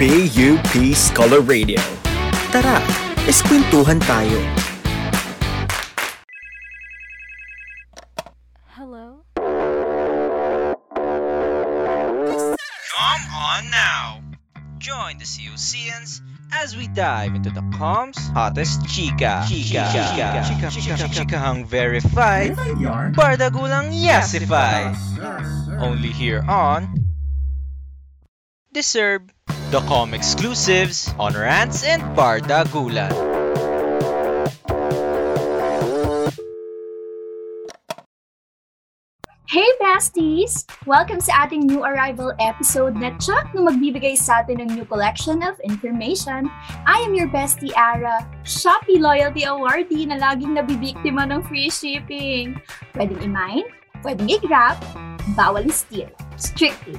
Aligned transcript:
PUP 0.00 0.96
Scholar 0.96 1.44
Radio. 1.44 1.76
Tara, 2.48 2.80
eskwentuhan 3.28 4.00
tayo. 4.00 4.40
Hello? 8.72 9.28
Come 12.88 13.24
on 13.28 13.68
now! 13.68 14.24
Join 14.80 15.20
the 15.20 15.28
COCNs 15.28 16.24
as 16.48 16.72
we 16.72 16.88
dive 16.96 17.36
into 17.36 17.52
the 17.52 17.60
comms 17.76 18.16
hottest 18.32 18.80
chika. 18.88 19.44
Chika. 19.44 19.84
Chika. 19.84 20.48
Chika. 20.48 20.68
Chika. 20.80 21.12
Chikahang 21.12 21.68
verified. 21.68 22.56
Bardagulang 23.12 23.92
yasified. 23.92 24.96
Only 25.76 26.08
here 26.08 26.40
on 26.48 27.10
Deserve 28.72 29.28
the 29.70 29.80
com 29.86 30.14
exclusives 30.14 31.14
on 31.14 31.34
Rants 31.34 31.86
and 31.86 32.02
Bardagulan. 32.18 33.14
Hey 39.46 39.70
besties! 39.78 40.66
Welcome 40.90 41.22
sa 41.22 41.46
ating 41.46 41.70
new 41.70 41.86
arrival 41.86 42.34
episode 42.42 42.98
na 42.98 43.14
tsak 43.22 43.54
na 43.54 43.70
magbibigay 43.70 44.18
sa 44.18 44.42
atin 44.42 44.58
ng 44.58 44.74
new 44.74 44.86
collection 44.90 45.38
of 45.46 45.54
information. 45.62 46.50
I 46.86 47.06
am 47.06 47.14
your 47.14 47.30
bestie 47.30 47.70
Ara, 47.78 48.26
Shopee 48.42 48.98
Loyalty 48.98 49.46
Awardee 49.46 50.10
na 50.10 50.18
laging 50.18 50.58
nabibiktima 50.58 51.30
ng 51.30 51.46
free 51.46 51.70
shipping. 51.70 52.58
Pwedeng 52.98 53.22
i-mine, 53.22 53.66
pwedeng 54.02 54.34
i-grab, 54.34 54.82
bawal 55.38 55.62
i-steal. 55.62 56.10
Strictly. 56.34 56.98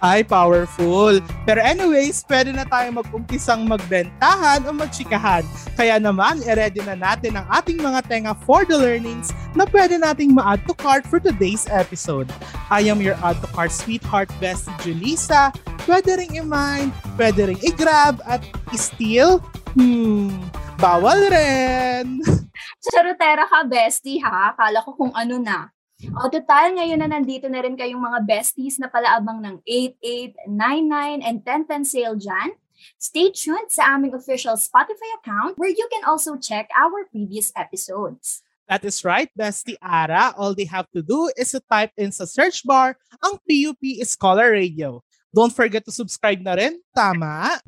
Ay 0.00 0.24
powerful. 0.24 1.20
Pero 1.44 1.60
anyways, 1.60 2.24
pwede 2.28 2.52
na 2.56 2.64
tayo 2.64 2.88
mag-umpisang 2.96 3.68
magbentahan 3.68 4.64
o 4.64 4.72
magchikahan. 4.72 5.44
Kaya 5.76 6.00
naman, 6.00 6.40
i-ready 6.44 6.80
na 6.84 6.96
natin 6.96 7.36
ang 7.36 7.46
ating 7.52 7.80
mga 7.80 8.00
tenga 8.08 8.32
for 8.44 8.64
the 8.64 8.76
learnings 8.76 9.32
na 9.52 9.68
pwede 9.68 10.00
nating 10.00 10.32
ma-add 10.32 10.64
to 10.64 10.74
cart 10.76 11.04
for 11.04 11.20
today's 11.20 11.68
episode. 11.68 12.28
I 12.72 12.88
am 12.88 13.04
your 13.04 13.16
add 13.20 13.40
to 13.44 13.48
cart 13.52 13.72
sweetheart 13.72 14.32
bestie 14.40 14.72
Julissa. 14.80 15.52
Pwede 15.84 16.16
ring 16.16 16.36
i-mine, 16.36 16.92
pwede 17.16 17.52
ring 17.52 17.60
i-grab 17.64 18.20
at 18.24 18.44
i-steal. 18.72 19.40
Hmm, 19.76 20.32
bawal 20.80 21.18
rin. 21.28 22.20
Charotera 22.90 23.44
ka 23.44 23.64
bestie 23.68 24.20
ha, 24.24 24.56
akala 24.56 24.80
ko 24.84 24.96
kung 24.96 25.12
ano 25.12 25.36
na. 25.36 25.68
O 26.08 26.28
total, 26.32 26.80
ngayon 26.80 27.00
na 27.04 27.08
nandito 27.12 27.44
na 27.52 27.60
rin 27.60 27.76
kayong 27.76 28.00
mga 28.00 28.24
besties 28.24 28.80
na 28.80 28.88
palaabang 28.88 29.44
ng 29.44 29.56
88, 29.68 30.48
99, 30.48 31.20
and 31.20 31.38
1010 31.44 31.84
sale 31.84 32.16
dyan. 32.16 32.56
Stay 32.96 33.28
tuned 33.28 33.68
sa 33.68 33.92
aming 33.92 34.16
official 34.16 34.56
Spotify 34.56 35.10
account 35.20 35.60
where 35.60 35.72
you 35.72 35.84
can 35.92 36.00
also 36.08 36.40
check 36.40 36.72
our 36.72 37.04
previous 37.12 37.52
episodes. 37.52 38.40
That 38.70 38.86
is 38.86 39.04
right, 39.04 39.28
Bestie 39.36 39.76
Ara. 39.82 40.32
All 40.38 40.54
they 40.54 40.64
have 40.70 40.88
to 40.94 41.02
do 41.02 41.28
is 41.36 41.52
to 41.52 41.60
type 41.60 41.92
in 41.98 42.14
sa 42.14 42.24
search 42.24 42.62
bar 42.64 42.96
ang 43.20 43.36
PUP 43.42 43.82
Scholar 44.06 44.54
Radio. 44.54 45.02
Don't 45.34 45.52
forget 45.52 45.84
to 45.84 45.92
subscribe 45.92 46.40
na 46.40 46.54
rin. 46.56 46.78
Tama? 46.94 47.60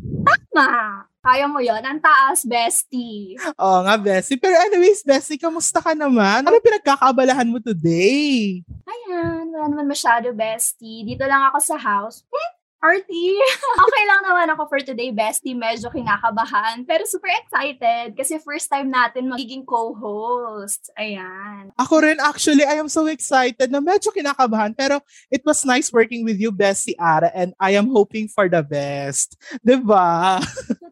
Ma, 0.55 1.05
kaya 1.23 1.47
mo 1.47 1.63
yon 1.63 1.79
Ang 1.87 2.03
taas, 2.03 2.43
bestie. 2.43 3.39
Oo 3.55 3.79
nga, 3.87 3.95
Bestie. 3.95 4.37
Pero 4.37 4.59
anyways, 4.59 5.07
Bestie, 5.07 5.39
kamusta 5.39 5.79
ka 5.79 5.95
naman? 5.95 6.43
Ano 6.43 6.59
pinagkakaabalahan 6.59 7.47
mo 7.47 7.63
today? 7.63 8.59
Ayan, 8.83 9.47
wala 9.55 9.71
naman 9.71 9.87
masyado, 9.87 10.35
bestie. 10.35 11.07
Dito 11.07 11.23
lang 11.23 11.47
ako 11.49 11.59
sa 11.63 11.79
house. 11.79 12.27
Hmm, 12.27 12.53
party. 12.83 13.39
okay 13.87 14.05
lang 14.11 14.21
naman 14.27 14.51
ako 14.51 14.67
for 14.67 14.81
today, 14.83 15.15
bestie. 15.15 15.55
Medyo 15.55 15.87
kinakabahan. 15.95 16.83
Pero 16.83 17.07
super 17.07 17.31
excited 17.31 18.19
kasi 18.19 18.43
first 18.43 18.67
time 18.67 18.91
natin 18.91 19.31
magiging 19.31 19.63
co-host. 19.63 20.91
Ayan. 20.99 21.71
Ako 21.79 22.03
rin, 22.03 22.19
actually, 22.19 22.67
I 22.67 22.83
am 22.83 22.91
so 22.91 23.07
excited 23.07 23.71
na 23.71 23.79
medyo 23.79 24.11
kinakabahan. 24.11 24.75
Pero 24.75 24.99
it 25.31 25.47
was 25.47 25.63
nice 25.63 25.95
working 25.95 26.27
with 26.27 26.43
you, 26.43 26.51
Bestie 26.51 26.99
Ara, 26.99 27.31
and 27.31 27.55
I 27.63 27.79
am 27.79 27.87
hoping 27.87 28.27
for 28.27 28.51
the 28.51 28.67
best. 28.67 29.39
'Di 29.63 29.79
ba? 29.79 30.43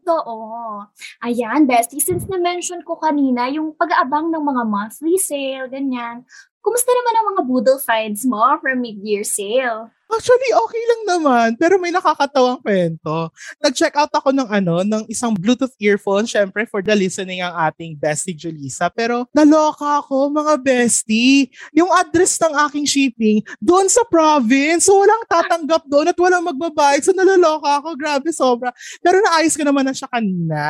Totoo. 0.07 0.87
Ayan, 1.27 1.67
bestie, 1.67 1.99
since 1.99 2.27
na-mention 2.31 2.87
ko 2.87 2.99
kanina 2.99 3.51
yung 3.51 3.75
pag-aabang 3.75 4.31
ng 4.31 4.43
mga 4.43 4.63
monthly 4.67 5.19
sale, 5.19 5.67
ganyan. 5.67 6.23
Kumusta 6.61 6.93
naman 6.93 7.15
ang 7.17 7.27
mga 7.33 7.43
boodle 7.49 7.81
finds 7.81 8.29
mo 8.29 8.41
from 8.61 8.85
mid-year 8.85 9.25
sale? 9.25 9.89
Actually, 10.11 10.51
okay 10.53 10.83
lang 10.85 11.03
naman. 11.07 11.49
Pero 11.55 11.79
may 11.79 11.95
nakakatawang 11.95 12.59
kwento. 12.61 13.31
Nag-check 13.63 13.95
out 13.95 14.11
ako 14.11 14.35
ng 14.35 14.49
ano, 14.51 14.83
ng 14.83 15.07
isang 15.07 15.33
Bluetooth 15.33 15.73
earphone, 15.79 16.27
syempre 16.27 16.67
for 16.67 16.83
the 16.83 16.93
listening 16.93 17.41
ang 17.41 17.55
ating 17.71 17.95
bestie 17.95 18.35
Julissa. 18.35 18.91
Pero 18.91 19.31
naloka 19.31 20.03
ako, 20.03 20.35
mga 20.35 20.59
bestie. 20.61 21.49
Yung 21.73 21.89
address 21.95 22.43
ng 22.43 22.53
aking 22.69 22.87
shipping, 22.91 23.39
doon 23.63 23.87
sa 23.87 24.03
province. 24.11 24.91
So 24.91 24.99
walang 24.99 25.25
tatanggap 25.31 25.87
doon 25.87 26.11
at 26.11 26.19
walang 26.19 26.45
magbabayad. 26.45 27.07
So 27.07 27.15
naloloka 27.15 27.79
ako. 27.79 27.95
Grabe, 27.95 28.35
sobra. 28.35 28.75
Pero 28.99 29.23
naayos 29.23 29.55
ko 29.55 29.63
naman 29.63 29.87
na 29.87 29.95
siya 29.95 30.11
kanina. 30.11 30.63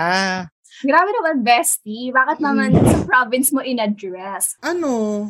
Grabe 0.84 1.10
naman, 1.16 1.44
bestie. 1.44 2.12
Bakit 2.12 2.38
naman 2.40 2.76
sa 2.76 3.04
province 3.08 3.52
mo 3.52 3.60
in-address? 3.64 4.60
Ano? 4.64 5.28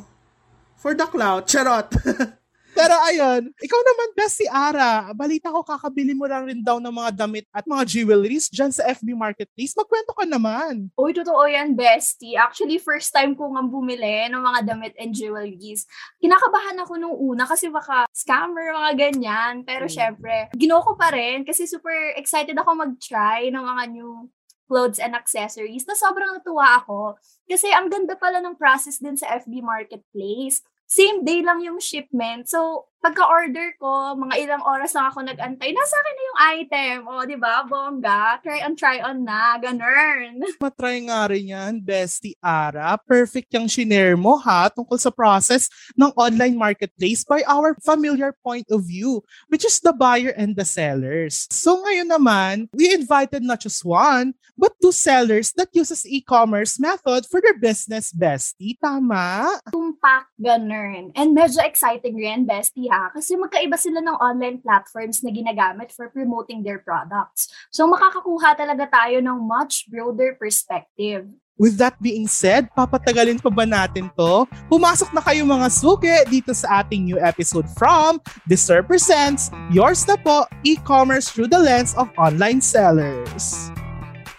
For 0.80 0.96
the 0.96 1.04
clout. 1.04 1.44
Charot. 1.44 1.92
Pero 2.70 2.94
ayun, 3.02 3.50
ikaw 3.60 3.80
naman, 3.82 4.08
Bestie 4.16 4.48
Ara, 4.48 5.10
balita 5.12 5.50
ko 5.52 5.60
kakabili 5.60 6.14
mo 6.16 6.24
lang 6.24 6.46
rin 6.48 6.62
daw 6.62 6.78
ng 6.80 6.94
mga 6.94 7.10
damit 7.12 7.44
at 7.52 7.66
mga 7.66 7.82
jewelries 7.84 8.46
dyan 8.48 8.72
sa 8.72 8.86
FB 8.88 9.12
Marketplace. 9.12 9.74
Magkwento 9.76 10.14
ka 10.16 10.24
naman. 10.24 10.88
Uy, 10.96 11.10
totoo 11.12 11.44
yan, 11.44 11.74
bestie. 11.76 12.38
Actually, 12.38 12.80
first 12.80 13.12
time 13.12 13.34
ko 13.36 13.52
nga 13.52 13.60
bumili 13.66 14.30
ng 14.32 14.40
mga 14.40 14.60
damit 14.64 14.94
and 14.96 15.12
jewelries. 15.12 15.84
Kinakabahan 16.22 16.78
ako 16.80 16.92
nung 16.96 17.16
una 17.18 17.44
kasi 17.44 17.68
baka 17.68 18.06
scammer, 18.14 18.72
mga 18.72 18.92
ganyan. 18.96 19.66
Pero 19.66 19.84
Mm. 19.84 19.92
syempre, 19.92 20.34
ginawa 20.56 20.80
ko 20.80 20.94
pa 20.96 21.10
rin 21.12 21.42
kasi 21.44 21.66
super 21.68 22.14
excited 22.16 22.54
ako 22.56 22.80
mag-try 22.80 23.50
ng 23.50 23.60
mga 23.60 23.82
new 23.92 24.30
clothes 24.70 25.02
and 25.02 25.18
accessories 25.18 25.82
na 25.82 25.98
sobrang 25.98 26.30
natuwa 26.30 26.78
ako. 26.78 27.18
Kasi 27.50 27.66
ang 27.74 27.90
ganda 27.90 28.14
pala 28.14 28.38
ng 28.38 28.54
process 28.54 29.02
din 29.02 29.18
sa 29.18 29.26
FB 29.42 29.58
Marketplace. 29.58 30.62
Same 30.90 31.22
day 31.22 31.38
lang 31.46 31.62
yung 31.62 31.78
shipment. 31.78 32.50
So, 32.50 32.90
pagka-order 33.00 33.78
ko, 33.80 34.12
mga 34.12 34.34
ilang 34.44 34.64
oras 34.66 34.92
lang 34.92 35.08
ako 35.08 35.24
nag-antay, 35.24 35.72
nasa 35.72 35.94
akin 35.96 36.14
na 36.14 36.22
yung 36.22 36.40
item. 36.40 36.96
O, 37.08 37.24
di 37.24 37.36
ba? 37.38 37.64
Bongga. 37.64 38.42
Try 38.44 38.60
on, 38.66 38.74
try 38.76 38.98
on 39.00 39.24
na. 39.24 39.56
Ganun. 39.56 40.44
Matry 40.64 41.08
nga 41.08 41.30
rin 41.32 41.54
yan, 41.54 41.80
Bestie 41.80 42.36
Ara. 42.44 43.00
Perfect 43.00 43.54
yung 43.56 43.70
shinare 43.70 44.20
mo 44.20 44.36
ha 44.36 44.68
tungkol 44.68 45.00
sa 45.00 45.08
process 45.08 45.72
ng 45.96 46.12
online 46.12 46.58
marketplace 46.58 47.24
by 47.24 47.40
our 47.48 47.72
familiar 47.80 48.36
point 48.44 48.68
of 48.68 48.84
view, 48.84 49.24
which 49.48 49.64
is 49.64 49.80
the 49.80 49.96
buyer 49.96 50.36
and 50.36 50.52
the 50.58 50.66
sellers. 50.66 51.48
So 51.48 51.80
ngayon 51.80 52.12
naman, 52.12 52.68
we 52.76 52.92
invited 52.92 53.40
not 53.40 53.64
just 53.64 53.80
one, 53.80 54.36
but 54.60 54.76
two 54.76 54.92
sellers 54.92 55.56
that 55.56 55.72
uses 55.72 56.04
e-commerce 56.04 56.76
method 56.76 57.24
for 57.32 57.40
their 57.40 57.56
business, 57.56 58.12
Bestie. 58.12 58.76
Tama? 58.76 59.48
tumpak, 59.72 60.28
ganun. 60.36 60.79
And 61.12 61.36
medyo 61.36 61.60
exciting 61.60 62.16
rin, 62.16 62.48
bestie 62.48 62.88
ha, 62.88 63.12
kasi 63.12 63.36
magkaiba 63.36 63.76
sila 63.76 64.00
ng 64.00 64.16
online 64.16 64.58
platforms 64.64 65.20
na 65.20 65.28
ginagamit 65.28 65.92
for 65.92 66.08
promoting 66.08 66.64
their 66.64 66.80
products. 66.80 67.52
So 67.68 67.84
makakakuha 67.90 68.56
talaga 68.56 68.88
tayo 68.88 69.20
ng 69.20 69.38
much 69.44 69.90
broader 69.92 70.38
perspective. 70.40 71.28
With 71.60 71.76
that 71.76 72.00
being 72.00 72.24
said, 72.24 72.72
papatagalin 72.72 73.36
pa 73.44 73.52
ba 73.52 73.68
natin 73.68 74.08
to? 74.16 74.48
Pumasok 74.72 75.12
na 75.12 75.20
kayo 75.20 75.44
mga 75.44 75.68
suki 75.68 76.16
dito 76.32 76.56
sa 76.56 76.80
ating 76.80 77.04
new 77.04 77.20
episode 77.20 77.68
from 77.76 78.16
Deserve 78.48 78.88
Presents, 78.88 79.52
yours 79.68 80.08
na 80.08 80.16
po, 80.16 80.48
e-commerce 80.64 81.28
through 81.28 81.52
the 81.52 81.60
lens 81.60 81.92
of 82.00 82.08
online 82.16 82.64
sellers. 82.64 83.68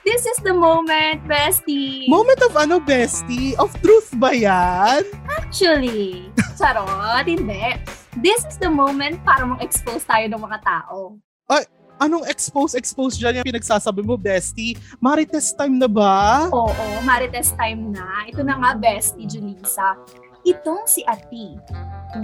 This 0.02 0.26
is 0.26 0.42
the 0.42 0.50
moment, 0.50 1.22
bestie! 1.30 2.10
Moment 2.10 2.42
of 2.42 2.58
ano, 2.58 2.82
bestie? 2.82 3.54
Of 3.62 3.70
truth 3.86 4.10
ba 4.18 4.34
yan? 4.34 5.06
Actually, 5.30 6.34
charot, 6.58 7.30
hindi. 7.30 7.78
This 8.18 8.42
is 8.50 8.58
the 8.58 8.74
moment 8.74 9.22
para 9.22 9.46
mag-expose 9.46 10.02
tayo 10.10 10.26
ng 10.26 10.42
mga 10.42 10.58
tao. 10.66 11.22
Anong 12.02 12.26
expose-expose 12.26 13.22
dyan 13.22 13.46
yung 13.46 13.54
pinagsasabi 13.54 14.02
mo, 14.02 14.18
bestie? 14.18 14.74
Marites 14.98 15.54
time 15.54 15.78
na 15.78 15.86
ba? 15.86 16.50
Oo, 16.50 16.74
Marites 17.06 17.54
time 17.54 17.94
na. 17.94 18.26
Ito 18.26 18.42
na 18.42 18.58
nga, 18.58 18.74
bestie 18.74 19.30
Julissa. 19.30 19.94
Itong 20.42 20.90
si 20.90 21.06
Ati. 21.06 21.54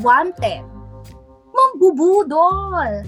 Wanted. 0.01 0.65
Mambubudol. 1.53 3.06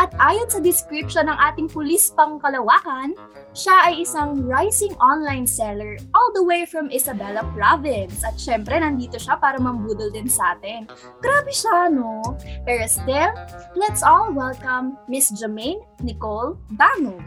At 0.00 0.12
ayon 0.16 0.48
sa 0.48 0.60
description 0.64 1.28
ng 1.28 1.36
ating 1.36 1.68
pulis 1.68 2.16
pangkalawakan, 2.16 3.12
siya 3.52 3.92
ay 3.92 4.04
isang 4.06 4.48
rising 4.48 4.96
online 4.96 5.44
seller 5.44 6.00
all 6.16 6.30
the 6.32 6.40
way 6.40 6.64
from 6.64 6.88
Isabela 6.88 7.44
Province. 7.52 8.24
At 8.24 8.40
syempre, 8.40 8.80
nandito 8.80 9.20
siya 9.20 9.36
para 9.36 9.60
mambudol 9.60 10.08
din 10.08 10.30
sa 10.30 10.56
atin. 10.56 10.88
Grabe 11.20 11.52
siya, 11.52 11.92
no? 11.92 12.24
Pero 12.64 12.84
still, 12.88 13.32
let's 13.76 14.00
all 14.00 14.32
welcome 14.32 14.96
Miss 15.12 15.28
Jermaine 15.36 15.84
Nicole 16.00 16.56
Bangog. 16.80 17.20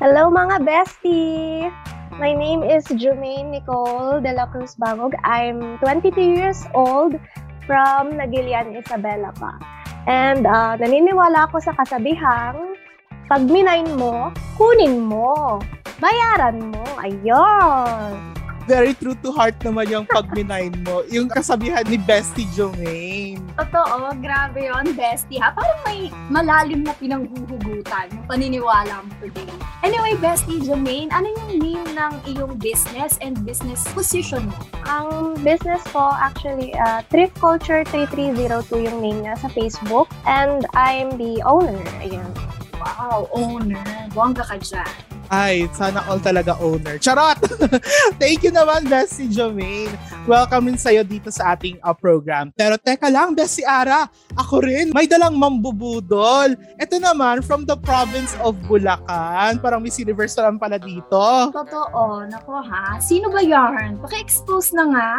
Hello 0.00 0.32
mga 0.32 0.64
bestie! 0.64 1.68
My 2.16 2.30
name 2.30 2.62
is 2.62 2.86
Jermaine 2.94 3.50
Nicole 3.50 4.22
de 4.22 4.32
la 4.32 4.46
Cruz 4.48 4.78
Bangog. 4.78 5.12
I'm 5.26 5.76
22 5.82 6.14
years 6.16 6.62
old 6.72 7.18
from 7.66 8.16
Nagilian, 8.16 8.72
Isabela 8.78 9.34
pa. 9.34 9.83
And 10.04 10.44
uh, 10.44 10.76
naniniwala 10.76 11.48
ako 11.48 11.64
sa 11.64 11.72
kasabihang 11.76 12.76
pag 13.24 13.42
minain 13.48 13.88
mo, 13.96 14.28
kunin 14.60 15.00
mo. 15.00 15.60
Bayaran 15.96 16.60
mo. 16.68 16.84
Ayun. 17.00 18.33
Very 18.64 18.96
true 18.96 19.12
to 19.20 19.28
heart 19.28 19.60
naman 19.60 19.92
yung 19.92 20.06
pag 20.08 20.32
minine 20.32 20.72
mo. 20.88 21.04
Yung 21.12 21.28
kasabihan 21.28 21.84
ni 21.84 22.00
Bestie 22.00 22.48
Jomaine. 22.56 23.44
Totoo, 23.54 24.10
grabe 24.18 24.66
yon 24.66 24.96
bestie 24.98 25.38
ha. 25.38 25.54
Parang 25.54 25.78
may 25.86 26.10
malalim 26.32 26.82
na 26.82 26.96
pinanghuhugutan 26.98 28.10
yung 28.10 28.26
paniniwala 28.26 29.04
mo 29.04 29.12
today. 29.22 29.46
Anyway, 29.84 30.16
bestie 30.18 30.64
Jermaine, 30.64 31.12
ano 31.12 31.28
yung 31.28 31.60
name 31.60 31.86
ng 31.92 32.12
iyong 32.34 32.56
business 32.58 33.20
and 33.20 33.44
business 33.46 33.84
position 33.94 34.48
mo? 34.48 34.56
Ang 34.88 35.38
business 35.44 35.84
ko 35.92 36.10
actually, 36.16 36.72
uh, 36.80 37.04
Thrift 37.12 37.36
Culture 37.38 37.84
3302 37.92 38.88
yung 38.90 38.98
name 39.04 39.18
niya 39.28 39.36
sa 39.38 39.52
Facebook. 39.52 40.08
And 40.24 40.66
I'm 40.72 41.14
the 41.20 41.44
owner. 41.46 41.84
Ayun. 42.02 42.32
Wow, 42.80 43.28
owner. 43.30 43.84
Bongga 44.16 44.42
ka 44.48 44.56
dyan. 44.58 45.13
Ay, 45.32 45.64
sana 45.72 46.04
all 46.08 46.20
talaga 46.20 46.56
owner. 46.60 47.00
Charot! 47.00 47.40
Thank 48.20 48.44
you 48.44 48.52
naman, 48.52 48.88
Bestie 48.88 49.32
Jomaine. 49.32 49.92
Welcome 50.28 50.68
rin 50.68 50.76
sa'yo 50.80 51.04
dito 51.04 51.32
sa 51.32 51.56
ating 51.56 51.80
uh, 51.80 51.96
program. 51.96 52.52
Pero 52.52 52.76
teka 52.76 53.08
lang, 53.08 53.32
Bestie 53.32 53.64
Ara, 53.64 54.08
ako 54.36 54.64
rin, 54.64 54.92
may 54.92 55.08
dalang 55.08 55.40
mambubudol. 55.40 56.52
Ito 56.76 56.96
naman, 57.00 57.40
from 57.40 57.64
the 57.64 57.76
province 57.80 58.36
of 58.44 58.56
Bulacan. 58.68 59.60
Parang 59.64 59.80
Miss 59.80 59.96
Universe 59.96 60.36
naman 60.36 60.60
pala 60.60 60.76
dito. 60.76 61.24
Totoo, 61.52 62.28
nako 62.28 62.60
ha. 62.60 63.00
Sino 63.00 63.32
ba 63.32 63.40
yarn? 63.40 64.00
Paki-expose 64.04 64.76
na 64.76 64.84
nga. 64.92 65.10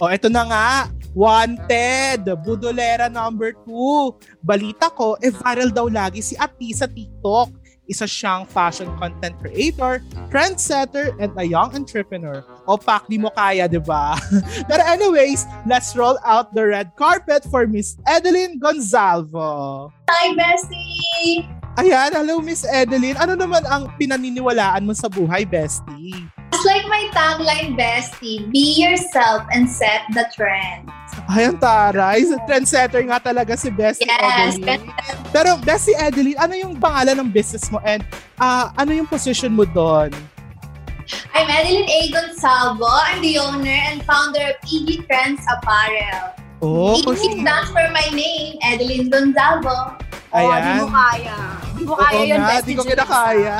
O, 0.00 0.08
eto 0.08 0.32
na 0.32 0.42
nga. 0.48 0.70
Wanted! 1.12 2.24
Budolera 2.40 3.12
number 3.12 3.52
2. 3.68 4.40
Balita 4.40 4.88
ko, 4.88 5.20
eh 5.20 5.28
viral 5.28 5.68
daw 5.68 5.84
lagi 5.92 6.24
si 6.24 6.32
Ati 6.40 6.72
sa 6.72 6.88
TikTok. 6.88 7.61
Isa 7.92 8.08
siyang 8.08 8.48
fashion 8.48 8.88
content 8.96 9.36
creator, 9.36 10.00
trendsetter, 10.32 11.12
and 11.20 11.28
a 11.36 11.44
young 11.44 11.76
entrepreneur. 11.76 12.40
O 12.64 12.80
pak, 12.80 13.04
di 13.04 13.20
mo 13.20 13.28
kaya, 13.28 13.68
di 13.68 13.76
ba? 13.76 14.16
Pero 14.72 14.80
anyways, 14.80 15.44
let's 15.68 15.92
roll 15.92 16.16
out 16.24 16.56
the 16.56 16.64
red 16.64 16.96
carpet 16.96 17.44
for 17.44 17.68
Miss 17.68 18.00
Edeline 18.08 18.56
Gonzalvo. 18.56 19.92
Hi, 20.08 20.32
Bestie! 20.32 21.61
Ayan, 21.80 22.12
hello 22.12 22.44
Miss 22.44 22.68
Edeline. 22.68 23.16
Ano 23.16 23.32
naman 23.32 23.64
ang 23.64 23.88
pinaniniwalaan 23.96 24.84
mo 24.84 24.92
sa 24.92 25.08
buhay, 25.08 25.48
bestie? 25.48 26.12
Just 26.52 26.68
like 26.68 26.84
my 26.84 27.08
tagline, 27.16 27.72
Bestie, 27.80 28.44
be 28.52 28.76
yourself 28.76 29.40
and 29.48 29.64
set 29.64 30.04
the 30.12 30.28
trend. 30.36 30.92
Ayan, 31.32 31.56
taray. 31.56 32.28
Trendsetter 32.44 33.00
nga 33.08 33.16
talaga 33.16 33.56
si 33.56 33.72
Bestie 33.72 34.04
Yes, 34.04 34.60
Edeline. 34.60 34.84
Pero 35.32 35.56
Bestie 35.64 35.96
Edeline, 35.96 36.36
ano 36.36 36.52
yung 36.52 36.76
pangalan 36.76 37.24
ng 37.24 37.32
business 37.32 37.72
mo 37.72 37.80
and 37.88 38.04
ah, 38.36 38.68
ano 38.76 38.92
yung 38.92 39.08
position 39.08 39.56
mo 39.56 39.64
doon? 39.64 40.12
I'm 41.32 41.48
Edeline 41.48 41.88
A. 41.88 42.00
Gonsalvo. 42.12 42.84
I'm 42.84 43.24
the 43.24 43.40
owner 43.40 43.80
and 43.88 44.04
founder 44.04 44.52
of 44.52 44.60
EG 44.68 45.08
Trends 45.08 45.40
Apparel. 45.48 46.36
Oh, 46.62 46.94
EG 46.94 47.42
stands 47.42 47.74
for 47.74 47.82
my 47.90 48.06
name, 48.14 48.54
Edeline 48.62 49.10
Gonzalvo. 49.10 49.98
Oh, 50.30 50.46
di 50.46 50.62
Ayan. 50.62 50.78
mo 50.78 50.88
kaya. 50.94 51.38
Di 51.74 51.82
mo 51.82 51.94
kaya 51.98 52.14
Oo 52.14 52.24
yun, 52.24 52.38
nga, 52.38 52.48
bestie 52.54 52.68
di 52.70 52.74
ko 52.78 52.82
kinakaya. 52.86 53.56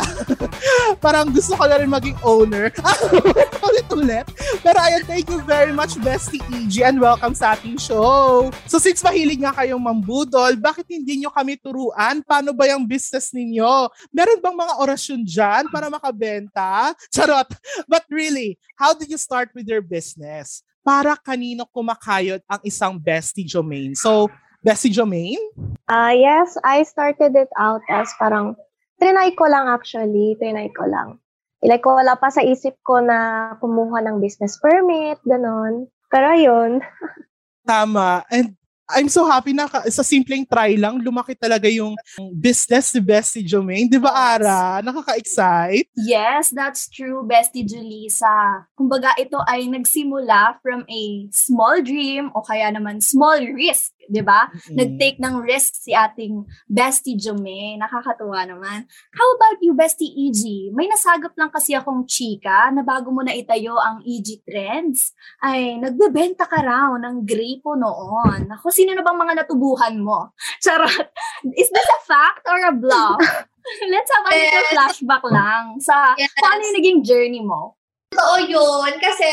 Parang 1.04 1.28
gusto 1.34 1.58
ko 1.58 1.66
na 1.66 1.82
rin 1.82 1.90
maging 1.90 2.14
owner. 2.22 2.70
Ulit-ulit. 3.66 4.25
Pero 4.62 4.78
ayun, 4.78 5.02
thank 5.02 5.26
you 5.26 5.43
very 5.43 5.75
much, 5.75 5.99
Bestie 5.99 6.38
EG, 6.54 6.87
and 6.87 7.02
welcome 7.02 7.34
sa 7.34 7.58
ating 7.58 7.75
show. 7.75 8.49
So 8.70 8.78
since 8.78 9.02
mahilig 9.02 9.43
nga 9.43 9.50
kayong 9.50 9.82
mambudol, 9.82 10.55
bakit 10.62 10.87
hindi 10.87 11.26
nyo 11.26 11.34
kami 11.34 11.58
turuan? 11.58 12.22
Paano 12.22 12.55
ba 12.55 12.70
yung 12.70 12.87
business 12.87 13.34
ninyo? 13.34 13.90
Meron 14.14 14.38
bang 14.38 14.56
mga 14.56 14.75
orasyon 14.78 15.26
dyan 15.26 15.64
para 15.75 15.90
makabenta? 15.90 16.94
Charot! 17.10 17.50
But 17.90 18.06
really, 18.06 18.62
how 18.78 18.94
did 18.94 19.10
you 19.10 19.19
start 19.19 19.50
with 19.58 19.66
your 19.66 19.82
business? 19.82 20.62
Para 20.82 21.14
kanino 21.14 21.62
kumakayod 21.70 22.43
ang 22.50 22.61
isang 22.67 22.99
Bestie 22.99 23.46
Jomaine? 23.46 23.94
So, 23.94 24.26
Bestie 24.62 24.90
Jomaine? 24.90 25.43
Uh, 25.87 26.14
yes, 26.14 26.58
I 26.67 26.82
started 26.82 27.38
it 27.38 27.50
out 27.58 27.82
as 27.87 28.11
parang, 28.19 28.58
trinay 28.99 29.34
ko 29.38 29.46
lang 29.46 29.70
actually, 29.70 30.34
trinay 30.43 30.70
ko 30.75 30.87
lang. 30.87 31.23
Like, 31.62 31.87
wala 31.87 32.19
pa 32.19 32.26
sa 32.34 32.43
isip 32.43 32.75
ko 32.82 32.99
na 32.99 33.55
kumuha 33.62 34.02
ng 34.02 34.19
business 34.19 34.58
permit, 34.58 35.23
ganon. 35.23 35.87
Pero 36.11 36.34
ayun, 36.34 36.82
Tama. 37.67 38.26
And 38.31 38.58
I'm 38.93 39.09
so 39.09 39.25
happy 39.25 39.53
na 39.56 39.69
ka- 39.69 39.89
sa 39.89 40.05
simpleng 40.05 40.44
try 40.44 40.77
lang, 40.77 41.00
lumaki 41.00 41.33
talaga 41.35 41.67
yung 41.67 41.97
business 42.37 42.93
ni 42.93 43.00
Bestie 43.00 43.44
Jomaine. 43.44 43.89
Di 43.89 43.99
ba, 43.99 44.12
Ara? 44.12 44.81
Nakaka-excite? 44.85 45.89
Yes, 45.97 46.53
that's 46.53 46.89
true, 46.93 47.25
Bestie 47.25 47.65
Julissa. 47.65 48.69
Kumbaga, 48.77 49.17
ito 49.17 49.41
ay 49.49 49.67
nagsimula 49.69 50.61
from 50.61 50.85
a 50.89 51.27
small 51.33 51.81
dream 51.81 52.29
o 52.37 52.44
kaya 52.44 52.69
naman 52.69 53.00
small 53.00 53.41
risk, 53.56 53.93
di 54.08 54.22
ba? 54.22 54.46
Nag-take 54.70 55.19
ng 55.19 55.43
risk 55.43 55.78
si 55.78 55.93
ating 55.93 56.43
Bestie 56.66 57.14
Jome. 57.14 57.76
Nakakatuwa 57.76 58.43
naman. 58.46 58.87
How 59.12 59.28
about 59.37 59.58
you, 59.60 59.75
Bestie 59.75 60.10
EG? 60.10 60.70
May 60.70 60.88
nasagap 60.88 61.34
lang 61.37 61.50
kasi 61.50 61.75
akong 61.75 62.06
chika 62.06 62.70
na 62.70 62.81
bago 62.81 63.10
mo 63.10 63.20
na 63.20 63.34
itayo 63.34 63.78
ang 63.78 64.00
EG 64.02 64.43
Trends, 64.43 65.12
ay 65.40 65.78
nagbebenta 65.78 66.46
ka 66.46 66.62
raw 66.62 66.94
ng 66.96 67.22
grapo 67.22 67.75
noon. 67.75 68.49
Ako, 68.50 68.70
sino 68.70 68.93
na 68.93 69.02
bang 69.02 69.19
mga 69.19 69.44
natubuhan 69.44 69.96
mo? 69.99 70.32
Charot. 70.64 71.08
Is 71.55 71.69
this 71.69 71.88
a 71.88 72.00
fact 72.06 72.46
or 72.46 72.58
a 72.62 72.72
bluff? 72.72 73.20
Let's 73.93 74.10
have 74.10 74.26
a 74.26 74.32
little 74.34 74.58
Yes. 74.58 74.72
flashback 74.75 75.22
lang 75.31 75.78
sa 75.78 76.19
Yes. 76.19 76.34
kung 76.34 76.50
ano 76.50 76.62
yung 76.66 76.76
naging 76.82 77.00
journey 77.06 77.43
mo. 77.43 77.78
Totoo 78.10 78.44
yun. 78.44 78.93
Kasi, 78.98 79.25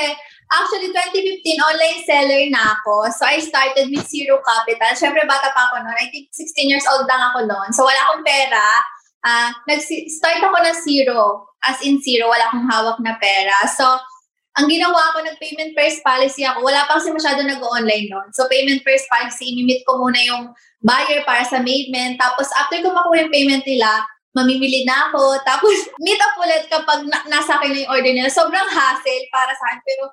actually, 0.49 0.89
2015, 0.89 1.61
online 1.61 1.99
seller 2.03 2.41
na 2.49 2.77
ako. 2.77 3.09
So, 3.13 3.23
I 3.25 3.37
started 3.39 3.93
with 3.93 4.09
zero 4.09 4.41
capital. 4.41 4.91
Siyempre, 4.97 5.23
bata 5.29 5.53
pa 5.53 5.69
ako 5.69 5.85
noon. 5.85 5.97
I 5.97 6.09
think 6.09 6.33
16 6.33 6.69
years 6.69 6.85
old 6.89 7.05
lang 7.05 7.21
ako 7.21 7.45
noon. 7.45 7.69
So, 7.71 7.85
wala 7.85 8.01
akong 8.09 8.25
pera. 8.25 8.65
Ah, 9.21 9.51
nag-start 9.69 10.41
ako 10.41 10.57
na 10.63 10.73
zero. 10.73 11.45
As 11.61 11.77
in 11.85 12.01
zero, 12.01 12.31
wala 12.31 12.49
akong 12.49 12.65
hawak 12.65 12.97
na 13.03 13.19
pera. 13.21 13.67
So, 13.69 13.85
ang 14.57 14.67
ginawa 14.67 15.13
ko, 15.13 15.21
nag-payment 15.21 15.77
first 15.77 16.01
policy 16.01 16.43
ako. 16.43 16.65
Wala 16.65 16.83
pa 16.89 16.97
kasi 16.97 17.13
masyado 17.13 17.45
nag-online 17.45 18.09
noon. 18.09 18.33
So, 18.33 18.49
payment 18.49 18.81
first 18.81 19.05
policy, 19.07 19.53
imimit 19.53 19.85
ko 19.85 20.01
muna 20.01 20.19
yung 20.25 20.51
buyer 20.81 21.21
para 21.23 21.45
sa 21.45 21.61
payment. 21.61 22.17
Tapos, 22.17 22.49
after 22.57 22.81
ko 22.81 22.89
makuha 22.89 23.27
yung 23.27 23.33
payment 23.33 23.63
nila, 23.69 24.03
mamimili 24.33 24.81
na 24.83 25.13
ako. 25.13 25.37
Tapos, 25.45 25.77
meet 26.03 26.19
up 26.19 26.35
ulit 26.41 26.65
kapag 26.67 27.05
na- 27.05 27.27
nasa 27.29 27.55
akin 27.61 27.75
yung 27.75 27.91
order 27.93 28.11
nila. 28.11 28.33
Sobrang 28.33 28.67
hassle 28.67 29.29
para 29.29 29.53
sa 29.53 29.65
akin. 29.71 29.81
Pero 29.85 30.03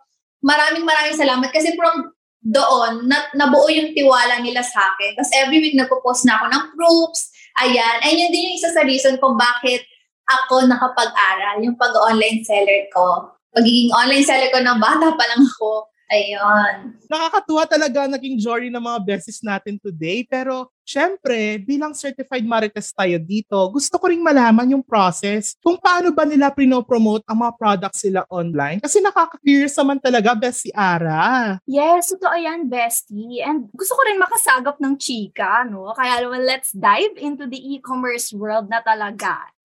maraming 0.43 0.85
maraming 0.85 1.17
salamat 1.17 1.49
kasi 1.53 1.73
from 1.77 2.17
doon, 2.47 3.11
na, 3.11 3.27
nabuo 3.35 3.67
yung 3.67 3.91
tiwala 3.91 4.39
nila 4.39 4.63
sa 4.63 4.95
akin. 4.95 5.19
Tapos 5.19 5.35
every 5.35 5.59
week 5.59 5.75
nagpo-post 5.75 6.23
na 6.31 6.39
ako 6.39 6.47
ng 6.47 6.65
proofs. 6.79 7.35
Ayan. 7.59 7.97
And 8.07 8.15
yun 8.15 8.31
din 8.31 8.47
yung 8.53 8.57
isa 8.63 8.71
sa 8.71 8.87
reason 8.87 9.19
kung 9.19 9.35
bakit 9.35 9.83
ako 10.27 10.67
nakapag-aral, 10.71 11.59
yung 11.63 11.75
pag-online 11.75 12.47
seller 12.47 12.87
ko. 12.95 13.35
Pagiging 13.51 13.91
online 13.91 14.23
seller 14.23 14.51
ko 14.55 14.63
ng 14.63 14.79
bata 14.79 15.15
pa 15.19 15.25
lang 15.27 15.43
ako. 15.43 15.91
Ayun. 16.07 16.95
Nakakatuwa 17.11 17.67
talaga 17.67 18.07
naging 18.07 18.39
journey 18.39 18.71
ng 18.71 18.83
mga 18.83 18.99
beses 19.03 19.43
natin 19.43 19.75
today. 19.79 20.23
Pero, 20.23 20.71
syempre, 20.87 21.59
bilang 21.59 21.95
certified 21.99 22.47
marites 22.47 22.95
tayo 22.95 23.19
dito, 23.19 23.59
gusto 23.75 23.99
ko 23.99 24.07
ring 24.07 24.23
malaman 24.23 24.71
yung 24.71 24.87
process 24.87 25.59
kung 25.59 25.75
paano 25.79 26.15
ba 26.15 26.23
nila 26.23 26.55
pinopromote 26.55 27.27
ang 27.27 27.43
mga 27.43 27.53
products 27.59 28.07
sila 28.07 28.23
online. 28.31 28.79
Kasi 28.79 29.03
nakaka-curious 29.03 29.75
naman 29.83 29.99
talaga, 29.99 30.39
best 30.39 30.67
si 30.67 30.71
Ara. 30.71 31.59
Yes, 31.67 32.15
totoo 32.15 32.39
yan, 32.39 32.71
bestie. 32.71 33.43
And 33.43 33.67
gusto 33.75 33.99
ko 33.99 34.03
rin 34.07 34.23
makasagap 34.23 34.79
ng 34.79 34.95
chika, 35.03 35.67
no? 35.67 35.91
Kaya 35.91 36.23
naman, 36.23 36.47
let's 36.47 36.71
dive 36.71 37.19
into 37.19 37.51
the 37.51 37.59
e-commerce 37.59 38.31
world 38.31 38.71
na 38.71 38.79
talaga. 38.79 39.56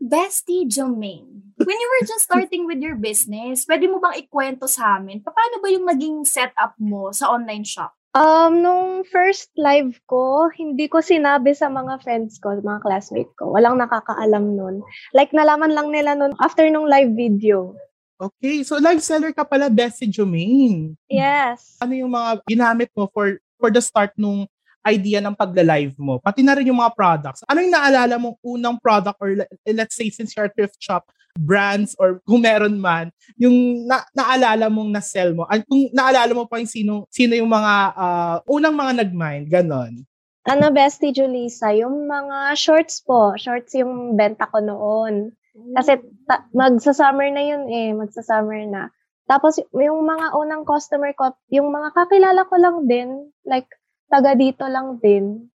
Bestie 0.00 0.64
Jomaine, 0.64 1.52
when 1.60 1.76
you 1.76 1.88
were 1.92 2.06
just 2.08 2.24
starting 2.24 2.64
with 2.64 2.80
your 2.80 2.96
business, 2.96 3.68
pwede 3.68 3.84
mo 3.92 4.00
bang 4.00 4.24
ikwento 4.24 4.64
sa 4.64 4.96
amin, 4.96 5.20
paano 5.20 5.60
ba 5.60 5.68
yung 5.68 5.84
naging 5.84 6.24
setup 6.24 6.72
mo 6.80 7.12
sa 7.12 7.28
online 7.28 7.64
shop? 7.64 7.92
Um, 8.10 8.58
nung 8.58 9.06
first 9.06 9.54
live 9.54 9.94
ko, 10.10 10.50
hindi 10.50 10.90
ko 10.90 10.98
sinabi 10.98 11.54
sa 11.54 11.70
mga 11.70 12.02
friends 12.02 12.42
ko, 12.42 12.58
mga 12.58 12.82
classmates 12.82 13.30
ko. 13.38 13.54
Walang 13.54 13.78
nakakaalam 13.78 14.58
nun. 14.58 14.82
Like, 15.14 15.30
nalaman 15.30 15.70
lang 15.70 15.94
nila 15.94 16.18
nun 16.18 16.34
after 16.42 16.66
nung 16.66 16.90
live 16.90 17.14
video. 17.14 17.78
Okay, 18.20 18.66
so 18.66 18.82
live 18.82 19.00
seller 19.00 19.30
ka 19.30 19.46
pala, 19.46 19.70
Bessie 19.70 20.10
Jumaine. 20.10 20.98
Yes. 21.06 21.78
Ano 21.78 21.94
yung 21.94 22.10
mga 22.10 22.42
ginamit 22.50 22.90
mo 22.92 23.08
for 23.14 23.38
for 23.56 23.70
the 23.70 23.80
start 23.80 24.12
nung 24.16 24.44
idea 24.86 25.18
ng 25.20 25.36
pagla-live 25.36 25.96
mo? 26.00 26.18
Pati 26.20 26.40
na 26.40 26.56
rin 26.56 26.68
yung 26.68 26.80
mga 26.80 26.94
products. 26.96 27.44
Ano 27.44 27.60
yung 27.60 27.74
naalala 27.74 28.16
mong 28.16 28.36
unang 28.40 28.76
product 28.80 29.18
or 29.20 29.36
le- 29.44 29.50
let's 29.70 29.96
say 29.96 30.08
since 30.08 30.32
you're 30.36 30.50
thrift 30.52 30.80
shop, 30.80 31.08
brands 31.38 31.94
or 32.00 32.18
kung 32.28 32.42
meron 32.42 32.80
man, 32.80 33.12
yung 33.36 33.86
na- 33.86 34.06
naalala 34.16 34.68
mong 34.72 34.90
na-sell 34.92 35.36
mo? 35.36 35.44
At 35.46 35.62
kung 35.68 35.88
naalala 35.92 36.32
mo 36.32 36.44
pa 36.48 36.58
yung 36.58 36.70
sino, 36.70 37.04
sino 37.12 37.36
yung 37.36 37.50
mga 37.50 37.74
ah, 37.94 38.36
unang 38.48 38.74
mga 38.76 38.92
nag-mind, 39.04 39.46
ganon. 39.48 40.04
Ano, 40.48 40.72
Bestie 40.72 41.12
Julissa, 41.12 41.68
yung 41.76 42.08
mga 42.08 42.56
shorts 42.56 43.04
po. 43.04 43.36
Shorts 43.36 43.76
yung 43.76 44.16
benta 44.16 44.48
ko 44.48 44.64
noon. 44.64 45.36
Kasi 45.76 46.00
ta- 46.24 46.48
magsa-summer 46.56 47.28
na 47.28 47.42
yun 47.44 47.68
eh. 47.68 47.92
Magsa-summer 47.92 48.64
na. 48.64 48.88
Tapos 49.28 49.62
yung 49.70 50.02
mga 50.02 50.34
unang 50.34 50.64
customer 50.66 51.12
ko, 51.14 51.36
yung 51.52 51.70
mga 51.70 51.94
kakilala 51.94 52.42
ko 52.48 52.54
lang 52.56 52.76
din. 52.88 53.08
Like, 53.44 53.68
taga 54.10 54.34
dito 54.34 54.66
lang 54.66 54.98
din. 54.98 55.50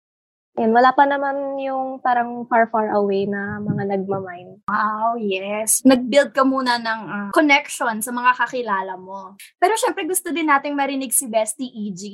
Yan, 0.61 0.69
wala 0.77 0.93
pa 0.93 1.09
naman 1.09 1.57
yung 1.65 1.97
parang 2.05 2.45
far, 2.45 2.69
far 2.69 2.93
away 2.93 3.25
na 3.25 3.57
mga 3.57 3.89
nagmamine. 3.89 4.61
Wow, 4.69 5.17
yes. 5.17 5.81
Nag-build 5.81 6.37
ka 6.37 6.45
muna 6.45 6.77
ng 6.77 7.01
ah, 7.09 7.31
connection 7.33 8.05
sa 8.05 8.13
mga 8.13 8.37
kakilala 8.37 9.01
mo. 9.01 9.33
Pero 9.57 9.73
syempre 9.81 10.05
gusto 10.05 10.29
din 10.29 10.53
nating 10.53 10.77
marinig 10.77 11.09
si 11.17 11.25
Bestie 11.25 11.73
EG. 11.73 12.05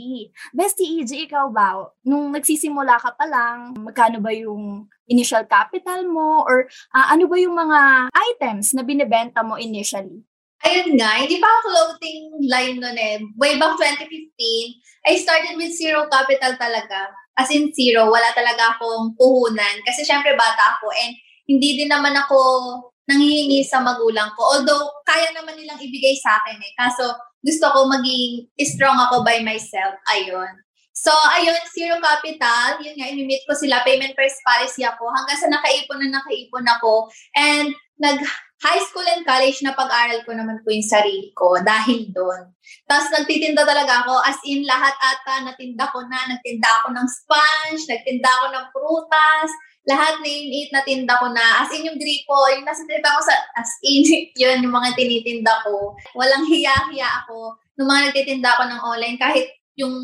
Bestie 0.54 1.02
EG, 1.02 1.26
ikaw 1.26 1.50
ba? 1.50 1.82
Nung 2.06 2.30
nagsisimula 2.30 3.02
ka 3.02 3.18
pa 3.18 3.26
lang, 3.26 3.74
magkano 3.74 4.22
ba 4.22 4.30
yung 4.30 4.86
initial 5.10 5.42
capital 5.50 6.06
mo? 6.06 6.46
Or 6.46 6.70
ah, 6.94 7.10
ano 7.10 7.26
ba 7.26 7.42
yung 7.42 7.58
mga 7.58 8.06
items 8.14 8.70
na 8.70 8.86
binibenta 8.86 9.42
mo 9.42 9.58
initially? 9.58 10.22
Ayun 10.66 10.98
nga, 10.98 11.22
hindi 11.22 11.38
pa 11.38 11.46
ako 11.46 11.58
clothing 11.70 12.34
line 12.50 12.82
nun 12.82 12.98
eh. 12.98 13.22
Way 13.38 13.62
back 13.62 13.78
2015, 13.78 14.34
I 15.06 15.14
started 15.14 15.54
with 15.54 15.70
zero 15.70 16.10
capital 16.10 16.58
talaga. 16.58 17.14
As 17.38 17.54
in 17.54 17.70
zero, 17.70 18.10
wala 18.10 18.34
talaga 18.34 18.74
akong 18.74 19.14
puhunan. 19.14 19.74
Kasi 19.86 20.02
syempre 20.02 20.34
bata 20.34 20.78
ako 20.78 20.90
and 20.90 21.14
hindi 21.46 21.78
din 21.78 21.94
naman 21.94 22.12
ako 22.18 22.38
nanghihingi 23.06 23.62
sa 23.64 23.78
magulang 23.80 24.34
ko. 24.34 24.58
Although, 24.58 24.90
kaya 25.06 25.30
naman 25.32 25.56
nilang 25.56 25.78
ibigay 25.78 26.18
sa 26.18 26.42
akin 26.42 26.58
eh. 26.58 26.72
Kaso, 26.76 27.06
gusto 27.40 27.66
ko 27.70 27.86
maging 27.88 28.50
strong 28.66 28.98
ako 28.98 29.22
by 29.22 29.40
myself. 29.46 29.94
Ayun. 30.10 30.50
So, 30.92 31.14
ayun, 31.38 31.56
zero 31.70 32.02
capital. 32.02 32.82
Yun 32.82 32.98
nga, 32.98 33.06
imimit 33.06 33.46
ko 33.46 33.54
sila. 33.54 33.86
Payment 33.86 34.18
first 34.18 34.42
policy 34.42 34.82
ako. 34.82 35.06
Hanggang 35.14 35.38
sa 35.38 35.48
nakaipon 35.48 36.02
na 36.02 36.18
nakaipon 36.18 36.66
ako. 36.66 37.06
And 37.38 37.70
nag 38.02 38.18
high 38.58 38.82
school 38.82 39.06
and 39.06 39.22
college 39.22 39.62
na 39.62 39.70
pag-aral 39.74 40.18
ko 40.26 40.34
naman 40.34 40.58
po 40.66 40.74
yung 40.74 40.86
sarili 40.86 41.30
ko 41.34 41.54
dahil 41.62 42.10
doon. 42.10 42.50
Tapos 42.90 43.06
nagtitinda 43.14 43.62
talaga 43.62 44.02
ako, 44.02 44.18
as 44.26 44.38
in 44.42 44.66
lahat 44.66 44.94
ata 44.98 45.46
natinda 45.46 45.86
ko 45.94 46.02
na. 46.10 46.18
Nagtinda 46.26 46.68
ako 46.82 46.90
ng 46.90 47.06
sponge, 47.06 47.82
nagtinda 47.86 48.26
ako 48.26 48.46
ng 48.50 48.66
prutas, 48.74 49.50
lahat 49.88 50.20
na 50.20 50.28
yun, 50.28 50.46
eat 50.52 50.70
na 50.74 50.82
tinda 50.84 51.16
ko 51.16 51.32
na. 51.32 51.64
As 51.64 51.70
in 51.72 51.88
yung 51.88 51.96
gripo, 51.96 52.36
yung 52.52 52.66
nasa 52.66 52.84
tinda 52.84 53.08
ko 53.08 53.20
sa, 53.24 53.34
as 53.56 53.70
in, 53.80 54.04
yun 54.42 54.60
yung 54.60 54.74
mga 54.74 54.92
tinitinda 54.98 55.64
ko. 55.64 55.96
Walang 56.18 56.44
hiya-hiya 56.44 57.24
ako 57.24 57.56
nung 57.80 57.88
mga 57.88 58.10
nagtitinda 58.10 58.48
ako 58.52 58.62
ng 58.68 58.80
online. 58.84 59.16
Kahit 59.16 59.48
yung, 59.78 59.94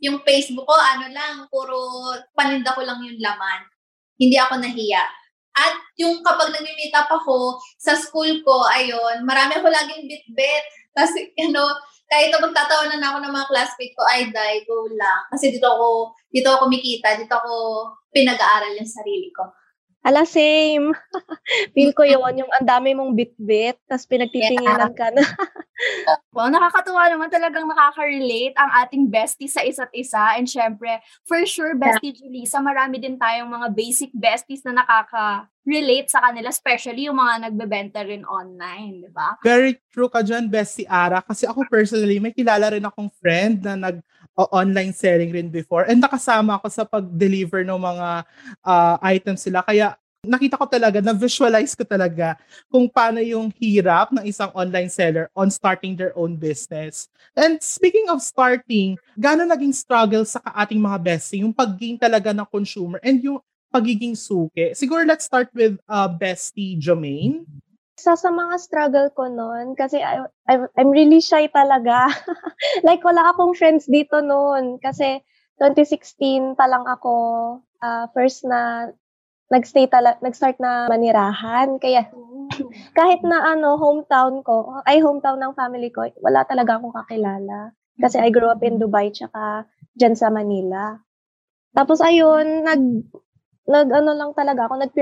yung 0.00 0.22
Facebook 0.24 0.64
ko, 0.64 0.76
ano 0.78 1.10
lang, 1.12 1.44
puro 1.52 1.76
paninda 2.32 2.72
ko 2.72 2.80
lang 2.86 3.02
yung 3.04 3.20
laman. 3.20 3.60
Hindi 4.16 4.40
ako 4.40 4.62
nahiya. 4.62 5.04
At 5.56 5.74
yung 5.96 6.20
kapag 6.20 6.52
nag-meet 6.52 6.92
up 6.92 7.08
ako 7.08 7.56
sa 7.80 7.96
school 7.96 8.28
ko, 8.44 8.68
ayun, 8.68 9.24
marami 9.24 9.56
ako 9.56 9.72
laging 9.72 10.04
bit-bit. 10.04 10.64
Tapos, 10.92 11.16
ano, 11.48 11.64
kahit 12.06 12.30
na 12.30 12.38
magtatawanan 12.38 13.02
ako 13.02 13.16
ng 13.24 13.34
mga 13.34 13.48
classmate 13.50 13.94
ko, 13.96 14.02
ay, 14.06 14.28
die, 14.30 14.62
go 14.68 14.86
lang. 14.94 15.20
Kasi 15.32 15.56
dito 15.56 15.66
ako, 15.66 16.14
dito 16.30 16.46
ako 16.52 16.68
kumikita, 16.68 17.18
dito 17.18 17.34
ako 17.34 17.52
pinag-aaral 18.12 18.76
yung 18.78 18.86
sarili 18.86 19.32
ko. 19.34 19.48
Ala, 20.06 20.22
same. 20.22 20.94
Feel 21.74 21.90
ko 21.90 22.06
yun, 22.06 22.46
yung 22.46 22.50
ang 22.54 22.62
dami 22.62 22.94
mong 22.94 23.10
bit-bit, 23.18 23.74
tapos 23.90 24.06
pinagtitinginan 24.06 24.94
ka 24.94 25.10
na. 25.10 25.26
Well, 26.32 26.48
nakakatuwa 26.48 27.04
naman 27.12 27.28
talagang 27.28 27.68
nakaka-relate 27.68 28.56
ang 28.56 28.70
ating 28.80 29.12
bestie 29.12 29.48
sa 29.48 29.60
isa't 29.60 29.92
isa. 29.92 30.36
And 30.36 30.48
syempre, 30.48 31.04
for 31.28 31.44
sure, 31.44 31.76
bestie 31.76 32.16
Julissa, 32.16 32.64
marami 32.64 32.96
din 32.96 33.20
tayong 33.20 33.48
mga 33.48 33.76
basic 33.76 34.08
besties 34.16 34.64
na 34.64 34.80
nakaka-relate 34.80 36.08
sa 36.08 36.24
kanila, 36.24 36.48
especially 36.48 37.08
yung 37.08 37.20
mga 37.20 37.48
nagbebenta 37.48 38.00
rin 38.08 38.24
online, 38.24 39.04
di 39.04 39.10
ba? 39.12 39.36
Very 39.44 39.76
true 39.92 40.08
ka 40.08 40.24
dyan, 40.24 40.48
Bestie 40.48 40.88
Ara. 40.88 41.20
Kasi 41.20 41.44
ako 41.44 41.68
personally, 41.68 42.20
may 42.24 42.32
kilala 42.32 42.72
rin 42.72 42.84
akong 42.84 43.12
friend 43.20 43.60
na 43.60 43.76
nag 43.76 44.00
online 44.36 44.92
selling 44.92 45.32
rin 45.32 45.48
before 45.48 45.88
and 45.88 45.96
nakasama 46.04 46.60
ako 46.60 46.68
sa 46.68 46.84
pag-deliver 46.84 47.64
ng 47.64 47.80
mga 47.80 48.08
ah, 48.60 48.96
items 49.00 49.48
sila. 49.48 49.64
Kaya 49.64 49.96
nakita 50.26 50.58
ko 50.58 50.66
talaga, 50.66 50.98
na-visualize 50.98 51.72
ko 51.78 51.86
talaga 51.86 52.34
kung 52.66 52.90
paano 52.90 53.22
yung 53.22 53.54
hirap 53.56 54.10
ng 54.10 54.26
isang 54.26 54.50
online 54.52 54.90
seller 54.90 55.30
on 55.32 55.48
starting 55.48 55.94
their 55.94 56.12
own 56.18 56.34
business. 56.34 57.06
And 57.38 57.62
speaking 57.62 58.10
of 58.10 58.20
starting, 58.20 58.98
gano'n 59.14 59.48
naging 59.48 59.72
struggle 59.72 60.26
sa 60.26 60.42
ating 60.42 60.82
mga 60.82 60.98
bestie, 61.00 61.46
yung 61.46 61.54
pag-gain 61.54 61.96
talaga 61.96 62.34
ng 62.34 62.46
consumer 62.50 62.98
and 63.00 63.22
yung 63.22 63.38
pagiging 63.70 64.18
suki. 64.18 64.74
Siguro 64.74 65.06
let's 65.06 65.24
start 65.24 65.48
with 65.54 65.78
uh, 65.86 66.10
Bestie 66.10 66.76
Jermaine. 66.76 67.46
Isa 67.96 68.12
sa 68.12 68.28
mga 68.28 68.60
struggle 68.60 69.08
ko 69.16 69.24
noon, 69.32 69.72
kasi 69.72 70.04
I, 70.04 70.28
I, 70.44 70.68
I'm 70.76 70.92
really 70.92 71.24
shy 71.24 71.48
talaga. 71.48 72.12
like, 72.88 73.00
wala 73.00 73.32
akong 73.32 73.56
friends 73.56 73.88
dito 73.88 74.20
noon. 74.20 74.76
Kasi 74.84 75.24
2016 75.56 76.60
pa 76.60 76.68
lang 76.68 76.84
ako 76.84 77.12
ah, 77.80 78.04
first 78.12 78.44
na 78.44 78.92
nagstay 79.48 79.88
tala, 79.88 80.20
nag-start 80.20 80.60
na 80.60 80.92
manirahan. 80.92 81.80
Kaya 81.80 82.12
kahit 82.98 83.24
na 83.24 83.56
ano, 83.56 83.80
hometown 83.80 84.44
ko, 84.44 84.84
ay 84.84 85.00
hometown 85.00 85.40
ng 85.40 85.56
family 85.56 85.88
ko, 85.88 86.04
wala 86.20 86.44
talaga 86.44 86.76
akong 86.76 86.92
kakilala. 86.92 87.72
Kasi 87.96 88.20
I 88.20 88.28
grew 88.28 88.52
up 88.52 88.60
in 88.60 88.76
Dubai 88.76 89.08
tsaka 89.08 89.64
dyan 89.96 90.12
sa 90.12 90.28
Manila. 90.28 91.00
Tapos 91.72 92.04
ayun, 92.04 92.60
nag 92.64 92.80
nag 93.66 93.88
ano 93.90 94.10
lang 94.14 94.30
talaga 94.32 94.70
ako, 94.70 94.74
nag 94.78 94.92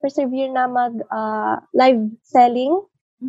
persevere 0.00 0.50
na 0.50 0.64
mag 0.66 0.94
ah, 1.12 1.60
live 1.72 2.10
selling. 2.24 2.80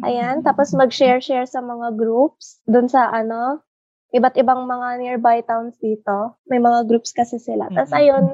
Ayan, 0.04 0.44
tapos 0.44 0.76
mag-share-share 0.76 1.48
sa 1.48 1.64
mga 1.64 1.96
groups 1.96 2.60
doon 2.68 2.92
sa 2.92 3.08
ano, 3.08 3.64
iba't 4.12 4.36
ibang 4.36 4.68
mga 4.68 5.00
nearby 5.00 5.40
towns 5.48 5.80
dito. 5.80 6.36
May 6.46 6.60
mga 6.60 6.92
groups 6.92 7.16
kasi 7.16 7.40
sila. 7.40 7.72
Tapos 7.72 7.96
Mhm. 7.96 8.00
ayun, 8.04 8.26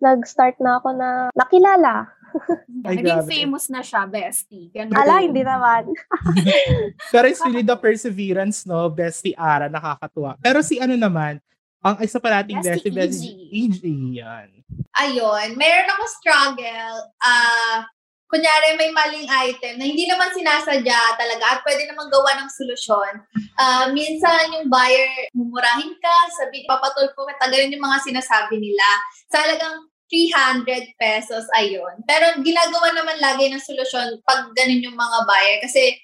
nag-start 0.00 0.56
na 0.64 0.80
ako 0.80 0.88
na 0.96 1.08
nakilala. 1.36 2.08
Ay, 2.88 2.98
Naging 3.04 3.28
famous 3.28 3.68
na 3.70 3.84
siya, 3.84 4.08
bestie. 4.08 4.72
Ganun. 4.72 4.96
Ala, 4.96 5.22
hindi 5.22 5.44
naman. 5.44 5.92
Pero 7.14 7.24
it's 7.28 7.44
really 7.44 7.62
the 7.62 7.76
perseverance, 7.78 8.64
no? 8.66 8.88
Bestie 8.90 9.36
Ara, 9.38 9.68
nakakatuwa. 9.70 10.34
Pero 10.40 10.64
si 10.64 10.80
ano 10.80 10.96
naman, 10.98 11.38
ang 11.84 12.00
isa 12.00 12.16
pa 12.16 12.40
nating 12.40 12.64
bestie, 12.64 12.88
bestie, 12.88 13.36
EG. 13.52 13.84
Yan. 14.16 14.48
Ayun, 14.96 15.52
meron 15.60 15.92
ako 15.92 16.04
struggle. 16.16 16.96
Ah, 17.20 17.84
kunyari 18.32 18.74
may 18.80 18.88
maling 18.90 19.28
item 19.28 19.76
na 19.76 19.84
hindi 19.84 20.08
naman 20.08 20.32
sinasadya 20.32 20.96
talaga 21.20 21.44
at 21.54 21.60
pwede 21.62 21.84
naman 21.86 22.08
gawa 22.08 22.40
ng 22.40 22.50
solusyon. 22.50 23.12
Ah, 23.60 23.92
minsan 23.92 24.56
yung 24.56 24.72
buyer, 24.72 25.28
mumurahin 25.36 25.92
ka, 26.00 26.16
sabi, 26.40 26.64
papatulpo 26.64 27.28
kita, 27.28 27.52
ganun 27.52 27.74
yung 27.76 27.84
mga 27.84 28.00
sinasabi 28.00 28.56
nila. 28.56 28.88
Sa 29.28 29.44
halagang 29.44 29.86
300 30.08 30.96
pesos, 30.96 31.44
ayun. 31.52 32.00
Pero 32.08 32.40
ginagawa 32.40 32.96
naman 32.96 33.20
lagi 33.20 33.52
ng 33.52 33.60
solusyon 33.60 34.24
pag 34.24 34.48
ganun 34.56 34.84
yung 34.88 34.96
mga 34.96 35.18
buyer 35.28 35.58
kasi 35.60 36.00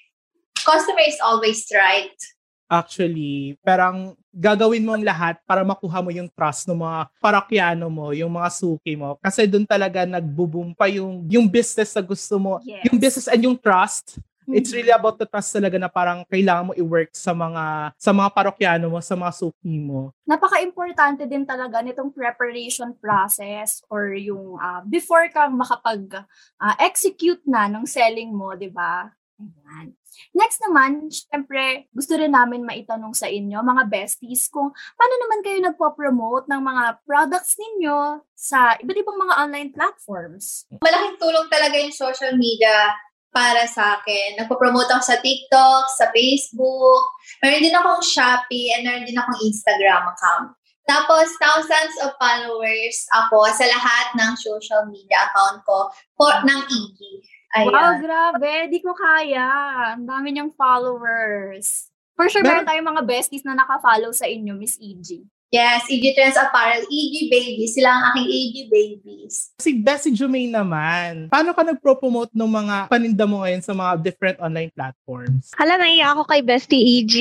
customer 0.61 1.05
is 1.05 1.17
always 1.25 1.65
right. 1.73 2.13
Actually, 2.71 3.59
parang 3.59 4.15
gagawin 4.31 4.87
mo 4.87 4.95
ang 4.95 5.03
lahat 5.03 5.43
para 5.43 5.59
makuha 5.59 5.99
mo 5.99 6.07
yung 6.07 6.31
trust 6.31 6.71
ng 6.71 6.79
mga 6.79 6.99
parakyano 7.19 7.91
mo, 7.91 8.15
yung 8.15 8.31
mga 8.31 8.47
suki 8.47 8.95
mo. 8.95 9.19
Kasi 9.19 9.43
doon 9.43 9.67
talaga 9.67 10.07
nagbo-boom 10.07 10.71
pa 10.71 10.87
yung, 10.87 11.27
yung 11.27 11.51
business 11.51 11.91
na 11.91 11.99
gusto 11.99 12.39
mo. 12.39 12.63
Yes. 12.63 12.87
Yung 12.87 12.95
business 12.95 13.27
and 13.27 13.43
yung 13.43 13.59
trust. 13.59 14.23
It's 14.47 14.71
Mhm. 14.71 14.77
really 14.79 14.91
about 14.95 15.15
the 15.15 15.27
trust 15.27 15.51
talaga 15.51 15.75
na 15.75 15.91
parang 15.91 16.23
kailangan 16.27 16.71
mo 16.71 16.73
i-work 16.73 17.11
sa 17.11 17.31
mga 17.31 17.91
sa 17.95 18.11
mga 18.11 18.29
parokyano 18.31 18.87
mo, 18.87 18.99
sa 19.03 19.19
mga 19.19 19.31
suki 19.35 19.75
mo. 19.79 20.15
napaka-importante 20.23 21.27
din 21.27 21.43
talaga 21.43 21.83
nitong 21.83 22.07
preparation 22.15 22.95
process 22.95 23.83
or 23.91 24.15
yung 24.15 24.55
ah, 24.59 24.79
before 24.87 25.27
kang 25.27 25.59
makapag-execute 25.59 27.43
na 27.43 27.67
ng 27.67 27.83
selling 27.83 28.31
mo, 28.31 28.55
di 28.55 28.71
ba? 28.71 29.11
Ayan. 29.41 29.97
Next 30.37 30.61
naman, 30.61 31.09
syempre, 31.09 31.89
gusto 31.89 32.13
rin 32.13 32.35
namin 32.35 32.61
maitanong 32.61 33.17
sa 33.17 33.25
inyo, 33.25 33.57
mga 33.65 33.89
besties, 33.89 34.45
kung 34.53 34.69
paano 34.69 35.15
naman 35.17 35.39
kayo 35.41 35.57
nagpo-promote 35.65 36.45
ng 36.45 36.61
mga 36.61 36.83
products 37.01 37.57
ninyo 37.57 38.21
sa 38.37 38.77
iba't 38.77 38.97
ibang 39.01 39.17
mga 39.17 39.33
online 39.41 39.71
platforms. 39.73 40.69
Malaking 40.85 41.17
tulong 41.17 41.47
talaga 41.49 41.75
yung 41.79 41.95
social 41.95 42.37
media 42.37 42.93
para 43.31 43.65
sa 43.65 43.97
akin. 43.99 44.43
Nagpo-promote 44.43 44.91
ako 44.91 45.03
sa 45.03 45.17
TikTok, 45.23 45.83
sa 45.89 46.11
Facebook. 46.11 47.03
Meron 47.41 47.63
din 47.63 47.75
akong 47.75 48.03
Shopee 48.03 48.75
and 48.75 48.83
meron 48.85 49.07
din 49.07 49.17
akong 49.17 49.39
Instagram 49.41 50.05
account. 50.11 50.53
Tapos, 50.85 51.31
thousands 51.39 51.95
of 52.03 52.11
followers 52.19 53.07
ako 53.15 53.47
sa 53.55 53.63
lahat 53.63 54.11
ng 54.19 54.31
social 54.35 54.83
media 54.91 55.31
account 55.31 55.63
ko 55.63 55.87
for, 56.19 56.35
ng 56.43 56.61
IG. 56.67 56.99
Ayan. 57.51 57.71
Wow, 57.71 57.91
grabe. 57.99 58.51
Di 58.71 58.79
ko 58.79 58.95
kaya. 58.95 59.47
Ang 59.95 60.07
dami 60.07 60.31
niyang 60.31 60.55
followers. 60.55 61.91
For 62.15 62.29
sure, 62.29 62.45
meron 62.45 62.67
tayong 62.67 62.85
mga 62.85 63.03
besties 63.03 63.43
na 63.43 63.57
naka-follow 63.57 64.13
sa 64.13 64.29
inyo, 64.29 64.53
Miss 64.55 64.77
EG. 64.77 65.25
Yes, 65.51 65.83
EG 65.91 66.15
Trends 66.15 66.39
Apparel, 66.39 66.87
EG 66.87 67.27
Babies. 67.27 67.75
Sila 67.75 67.91
ang 67.91 68.03
aking 68.15 68.27
EG 68.31 68.55
Babies. 68.71 69.51
Si 69.59 69.75
Bessie 69.75 70.15
Jumaine 70.15 70.47
naman, 70.47 71.27
paano 71.27 71.51
ka 71.51 71.67
nagpro-promote 71.67 72.31
ng 72.31 72.47
mga 72.47 72.75
paninda 72.87 73.27
mo 73.27 73.43
ngayon 73.43 73.59
sa 73.59 73.75
mga 73.75 73.99
different 73.99 74.39
online 74.39 74.71
platforms? 74.71 75.51
Hala, 75.59 75.75
naiya 75.75 76.15
ako 76.15 76.23
kay 76.23 76.39
Bestie 76.39 77.03
EG. 77.03 77.15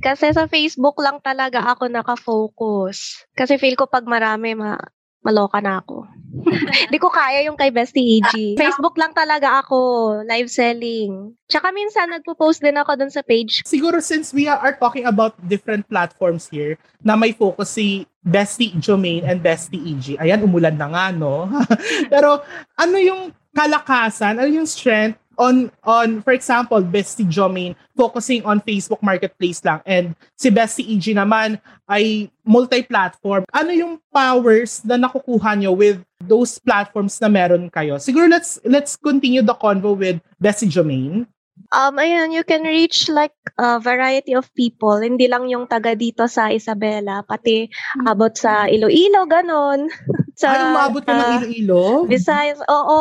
Kasi 0.00 0.32
sa 0.32 0.48
Facebook 0.48 0.96
lang 0.96 1.20
talaga 1.20 1.60
ako 1.60 1.92
nakafocus. 1.92 3.28
Kasi 3.36 3.60
feel 3.60 3.76
ko 3.76 3.84
pag 3.84 4.08
marami, 4.08 4.56
ma 4.56 4.80
maloka 5.20 5.60
na 5.60 5.80
ako. 5.80 6.08
Hindi 6.90 6.98
ko 6.98 7.08
kaya 7.08 7.46
yung 7.46 7.58
kay 7.58 7.70
Bestie 7.70 8.20
EG. 8.20 8.32
Facebook 8.62 8.98
lang 8.98 9.14
talaga 9.14 9.62
ako, 9.62 9.78
live 10.26 10.50
selling. 10.50 11.32
Tsaka 11.46 11.70
minsan 11.70 12.10
nagpo-post 12.10 12.60
din 12.60 12.76
ako 12.76 12.98
dun 12.98 13.12
sa 13.12 13.22
page. 13.22 13.62
Siguro 13.64 14.02
since 14.02 14.34
we 14.34 14.50
are 14.50 14.74
talking 14.76 15.06
about 15.06 15.36
different 15.46 15.86
platforms 15.86 16.50
here 16.50 16.74
na 17.04 17.14
may 17.14 17.32
focus 17.32 17.76
si 17.78 18.08
Bestie 18.24 18.74
Jomaine 18.80 19.24
and 19.28 19.44
Bestie 19.44 19.80
EG. 19.80 20.16
Ayan, 20.18 20.42
umulan 20.42 20.74
na 20.74 20.88
nga, 20.88 21.06
no? 21.12 21.46
Pero 22.12 22.40
ano 22.74 22.96
yung 22.96 23.30
kalakasan, 23.54 24.40
ano 24.40 24.50
yung 24.50 24.66
strength 24.66 25.20
on 25.38 25.70
on 25.84 26.22
for 26.22 26.32
example 26.32 26.80
Bestie 26.82 27.28
Jomaine 27.28 27.76
focusing 27.94 28.42
on 28.44 28.60
Facebook 28.62 29.02
Marketplace 29.02 29.62
lang. 29.64 29.80
And 29.86 30.14
si 30.34 30.50
Bestie 30.50 30.86
EG 30.94 31.14
naman 31.14 31.62
ay 31.86 32.30
multi-platform. 32.42 33.44
Ano 33.54 33.70
yung 33.70 34.02
powers 34.10 34.82
na 34.82 34.98
nakukuha 34.98 35.58
nyo 35.58 35.72
with 35.72 36.02
those 36.24 36.58
platforms 36.58 37.20
na 37.20 37.28
meron 37.30 37.70
kayo? 37.70 38.00
Siguro 38.02 38.26
let's 38.26 38.58
let's 38.66 38.98
continue 38.98 39.42
the 39.42 39.54
convo 39.54 39.96
with 39.96 40.18
Bestie 40.42 40.70
Jomaine. 40.70 41.28
Um, 41.70 41.98
ayun, 41.98 42.34
you 42.34 42.42
can 42.42 42.66
reach 42.66 43.06
like 43.06 43.34
a 43.58 43.78
variety 43.78 44.34
of 44.34 44.50
people. 44.58 44.98
Hindi 44.98 45.30
lang 45.30 45.46
yung 45.46 45.70
taga 45.70 45.94
dito 45.94 46.26
sa 46.26 46.50
Isabela, 46.50 47.22
pati 47.22 47.70
abot 48.02 48.34
sa 48.34 48.66
Iloilo, 48.66 49.26
ganon. 49.26 49.86
sa, 50.34 50.50
ay 50.50 50.66
umabot 50.66 51.02
ka 51.02 51.14
ng 51.14 51.30
ah, 51.30 51.34
Iloilo 51.38 52.10
Visayas, 52.10 52.58
oo. 52.66 53.00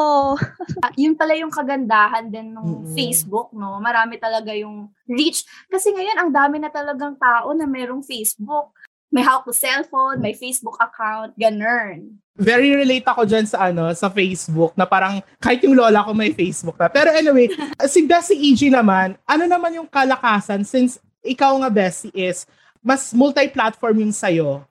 Ah, 0.85 0.93
yun 0.93 1.17
pala 1.17 1.33
yung 1.33 1.49
kagandahan 1.49 2.29
din 2.29 2.53
ng 2.53 2.85
Mm-mm. 2.85 2.93
Facebook, 2.93 3.49
no? 3.55 3.79
Marami 3.79 4.19
talaga 4.21 4.53
yung 4.53 4.91
reach. 5.07 5.47
Kasi 5.65 5.89
ngayon, 5.95 6.17
ang 6.19 6.31
dami 6.31 6.59
na 6.59 6.69
talagang 6.69 7.15
tao 7.15 7.55
na 7.55 7.63
merong 7.63 8.03
Facebook. 8.03 8.75
May 9.09 9.23
hawak 9.23 9.45
na 9.45 9.55
cellphone, 9.55 10.17
may 10.19 10.33
Facebook 10.33 10.77
account, 10.77 11.33
ganun. 11.37 12.17
very 12.33 12.73
relate 12.73 13.05
ako 13.05 13.29
dyan 13.29 13.45
sa 13.45 13.69
ano 13.69 13.93
sa 13.93 14.09
Facebook 14.09 14.73
na 14.73 14.89
parang 14.89 15.21
kahit 15.37 15.61
yung 15.61 15.77
lola 15.77 16.01
ko 16.01 16.17
may 16.17 16.33
Facebook 16.33 16.73
na. 16.81 16.89
Pero 16.89 17.13
anyway, 17.13 17.45
si 17.93 18.09
Bessie 18.09 18.41
EG 18.41 18.73
naman, 18.73 19.13
ano 19.29 19.45
naman 19.45 19.77
yung 19.77 19.85
kalakasan 19.85 20.65
since 20.65 20.97
ikaw 21.21 21.53
nga 21.61 21.69
Bessie 21.69 22.09
is 22.11 22.49
mas 22.83 23.13
multi-platform 23.15 24.03
yung 24.03 24.11
sa'yo. 24.11 24.65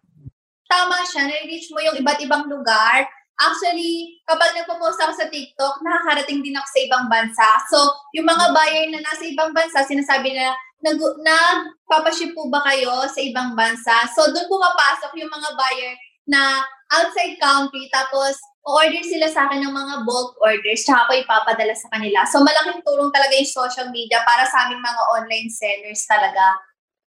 Tama 0.68 1.04
siya, 1.06 1.28
nare-reach 1.28 1.68
mo 1.72 1.80
yung 1.82 1.98
iba't 2.00 2.20
ibang 2.22 2.46
lugar. 2.48 3.04
Actually, 3.40 4.22
kapag 4.28 4.54
nagpo-post 4.54 5.00
ako 5.02 5.12
sa 5.16 5.26
TikTok, 5.26 5.80
nakakarating 5.82 6.44
din 6.44 6.54
ako 6.54 6.68
sa 6.68 6.80
ibang 6.84 7.04
bansa. 7.08 7.48
So, 7.72 7.78
yung 8.14 8.28
mga 8.28 8.54
buyer 8.54 8.86
na 8.92 9.00
nasa 9.02 9.24
ibang 9.26 9.50
bansa, 9.50 9.82
sinasabi 9.82 10.36
na, 10.36 10.54
nag, 10.82 10.98
nagpapaship 10.98 12.34
po 12.34 12.46
ba 12.50 12.62
kayo 12.66 12.92
sa 13.08 13.20
ibang 13.22 13.58
bansa? 13.58 13.94
So, 14.14 14.30
doon 14.30 14.46
pumapasok 14.46 15.10
yung 15.18 15.32
mga 15.32 15.50
buyer 15.58 15.94
na 16.28 16.62
outside 16.92 17.40
country, 17.40 17.90
tapos 17.90 18.38
order 18.62 19.02
sila 19.02 19.26
sa 19.26 19.50
akin 19.50 19.66
ng 19.66 19.74
mga 19.74 19.94
bulk 20.06 20.38
orders, 20.38 20.86
tsaka 20.86 21.10
ko 21.10 21.12
ipapadala 21.18 21.74
sa 21.74 21.90
kanila. 21.90 22.22
So, 22.30 22.46
malaking 22.46 22.82
tulong 22.86 23.10
talaga 23.10 23.34
yung 23.34 23.50
social 23.50 23.88
media 23.90 24.22
para 24.22 24.46
sa 24.46 24.70
aming 24.70 24.82
mga 24.82 25.02
online 25.18 25.50
sellers 25.50 26.06
talaga. 26.06 26.62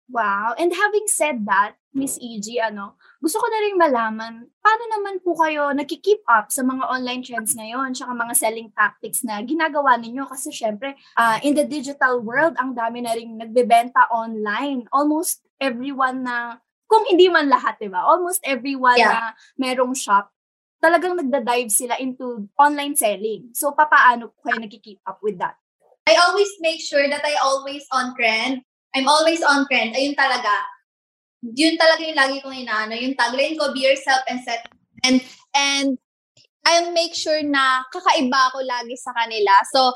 Wow. 0.10 0.54
And 0.58 0.74
having 0.74 1.10
said 1.10 1.46
that, 1.50 1.78
Miss 1.94 2.22
EG, 2.22 2.62
ano, 2.62 2.98
gusto 3.20 3.36
ko 3.36 3.48
na 3.52 3.60
rin 3.68 3.76
malaman, 3.76 4.34
paano 4.64 4.84
naman 4.96 5.20
po 5.20 5.36
kayo 5.36 5.76
nakikip 5.76 6.24
up 6.24 6.48
sa 6.48 6.64
mga 6.64 6.88
online 6.88 7.20
trends 7.20 7.52
ngayon, 7.52 7.92
tsaka 7.92 8.16
mga 8.16 8.32
selling 8.32 8.72
tactics 8.72 9.28
na 9.28 9.44
ginagawa 9.44 10.00
ninyo? 10.00 10.24
Kasi 10.24 10.56
syempre, 10.56 10.96
ah, 11.20 11.36
in 11.44 11.52
the 11.52 11.68
digital 11.68 12.24
world, 12.24 12.56
ang 12.56 12.72
dami 12.72 13.04
na 13.04 13.12
rin 13.12 13.36
nagbebenta 13.36 14.08
online. 14.08 14.88
Almost 14.96 15.44
everyone 15.60 16.24
na, 16.24 16.64
kung 16.88 17.04
hindi 17.12 17.28
man 17.28 17.52
lahat, 17.52 17.76
di 17.78 17.92
ba? 17.92 18.08
Almost 18.08 18.40
everyone 18.48 18.98
Yeah. 18.98 19.12
na 19.12 19.22
merong 19.60 19.94
shop, 19.94 20.32
talagang 20.80 21.20
nagda-dive 21.20 21.68
sila 21.70 22.00
into 22.00 22.48
online 22.56 22.96
selling. 22.96 23.52
So, 23.52 23.76
papaano 23.76 24.32
po 24.32 24.48
kayo 24.48 24.64
nakikip 24.64 25.04
up 25.04 25.20
with 25.20 25.36
that? 25.44 25.60
I 26.08 26.16
always 26.18 26.50
make 26.64 26.80
sure 26.80 27.04
that 27.06 27.22
I 27.22 27.36
always 27.44 27.84
on 27.92 28.16
trend. 28.16 28.64
I'm 28.96 29.06
always 29.06 29.44
on 29.44 29.68
trend. 29.70 29.94
Ayun 29.94 30.16
talaga. 30.18 30.50
Yun 31.44 31.80
talaga 31.80 32.02
yung 32.04 32.20
lagi 32.20 32.38
kong 32.44 32.58
inaano. 32.68 32.94
Yung 32.96 33.16
tagline 33.16 33.56
ko, 33.56 33.72
be 33.72 33.88
yourself 33.88 34.20
and 34.28 34.44
set. 34.44 34.68
And, 35.08 35.24
and 35.56 35.96
I'll 36.68 36.92
make 36.92 37.16
sure 37.16 37.40
na 37.42 37.88
kakaiba 37.88 38.52
ako 38.52 38.60
lagi 38.68 38.96
sa 39.00 39.16
kanila. 39.16 39.54
So, 39.72 39.96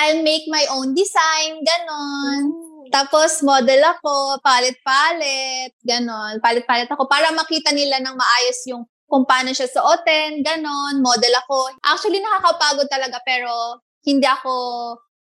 I'll 0.00 0.24
make 0.24 0.48
my 0.48 0.64
own 0.72 0.96
design, 0.96 1.60
ganon. 1.60 2.42
Tapos, 2.88 3.44
model 3.44 3.84
ako, 3.84 4.40
palit-palit, 4.40 5.76
ganon. 5.84 6.40
Palit-palit 6.40 6.88
ako 6.88 7.04
para 7.04 7.28
makita 7.36 7.70
nila 7.70 8.00
ng 8.00 8.16
maayos 8.16 8.60
yung 8.66 8.88
kung 9.10 9.26
paano 9.26 9.52
siya 9.52 9.68
suotin, 9.68 10.40
ganon. 10.40 11.04
Model 11.04 11.34
ako. 11.44 11.76
Actually, 11.84 12.22
nakakapagod 12.22 12.88
talaga 12.88 13.18
pero 13.26 13.82
hindi 14.06 14.24
ako 14.24 14.52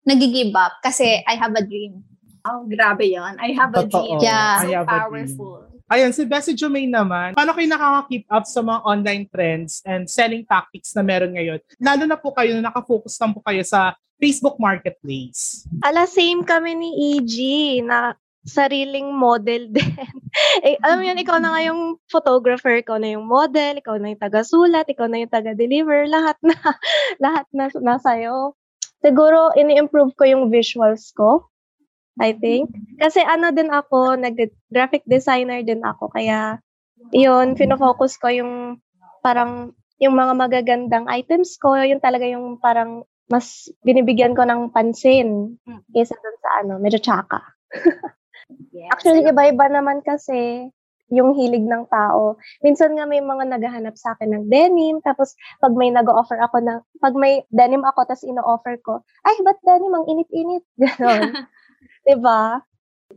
nag-give 0.04 0.52
up 0.52 0.82
kasi 0.84 1.22
I 1.24 1.34
have 1.38 1.54
a 1.56 1.64
dream. 1.64 2.04
Oh, 2.46 2.62
grabe 2.66 3.08
yon. 3.08 3.34
I 3.40 3.50
have 3.54 3.74
a 3.74 3.82
Totoo. 3.86 4.18
dream. 4.18 4.18
Yeah. 4.22 4.62
So 4.62 4.66
I 4.66 4.70
have 4.78 4.88
a 4.88 4.98
dream. 5.10 5.34
powerful. 5.34 5.56
Ayun, 5.88 6.12
si 6.12 6.28
Bessie 6.28 6.52
Jomaine 6.52 6.92
naman, 6.92 7.32
paano 7.32 7.56
kayo 7.56 7.64
nakaka-keep 7.64 8.28
up 8.28 8.44
sa 8.44 8.60
mga 8.60 8.80
online 8.84 9.24
trends 9.32 9.80
and 9.88 10.04
selling 10.04 10.44
tactics 10.44 10.92
na 10.92 11.00
meron 11.00 11.32
ngayon? 11.32 11.64
Lalo 11.80 12.04
na 12.04 12.20
po 12.20 12.28
kayo 12.36 12.52
na 12.60 12.68
nakafocus 12.68 13.16
lang 13.16 13.32
po 13.32 13.40
kayo 13.40 13.64
sa 13.64 13.96
Facebook 14.20 14.60
Marketplace. 14.60 15.64
Ala, 15.80 16.04
same 16.04 16.44
kami 16.44 16.76
ni 16.76 16.90
EG 17.16 17.36
na 17.88 18.12
sariling 18.44 19.16
model 19.16 19.68
din. 19.74 19.96
eh, 20.60 20.76
alam 20.84 21.00
mo 21.00 21.04
yun, 21.08 21.24
ikaw 21.24 21.40
na 21.40 21.56
nga 21.56 21.62
yung 21.72 21.96
photographer, 22.12 22.84
ikaw 22.84 23.00
na 23.00 23.16
yung 23.16 23.24
model, 23.24 23.80
ikaw 23.80 23.96
na 23.96 24.12
yung 24.12 24.20
taga-sulat, 24.20 24.84
ikaw 24.92 25.08
na 25.08 25.24
yung 25.24 25.32
taga-deliver, 25.32 26.04
lahat 26.04 26.36
na, 26.44 26.52
lahat 27.24 27.48
na 27.48 27.72
nasa'yo. 27.72 28.52
Siguro, 29.00 29.56
ini-improve 29.56 30.12
ko 30.18 30.24
yung 30.28 30.52
visuals 30.52 31.16
ko. 31.16 31.48
I 32.18 32.34
think. 32.34 32.70
Kasi 32.98 33.22
ano 33.22 33.54
din 33.54 33.70
ako, 33.70 34.18
nag-graphic 34.18 35.06
designer 35.06 35.62
din 35.62 35.82
ako. 35.82 36.10
Kaya, 36.10 36.58
yun, 37.14 37.54
pinofocus 37.54 38.18
ko 38.18 38.28
yung 38.30 38.52
parang 39.22 39.72
yung 39.98 40.14
mga 40.14 40.34
magagandang 40.38 41.06
items 41.10 41.58
ko, 41.58 41.74
yun 41.74 41.98
talaga 41.98 42.22
yung 42.26 42.62
parang 42.62 43.02
mas 43.28 43.66
binibigyan 43.82 44.32
ko 44.32 44.46
ng 44.46 44.70
pansin 44.72 45.58
Mm. 45.66 45.82
kaysa 45.92 46.14
dun 46.16 46.36
sa 46.40 46.50
ano, 46.64 46.72
medyo 46.80 47.02
tsaka. 47.02 47.42
Yes. 48.72 48.88
Actually, 48.94 49.26
iba-iba 49.28 49.68
naman 49.68 50.00
kasi 50.00 50.70
yung 51.10 51.32
hilig 51.36 51.64
ng 51.64 51.88
tao. 51.88 52.36
Minsan 52.60 52.96
nga 52.96 53.04
may 53.08 53.20
mga 53.20 53.48
naghahanap 53.48 53.96
sa 53.96 54.12
akin 54.16 54.28
ng 54.32 54.44
denim, 54.48 55.00
tapos 55.04 55.32
pag 55.60 55.72
may 55.76 55.88
nag-offer 55.92 56.36
ako 56.40 56.60
ng, 56.60 56.78
pag 57.00 57.14
may 57.16 57.44
denim 57.48 57.80
ako, 57.84 58.04
tapos 58.08 58.24
ino-offer 58.24 58.76
ko, 58.80 59.00
ay, 59.24 59.36
ba't 59.44 59.60
denim? 59.64 59.92
Ang 59.92 60.06
init-init. 60.08 60.64
Ganon. 60.80 61.48
Diba? 62.06 62.62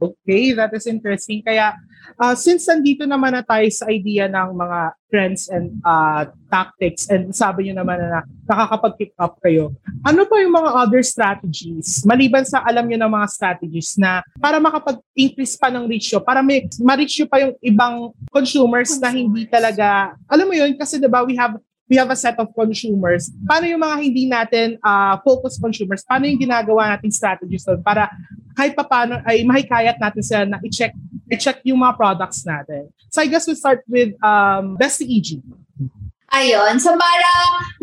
Okay, 0.01 0.55
that 0.55 0.71
is 0.73 0.87
interesting. 0.87 1.43
Kaya, 1.43 1.75
uh, 2.17 2.33
since 2.33 2.65
nandito 2.65 3.03
naman 3.05 3.35
na 3.37 3.43
tayo 3.43 3.67
sa 3.69 3.85
idea 3.91 4.25
ng 4.25 4.55
mga 4.55 4.79
trends 5.11 5.51
and 5.51 5.77
uh, 5.83 6.25
tactics 6.47 7.11
and 7.11 7.35
sabi 7.35 7.69
nyo 7.69 7.83
naman 7.83 7.99
na 7.99 8.23
nakakapag-keep 8.47 9.13
up 9.19 9.35
kayo, 9.43 9.75
ano 10.01 10.23
pa 10.25 10.39
yung 10.41 10.55
mga 10.55 10.71
other 10.73 11.03
strategies, 11.03 12.01
maliban 12.07 12.47
sa 12.47 12.63
alam 12.63 12.87
nyo 12.87 12.97
ng 12.97 13.13
mga 13.13 13.27
strategies 13.29 13.99
na 13.99 14.23
para 14.39 14.57
makapag-increase 14.63 15.59
pa 15.59 15.67
ng 15.69 15.85
reach 15.85 16.09
nyo, 16.15 16.23
para 16.23 16.39
may, 16.41 16.65
ma-reach 16.81 17.21
nyo 17.21 17.27
pa 17.27 17.37
yung 17.43 17.53
ibang 17.61 17.95
consumers, 18.31 18.95
na 18.97 19.11
hindi 19.11 19.45
Consumers. 19.45 19.53
talaga, 19.53 19.87
alam 20.25 20.47
mo 20.47 20.55
yun, 20.55 20.71
kasi 20.79 20.97
diba 20.97 21.21
we 21.27 21.35
have 21.37 21.59
we 21.91 21.99
have 21.99 22.07
a 22.07 22.15
set 22.15 22.39
of 22.39 22.47
consumers. 22.55 23.27
Paano 23.43 23.67
yung 23.67 23.83
mga 23.83 23.97
hindi 23.99 24.23
natin 24.31 24.79
uh, 24.79 25.19
focus 25.27 25.59
consumers? 25.59 26.07
Paano 26.07 26.23
yung 26.23 26.39
ginagawa 26.39 26.95
nating 26.95 27.11
strategies 27.11 27.67
doon 27.67 27.83
para 27.83 28.07
kahit 28.55 28.79
pa 28.79 28.87
paano 28.87 29.19
ay 29.27 29.43
mahikayat 29.43 29.99
natin 29.99 30.23
sila 30.23 30.43
na 30.47 30.57
i-check 30.63 30.95
i-check 31.27 31.59
yung 31.67 31.83
mga 31.83 31.99
products 31.99 32.47
natin. 32.47 32.87
So 33.11 33.19
I 33.19 33.27
guess 33.27 33.43
we 33.43 33.59
start 33.59 33.83
with 33.91 34.15
um, 34.23 34.79
Bestie 34.79 35.19
EG. 35.19 35.43
Ayun. 36.31 36.79
So 36.79 36.95
para 36.95 37.31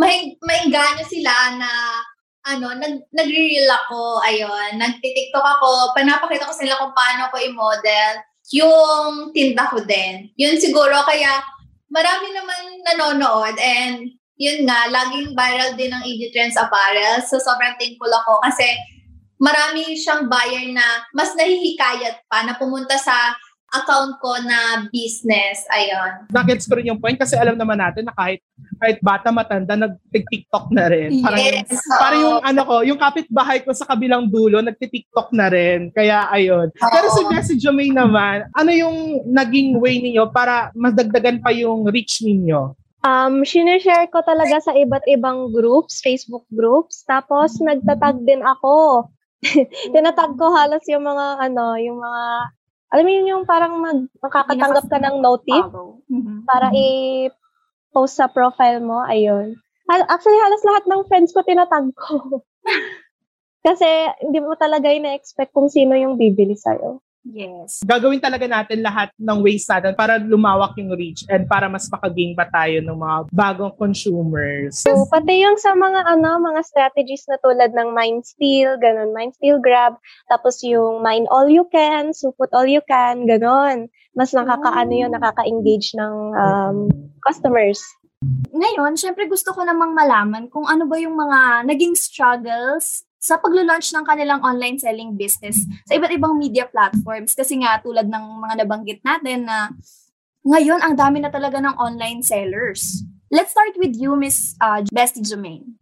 may, 0.01 0.40
maingganyo 0.40 1.05
sila 1.05 1.61
na 1.61 1.71
ano, 2.49 2.73
nag, 2.81 3.12
nagre-reel 3.12 3.68
ako, 3.85 4.25
ayun, 4.25 4.81
nagtitiktok 4.81 5.44
ako, 5.44 5.92
panapakita 5.92 6.49
ko 6.49 6.57
sila 6.57 6.81
kung 6.81 6.97
paano 6.97 7.29
ko 7.29 7.37
i-model 7.37 8.25
yung 8.57 9.37
tinda 9.37 9.68
ko 9.68 9.85
din. 9.85 10.33
Yun 10.40 10.57
siguro, 10.57 10.97
kaya 11.05 11.44
marami 11.88 12.29
naman 12.33 12.62
nanonood 12.85 13.57
and 13.61 14.12
yun 14.38 14.64
nga, 14.64 14.87
laging 14.87 15.35
viral 15.35 15.74
din 15.74 15.90
ng 15.90 16.05
EG 16.07 16.31
Trends 16.31 16.55
Apparel. 16.55 17.18
So, 17.27 17.42
sobrang 17.42 17.74
thankful 17.74 18.09
ako 18.09 18.38
kasi 18.46 18.70
marami 19.42 19.98
siyang 19.98 20.31
buyer 20.31 20.70
na 20.70 21.03
mas 21.11 21.35
nahihikayat 21.35 22.22
pa 22.31 22.46
na 22.46 22.55
pumunta 22.55 22.94
sa 22.94 23.35
account 23.68 24.16
ko 24.24 24.33
na 24.48 24.88
business. 24.88 25.64
Ayun. 25.68 26.31
Nuggets 26.33 26.64
ko 26.64 26.81
rin 26.81 26.88
yung 26.88 27.00
point 27.00 27.20
kasi 27.20 27.37
alam 27.37 27.57
naman 27.57 27.76
natin 27.76 28.09
na 28.09 28.14
kahit 28.16 28.40
kahit 28.81 28.98
bata 29.04 29.28
matanda 29.28 29.74
nag-TikTok 29.76 30.72
na 30.72 30.88
rin. 30.88 31.20
Parang, 31.20 31.38
yes. 31.42 31.68
Yung, 31.68 31.83
parang 32.00 32.20
yung 32.20 32.38
ano 32.40 32.61
ko, 32.64 32.74
yung 32.87 33.00
kapitbahay 33.00 33.59
ko 33.61 33.70
sa 33.76 33.85
kabilang 33.85 34.31
dulo 34.31 34.64
nagti-TikTok 34.64 35.28
na 35.37 35.52
rin. 35.52 35.92
Kaya 35.92 36.31
ayun. 36.33 36.72
Oh. 36.72 36.90
Pero 36.92 37.07
si 37.12 37.22
Bessie 37.28 37.61
Jomaine 37.61 37.96
naman, 37.96 38.48
ano 38.57 38.70
yung 38.72 39.26
naging 39.28 39.76
way 39.76 40.00
niyo 40.00 40.31
para 40.33 40.72
madagdagan 40.72 41.44
pa 41.44 41.52
yung 41.52 41.85
reach 41.90 42.24
ninyo? 42.24 42.72
Um, 43.07 43.46
sinishare 43.46 44.11
ko 44.11 44.26
talaga 44.26 44.59
sa 44.59 44.74
iba't 44.74 45.07
ibang 45.07 45.54
groups, 45.54 46.02
Facebook 46.02 46.42
groups. 46.50 47.07
Tapos, 47.07 47.54
nagtatag 47.62 48.26
din 48.26 48.42
ako. 48.42 49.07
Tinatag 49.94 50.35
ko 50.35 50.50
halos 50.50 50.83
yung 50.90 51.07
mga, 51.07 51.46
ano, 51.46 51.78
yung 51.78 52.02
mga 52.02 52.22
alam 52.88 53.05
mo 53.05 53.11
yun 53.12 53.33
yung 53.33 53.44
parang 53.44 53.74
mag, 53.81 54.09
makakatanggap 54.24 54.87
ka 54.88 54.98
ng 55.01 55.16
notif 55.20 55.64
mm-hmm. 56.09 56.48
para 56.48 56.72
i-post 56.72 58.16
sa 58.16 58.33
profile 58.33 58.81
mo, 58.81 59.05
ayun. 59.05 59.57
Actually, 59.88 60.40
halos 60.40 60.64
lahat 60.64 60.85
ng 60.88 61.03
friends 61.09 61.33
ko 61.33 61.40
tinatag 61.44 61.92
ko. 61.96 62.44
Kasi 63.66 63.88
hindi 64.24 64.40
mo 64.40 64.57
talaga 64.57 64.88
ina-expect 64.88 65.53
kung 65.53 65.68
sino 65.68 65.96
yung 65.96 66.16
bibili 66.16 66.57
sa'yo. 66.57 67.01
Yes. 67.26 67.83
Gagawin 67.83 68.22
talaga 68.22 68.46
natin 68.46 68.81
lahat 68.81 69.11
ng 69.18 69.38
ways 69.42 69.66
natin 69.66 69.92
para 69.98 70.16
lumawak 70.16 70.78
yung 70.78 70.94
reach 70.94 71.26
and 71.26 71.50
para 71.50 71.66
mas 71.66 71.90
makagain 71.90 72.33
pa 72.33 72.46
tayo 72.48 72.78
ng 72.78 72.94
mga 72.94 73.16
bagong 73.35 73.74
consumers. 73.74 74.87
So, 74.87 75.04
pati 75.11 75.42
yung 75.42 75.59
sa 75.59 75.74
mga 75.74 76.07
ano, 76.07 76.38
mga 76.38 76.61
strategies 76.62 77.26
na 77.26 77.37
tulad 77.42 77.74
ng 77.74 77.90
mind 77.92 78.22
steal, 78.24 78.78
ganun, 78.78 79.12
mind 79.12 79.35
steal 79.35 79.59
grab, 79.59 79.98
tapos 80.31 80.62
yung 80.62 81.02
mind 81.02 81.26
all 81.28 81.50
you 81.50 81.66
can, 81.68 82.14
supot 82.14 82.48
all 82.54 82.68
you 82.68 82.83
can, 82.87 83.26
ganun. 83.26 83.90
Mas 84.14 84.33
nakakaano 84.33 84.92
yun, 84.94 85.12
nakaka-engage 85.12 85.94
ng 85.98 86.14
um, 86.35 86.76
customers. 87.22 87.83
Ngayon, 88.50 88.98
syempre 88.98 89.31
gusto 89.31 89.54
ko 89.54 89.62
namang 89.62 89.94
malaman 89.94 90.50
kung 90.50 90.66
ano 90.66 90.90
ba 90.90 90.98
yung 90.98 91.14
mga 91.14 91.70
naging 91.70 91.94
struggles 91.94 93.08
sa 93.18 93.37
paglo-launch 93.42 93.90
ng 93.90 94.07
kanilang 94.07 94.40
online 94.46 94.78
selling 94.78 95.18
business 95.18 95.59
sa 95.90 95.98
iba't 95.98 96.14
ibang 96.14 96.38
media 96.38 96.70
platforms. 96.70 97.35
Kasi 97.35 97.59
nga, 97.61 97.83
tulad 97.83 98.07
ng 98.07 98.24
mga 98.42 98.54
nabanggit 98.64 99.02
natin 99.02 99.46
na 99.46 99.74
ngayon, 100.46 100.81
ang 100.81 100.94
dami 100.94 101.18
na 101.20 101.28
talaga 101.28 101.59
ng 101.59 101.74
online 101.76 102.22
sellers. 102.22 103.02
Let's 103.28 103.52
start 103.52 103.76
with 103.76 103.98
you, 103.98 104.16
Miss 104.16 104.57
uh, 104.62 104.81
Bestie 104.88 105.20
Jermaine. 105.20 105.76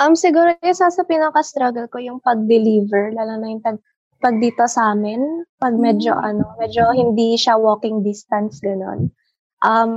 Um, 0.00 0.16
siguro 0.16 0.56
isa 0.64 0.88
sa 0.88 1.02
pinaka-struggle 1.04 1.90
ko 1.92 1.98
yung 2.00 2.22
pag-deliver, 2.22 3.12
lalo 3.12 3.36
na 3.36 3.48
yung 3.50 3.64
tag, 3.64 3.76
pag 4.22 4.36
dito 4.40 4.64
sa 4.64 4.96
amin, 4.96 5.44
pag 5.60 5.76
medyo 5.76 6.16
mm. 6.16 6.24
ano, 6.24 6.44
medyo 6.56 6.88
hindi 6.92 7.36
siya 7.36 7.60
walking 7.60 8.00
distance, 8.00 8.60
gano'n. 8.64 9.12
Um, 9.64 9.92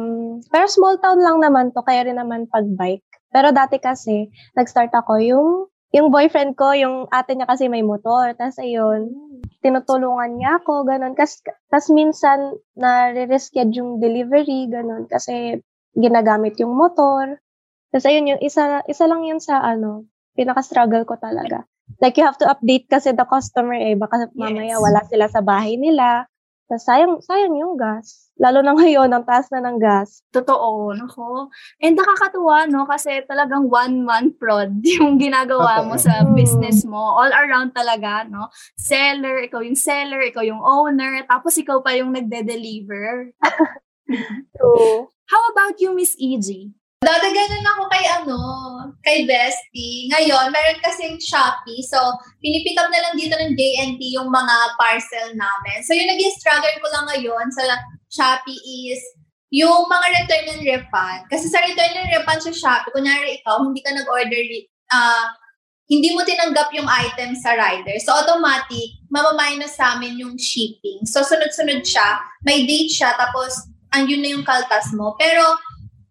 pero 0.48 0.66
small 0.72 1.00
town 1.04 1.20
lang 1.20 1.44
naman 1.44 1.76
to, 1.76 1.84
kaya 1.84 2.08
rin 2.08 2.20
naman 2.20 2.48
pag 2.48 2.64
bike. 2.66 3.06
Pero 3.30 3.52
dati 3.52 3.78
kasi, 3.78 4.32
nag-start 4.56 4.92
ako 4.96 5.14
yung 5.20 5.50
yung 5.90 6.14
boyfriend 6.14 6.54
ko, 6.54 6.74
yung 6.78 7.10
ate 7.10 7.34
niya 7.34 7.50
kasi 7.50 7.66
may 7.66 7.82
motor. 7.82 8.34
Tapos 8.38 8.62
ayun, 8.62 9.10
tinutulungan 9.66 10.38
niya 10.38 10.62
ako, 10.62 10.86
ganun. 10.86 11.18
Tapos 11.18 11.88
minsan, 11.90 12.58
na-reschedule 12.78 13.74
yung 13.74 13.92
delivery, 13.98 14.70
ganun. 14.70 15.10
Kasi 15.10 15.58
ginagamit 15.98 16.62
yung 16.62 16.78
motor. 16.78 17.42
Tapos 17.90 18.06
ayun, 18.06 18.38
yung 18.38 18.42
isa, 18.46 18.86
isa 18.86 19.10
lang 19.10 19.26
yun 19.26 19.42
sa 19.42 19.66
ano, 19.66 20.06
pinaka-struggle 20.38 21.10
ko 21.10 21.18
talaga. 21.18 21.66
Like, 21.98 22.22
you 22.22 22.24
have 22.24 22.38
to 22.38 22.46
update 22.46 22.86
kasi 22.86 23.18
the 23.18 23.26
customer 23.26 23.74
eh. 23.74 23.98
Baka 23.98 24.30
mamaya 24.38 24.78
yes. 24.78 24.84
wala 24.86 25.02
sila 25.10 25.26
sa 25.26 25.42
bahay 25.42 25.74
nila. 25.76 26.30
Tapos 26.70 26.86
sayang, 26.86 27.18
sayang 27.26 27.58
yung 27.58 27.74
gas. 27.74 28.30
Lalo 28.38 28.62
na 28.62 28.78
ngayon, 28.78 29.10
ang 29.10 29.26
taas 29.26 29.50
na 29.50 29.58
ng 29.66 29.82
gas. 29.82 30.22
Totoo, 30.30 30.94
nako. 30.94 31.50
And 31.82 31.98
nakakatuwa, 31.98 32.70
no? 32.70 32.86
Kasi 32.86 33.26
talagang 33.26 33.66
one-man 33.68 34.38
prod 34.38 34.78
yung 35.02 35.18
ginagawa 35.18 35.82
mo 35.82 35.98
sa 35.98 36.22
business 36.38 36.86
mo. 36.86 37.18
All 37.18 37.34
around 37.34 37.74
talaga, 37.74 38.30
no? 38.30 38.54
Seller, 38.78 39.42
ikaw 39.50 39.66
yung 39.66 39.76
seller, 39.76 40.22
ikaw 40.22 40.46
yung 40.46 40.62
owner, 40.62 41.26
tapos 41.26 41.58
ikaw 41.58 41.82
pa 41.82 41.98
yung 41.98 42.14
nagde-deliver. 42.14 43.34
True. 44.54 45.10
How 45.30 45.42
about 45.50 45.82
you, 45.82 45.98
Miss 45.98 46.14
EG? 46.22 46.70
Dati 47.00 47.32
ganun 47.32 47.64
ako 47.64 47.84
kay 47.88 48.06
ano, 48.12 48.40
kay 49.00 49.24
Bestie. 49.24 50.12
Ngayon, 50.12 50.52
meron 50.52 50.84
kasing 50.84 51.16
Shopee. 51.16 51.80
So, 51.88 51.96
pinipick 52.44 52.76
up 52.76 52.92
na 52.92 53.00
lang 53.00 53.16
dito 53.16 53.40
ng 53.40 53.56
JNT 53.56 54.20
yung 54.20 54.28
mga 54.28 54.76
parcel 54.76 55.32
namin. 55.32 55.80
So, 55.88 55.96
yung 55.96 56.12
naging 56.12 56.36
struggle 56.36 56.76
ko 56.76 56.88
lang 56.92 57.08
ngayon 57.08 57.48
sa 57.56 57.64
Shopee 58.12 58.92
is 58.92 59.00
yung 59.48 59.88
mga 59.88 60.08
return 60.12 60.46
and 60.52 60.64
refund. 60.68 61.22
Kasi 61.32 61.48
sa 61.48 61.64
return 61.64 62.04
and 62.04 62.12
refund 62.20 62.44
sa 62.44 62.52
Shopee, 62.52 62.92
kunyari 62.92 63.40
ikaw, 63.40 63.64
hindi 63.64 63.80
ka 63.80 63.96
nag-order, 63.96 64.44
uh, 64.92 65.32
hindi 65.88 66.12
mo 66.12 66.28
tinanggap 66.28 66.68
yung 66.76 66.92
item 66.92 67.32
sa 67.40 67.56
rider. 67.56 67.96
So, 68.04 68.12
automatic, 68.12 69.00
mamaminus 69.08 69.80
sa 69.80 69.96
amin 69.96 70.20
yung 70.20 70.36
shipping. 70.36 71.08
So, 71.08 71.24
sunod-sunod 71.24 71.80
siya. 71.80 72.20
May 72.44 72.68
date 72.68 72.92
siya, 72.92 73.16
tapos, 73.16 73.72
ang 73.96 74.12
yun 74.12 74.20
na 74.20 74.36
yung 74.36 74.44
kaltas 74.44 74.92
mo. 74.92 75.16
Pero, 75.16 75.56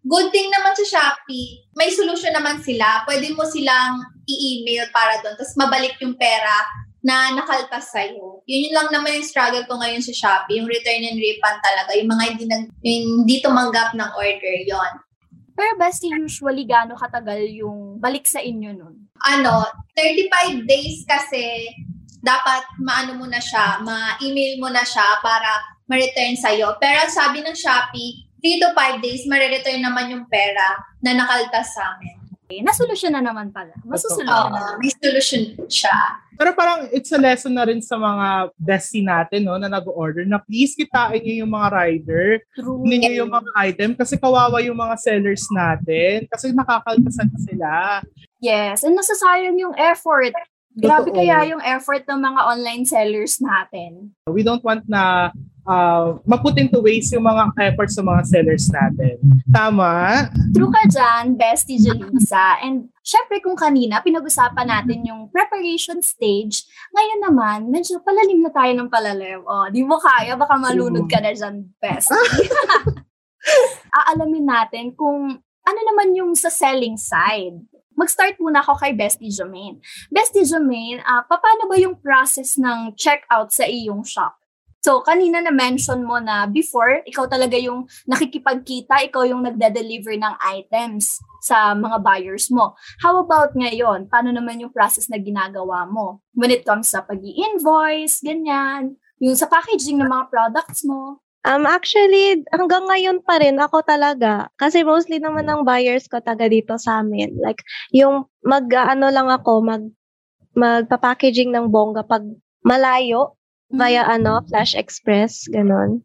Good 0.09 0.33
thing 0.33 0.49
naman 0.49 0.73
sa 0.73 0.85
Shopee, 0.89 1.69
may 1.77 1.93
solution 1.93 2.33
naman 2.33 2.57
sila. 2.65 3.05
Pwede 3.05 3.29
mo 3.37 3.45
silang 3.45 4.01
i-email 4.25 4.89
para 4.89 5.21
doon. 5.21 5.37
Tapos 5.37 5.53
mabalik 5.53 6.01
yung 6.01 6.17
pera 6.17 6.65
na 7.05 7.29
nakaltas 7.37 7.93
sa'yo. 7.93 8.41
Yun 8.49 8.63
yun 8.65 8.73
lang 8.73 8.89
naman 8.89 9.21
yung 9.21 9.29
struggle 9.29 9.61
ko 9.69 9.77
ngayon 9.77 10.01
sa 10.01 10.09
Shopee. 10.09 10.57
Yung 10.57 10.65
return 10.65 11.05
and 11.05 11.21
refund 11.21 11.61
talaga. 11.61 11.93
Yung 11.93 12.09
mga 12.09 12.23
hindi, 12.25 12.45
nag, 12.49 12.63
yung 12.81 13.05
hindi 13.21 13.35
tumanggap 13.37 13.93
ng 13.93 14.09
order, 14.17 14.55
yon 14.65 14.91
Pero 15.53 15.77
best 15.77 16.01
usually 16.01 16.65
gaano 16.65 16.97
katagal 16.97 17.45
yung 17.53 18.01
balik 18.01 18.25
sa 18.25 18.41
inyo 18.41 18.73
nun? 18.73 19.13
Ano, 19.29 19.61
35 19.93 20.65
days 20.65 21.05
kasi 21.05 21.69
dapat 22.25 22.65
maano 22.81 23.13
mo 23.13 23.29
na 23.29 23.39
siya, 23.39 23.77
ma-email 23.85 24.57
mo 24.57 24.73
na 24.73 24.81
siya 24.81 25.21
para 25.21 25.77
ma-return 25.85 26.33
sa'yo. 26.33 26.81
Pero 26.81 27.05
sabi 27.13 27.45
ng 27.45 27.53
Shopee, 27.53 28.28
3 28.39 28.63
to 28.63 28.69
5 28.73 29.03
days, 29.03 29.27
marereturn 29.27 29.83
naman 29.83 30.11
yung 30.11 30.25
pera 30.27 30.79
na 31.03 31.15
nakaltas 31.15 31.75
sa 31.75 31.95
amin. 31.95 32.19
Okay, 32.49 32.65
nasolusyon 32.65 33.13
na 33.13 33.21
naman 33.21 33.53
pala. 33.53 33.77
Masusolusyon 33.85 34.49
na. 34.49 34.73
may 34.81 34.89
solution 34.89 35.53
siya. 35.69 35.93
Pero 36.33 36.57
parang 36.57 36.89
it's 36.89 37.13
a 37.13 37.21
lesson 37.21 37.53
na 37.53 37.61
rin 37.69 37.77
sa 37.77 37.93
mga 37.93 38.49
bestie 38.57 39.05
natin 39.05 39.45
no, 39.45 39.61
na 39.61 39.69
nag-order 39.69 40.25
na 40.25 40.41
please 40.41 40.73
kitain 40.73 41.21
niyo 41.21 41.45
yung 41.45 41.53
mga 41.53 41.69
rider, 41.69 42.41
True. 42.57 42.81
niyo 42.81 43.21
yung 43.21 43.29
mga 43.29 43.49
item 43.53 43.93
kasi 43.93 44.17
kawawa 44.17 44.65
yung 44.65 44.81
mga 44.81 44.97
sellers 44.97 45.45
natin 45.53 46.25
kasi 46.25 46.49
nakakaltasan 46.49 47.29
sila. 47.37 48.01
Yes, 48.41 48.81
and 48.81 48.97
nasasayang 48.97 49.61
yung 49.61 49.77
effort. 49.77 50.33
Grabe 50.77 51.09
kaya 51.09 51.49
yung 51.49 51.63
effort 51.65 52.05
ng 52.05 52.19
mga 52.21 52.41
online 52.45 52.85
sellers 52.85 53.41
natin. 53.41 54.13
We 54.29 54.45
don't 54.45 54.61
want 54.61 54.85
na 54.85 55.33
uh, 55.65 56.21
ma-put 56.29 56.61
into 56.61 56.77
waste 56.81 57.13
yung 57.13 57.25
mga 57.25 57.53
efforts 57.73 57.97
sa 57.97 58.05
mga 58.05 58.21
sellers 58.29 58.69
natin. 58.69 59.17
Tama? 59.49 60.25
True 60.53 60.69
ka 60.69 60.83
dyan, 60.85 61.33
Bestie 61.33 61.81
Jelisa. 61.81 62.61
And 62.61 62.93
syempre 63.01 63.41
kung 63.41 63.57
kanina, 63.57 64.01
pinag-usapan 64.05 64.69
natin 64.69 65.05
yung 65.09 65.33
preparation 65.33 66.05
stage, 66.05 66.65
ngayon 66.93 67.19
naman, 67.25 67.59
medyo 67.73 67.97
palalim 68.05 68.45
na 68.45 68.53
tayo 68.53 68.71
ng 68.77 68.89
palalim. 68.89 69.41
O, 69.45 69.65
oh, 69.65 69.67
di 69.73 69.81
mo 69.81 69.97
kaya, 69.97 70.37
baka 70.37 70.53
malunod 70.57 71.09
ka 71.09 71.17
na 71.17 71.33
dyan, 71.33 71.65
Bestie. 71.81 72.17
Aalamin 73.97 74.45
natin 74.45 74.93
kung 74.93 75.41
ano 75.69 75.79
naman 75.85 76.17
yung 76.17 76.33
sa 76.33 76.49
selling 76.49 76.97
side 76.97 77.57
mag-start 77.99 78.39
muna 78.39 78.63
ako 78.63 78.79
kay 78.79 78.95
Bestie 78.95 79.27
Jermaine. 79.27 79.83
Bestie 80.07 80.47
Jermaine, 80.47 81.03
uh, 81.03 81.27
paano 81.27 81.67
ba 81.67 81.75
yung 81.75 81.99
process 81.99 82.55
ng 82.55 82.95
checkout 82.95 83.51
sa 83.51 83.67
iyong 83.67 84.07
shop? 84.07 84.39
So, 84.79 85.03
kanina 85.03 85.43
na-mention 85.43 86.07
mo 86.07 86.23
na 86.23 86.47
before, 86.47 87.03
ikaw 87.03 87.27
talaga 87.27 87.59
yung 87.59 87.83
nakikipagkita, 88.07 89.11
ikaw 89.11 89.27
yung 89.27 89.43
nagde-deliver 89.43 90.15
ng 90.15 90.39
items 90.39 91.19
sa 91.43 91.75
mga 91.75 91.99
buyers 91.99 92.47
mo. 92.47 92.79
How 93.03 93.19
about 93.19 93.51
ngayon? 93.59 94.07
Paano 94.07 94.31
naman 94.31 94.63
yung 94.63 94.71
process 94.71 95.11
na 95.11 95.19
ginagawa 95.19 95.83
mo? 95.83 96.23
When 96.31 96.47
it 96.47 96.63
comes 96.63 96.95
sa 96.95 97.03
pag 97.03 97.19
invoice 97.19 98.23
ganyan, 98.23 98.95
yung 99.19 99.35
sa 99.35 99.51
packaging 99.51 99.99
ng 99.99 100.07
mga 100.07 100.31
products 100.31 100.87
mo? 100.87 101.19
Um, 101.47 101.63
actually, 101.63 102.43
hanggang 102.51 102.83
ngayon 102.83 103.23
pa 103.23 103.39
rin 103.39 103.55
ako 103.55 103.79
talaga. 103.87 104.51
Kasi 104.59 104.83
mostly 104.83 105.23
naman 105.23 105.47
ng 105.47 105.63
buyers 105.63 106.11
ko 106.11 106.19
taga 106.19 106.51
dito 106.51 106.75
sa 106.75 106.99
amin. 106.99 107.39
Like, 107.39 107.63
yung 107.95 108.27
mag, 108.43 108.67
ano 108.75 109.07
lang 109.07 109.31
ako, 109.31 109.63
mag, 109.63 109.83
magpa-packaging 110.59 111.55
ng 111.55 111.71
bongga 111.71 112.03
pag 112.03 112.27
malayo, 112.67 113.39
via 113.69 114.01
ano, 114.09 114.41
Flash 114.49 114.73
Express, 114.73 115.45
ganun. 115.47 116.01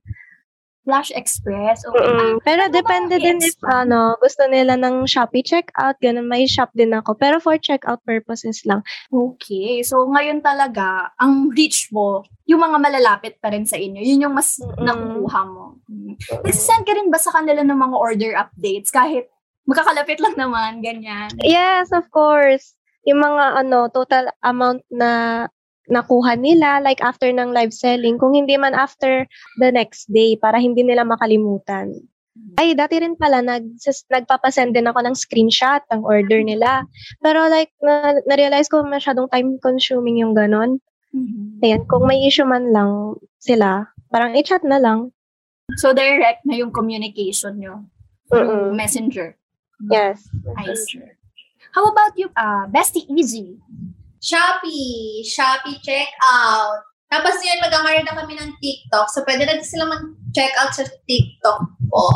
Flash 0.85 1.11
Express. 1.17 1.83
Okay. 1.89 1.97
Mm-mm. 1.97 2.45
Pero 2.45 2.69
Ano 2.69 2.77
depende 2.77 3.17
din 3.17 3.41
if 3.41 3.57
ano, 3.65 4.21
gusto 4.21 4.45
nila 4.47 4.77
ng 4.77 5.09
Shopee 5.09 5.43
checkout, 5.43 5.97
ganun, 5.99 6.29
may 6.29 6.45
shop 6.45 6.71
din 6.77 6.93
ako. 6.93 7.17
Pero 7.17 7.41
for 7.41 7.57
checkout 7.57 8.05
purposes 8.05 8.63
lang. 8.69 8.85
Okay. 9.09 9.81
So, 9.81 10.05
ngayon 10.05 10.45
talaga, 10.45 11.17
ang 11.17 11.51
reach 11.57 11.89
mo, 11.89 12.29
yung 12.45 12.61
mga 12.61 12.77
malalapit 12.77 13.41
pa 13.41 13.49
rin 13.49 13.65
sa 13.65 13.81
inyo, 13.81 14.05
yun 14.05 14.29
yung 14.29 14.37
mas 14.37 14.61
Mm-mm. 14.61 14.85
nakukuha 14.85 15.41
mo. 15.49 15.81
Mm. 15.89 16.21
Nagsisend 16.45 16.85
ka 16.85 16.93
rin 16.93 17.09
ba 17.09 17.17
sa 17.17 17.33
kanila 17.33 17.65
ng 17.65 17.81
mga 17.81 17.97
order 17.97 18.33
updates 18.37 18.93
kahit 18.93 19.33
magkakalapit 19.65 20.21
lang 20.21 20.37
naman, 20.37 20.85
ganyan? 20.85 21.33
Yes, 21.41 21.89
of 21.97 22.05
course. 22.13 22.77
Yung 23.09 23.25
mga 23.25 23.65
ano, 23.65 23.89
total 23.89 24.29
amount 24.45 24.85
na 24.93 25.45
nakuha 25.89 26.39
nila, 26.39 26.81
like 26.81 27.01
after 27.05 27.29
ng 27.29 27.53
live 27.53 27.73
selling, 27.75 28.17
kung 28.17 28.33
hindi 28.33 28.57
man 28.57 28.73
after 28.73 29.29
the 29.61 29.71
next 29.71 30.09
day, 30.09 30.37
para 30.37 30.57
hindi 30.57 30.83
nila 30.83 31.05
makalimutan. 31.05 31.93
Ay, 32.59 32.75
dati 32.75 32.99
rin 32.99 33.15
pala, 33.15 33.43
nag, 33.43 33.79
nagpapasend 34.11 34.75
din 34.75 34.91
ako 34.91 35.07
ng 35.07 35.17
screenshot 35.19 35.83
ng 35.91 36.03
order 36.03 36.43
nila. 36.43 36.83
Pero 37.23 37.47
like, 37.47 37.71
na, 37.79 38.19
na-realize 38.27 38.67
ko 38.67 38.83
masyadong 38.83 39.31
time-consuming 39.31 40.23
yung 40.23 40.35
ganon. 40.35 40.83
Mhm. 41.15 41.63
Ayan, 41.63 41.83
kung 41.87 42.11
may 42.11 42.27
issue 42.27 42.47
man 42.47 42.75
lang 42.75 43.15
sila, 43.39 43.87
parang 44.11 44.35
i-chat 44.35 44.67
na 44.67 44.83
lang. 44.83 45.15
So, 45.79 45.95
direct 45.95 46.43
na 46.45 46.59
yung 46.59 46.75
communication 46.75 47.63
nyo 47.63 47.87
through 48.29 48.51
Mm-mm. 48.51 48.77
messenger. 48.77 49.39
Yes. 49.91 50.27
I 50.59 50.75
see. 50.75 51.03
How 51.75 51.87
about 51.91 52.15
you, 52.15 52.31
uh, 52.35 52.67
Bestie 52.71 53.07
Easy? 53.11 53.59
Shopee, 54.25 55.21
Shopee 55.21 55.77
checkout. 55.85 56.81
Tapos 57.13 57.37
yun, 57.45 57.61
mag-hire 57.61 58.03
na 58.03 58.17
kami 58.17 58.35
ng 58.41 58.57
TikTok. 58.59 59.07
So, 59.13 59.21
pwede 59.29 59.45
na 59.45 59.61
sila 59.61 59.85
mag-checkout 59.87 60.73
sa 60.73 60.89
TikTok 61.05 61.61
po. 61.93 62.09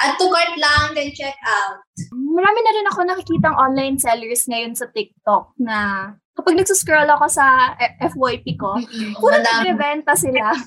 Add 0.00 0.16
to 0.16 0.30
cart 0.30 0.54
lang, 0.56 0.94
then 0.94 1.10
checkout. 1.10 1.82
Marami 2.14 2.58
na 2.62 2.72
rin 2.72 2.88
ako 2.88 3.00
nakikitang 3.04 3.58
online 3.58 3.98
sellers 4.00 4.46
ngayon 4.48 4.72
sa 4.78 4.88
TikTok 4.88 5.58
na 5.60 6.08
kapag 6.38 6.56
nagsuscroll 6.56 7.10
ako 7.10 7.26
sa 7.28 7.76
FYP 8.00 8.56
ko, 8.56 8.80
puro 9.20 9.36
Madami. 9.36 9.44
nagbebenta 9.44 10.16
sila. 10.16 10.54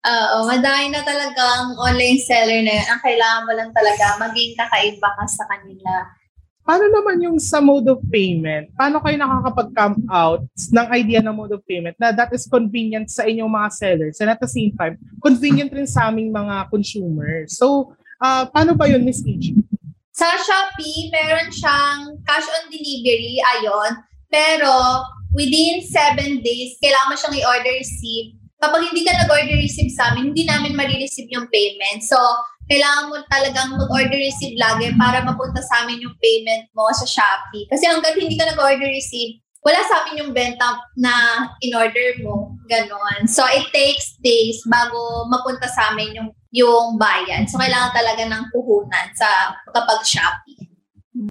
Oo, 0.00 0.48
madami 0.48 0.96
na 0.96 1.04
talagang 1.04 1.76
online 1.76 2.16
seller 2.24 2.64
na 2.64 2.72
yun. 2.80 2.86
Ang 2.88 3.00
kailangan 3.04 3.44
mo 3.44 3.52
lang 3.52 3.68
talaga, 3.68 4.16
maging 4.16 4.56
kakaiba 4.56 5.12
ka 5.12 5.24
sa 5.28 5.44
kanila. 5.44 6.08
Paano 6.70 6.86
naman 6.86 7.18
yung 7.18 7.42
sa 7.42 7.58
mode 7.58 7.90
of 7.90 7.98
payment? 8.14 8.70
Paano 8.78 9.02
kayo 9.02 9.18
nakakapag-come 9.18 10.06
out 10.06 10.46
ng 10.54 10.86
idea 10.94 11.18
ng 11.18 11.34
mode 11.34 11.58
of 11.58 11.66
payment 11.66 11.98
na 11.98 12.14
that 12.14 12.30
is 12.30 12.46
convenient 12.46 13.10
sa 13.10 13.26
inyong 13.26 13.50
mga 13.50 13.74
sellers 13.74 14.22
and 14.22 14.30
at 14.30 14.38
the 14.38 14.46
same 14.46 14.70
time, 14.78 14.94
convenient 15.18 15.74
rin 15.74 15.90
sa 15.90 16.14
aming 16.14 16.30
mga 16.30 16.70
consumers. 16.70 17.58
So, 17.58 17.90
ah, 18.22 18.46
paano 18.46 18.78
ba 18.78 18.86
yun, 18.86 19.02
Miss 19.02 19.18
EG? 19.18 19.58
Sa 20.14 20.30
Shopee, 20.38 21.10
meron 21.10 21.50
siyang 21.50 22.22
cash 22.22 22.46
on 22.46 22.70
delivery, 22.70 23.42
ayon. 23.58 24.06
Pero, 24.30 24.70
within 25.34 25.82
7 25.82 26.38
days, 26.38 26.78
kailangan 26.78 27.10
mo 27.10 27.14
siyang 27.18 27.34
i-order 27.34 27.74
receive. 27.82 28.38
Kapag 28.62 28.94
hindi 28.94 29.02
ka 29.02 29.26
nag-order 29.26 29.58
receive 29.58 29.90
sa 29.90 30.14
amin, 30.14 30.30
hindi 30.30 30.46
namin 30.46 30.78
marireceive 30.78 31.34
yung 31.34 31.50
payment. 31.50 32.06
So, 32.06 32.14
kailangan 32.70 33.10
mo 33.10 33.18
talagang 33.26 33.74
mag-order 33.74 34.14
receive 34.14 34.54
lagi 34.54 34.94
para 34.94 35.26
mapunta 35.26 35.58
sa 35.58 35.82
amin 35.82 36.06
yung 36.06 36.14
payment 36.22 36.70
mo 36.70 36.86
sa 36.94 37.02
Shopee. 37.02 37.66
Kasi 37.66 37.90
hanggang 37.90 38.14
hindi 38.14 38.38
ka 38.38 38.46
nag-order 38.46 38.86
receive, 38.86 39.42
wala 39.66 39.82
sa 39.90 40.06
amin 40.06 40.22
yung 40.22 40.32
benta 40.32 40.78
na 40.94 41.12
in-order 41.66 42.22
mo. 42.22 42.54
Ganon. 42.70 43.26
So, 43.26 43.42
it 43.50 43.66
takes 43.74 44.14
days 44.22 44.62
bago 44.70 45.26
mapunta 45.26 45.66
sa 45.66 45.90
amin 45.90 46.14
yung, 46.14 46.30
yung 46.54 46.94
bayad. 46.94 47.50
So, 47.50 47.58
kailangan 47.58 47.90
talaga 47.90 48.22
ng 48.30 48.54
puhunan 48.54 49.06
sa 49.18 49.58
kapag 49.74 50.06
Shopee. 50.06 50.70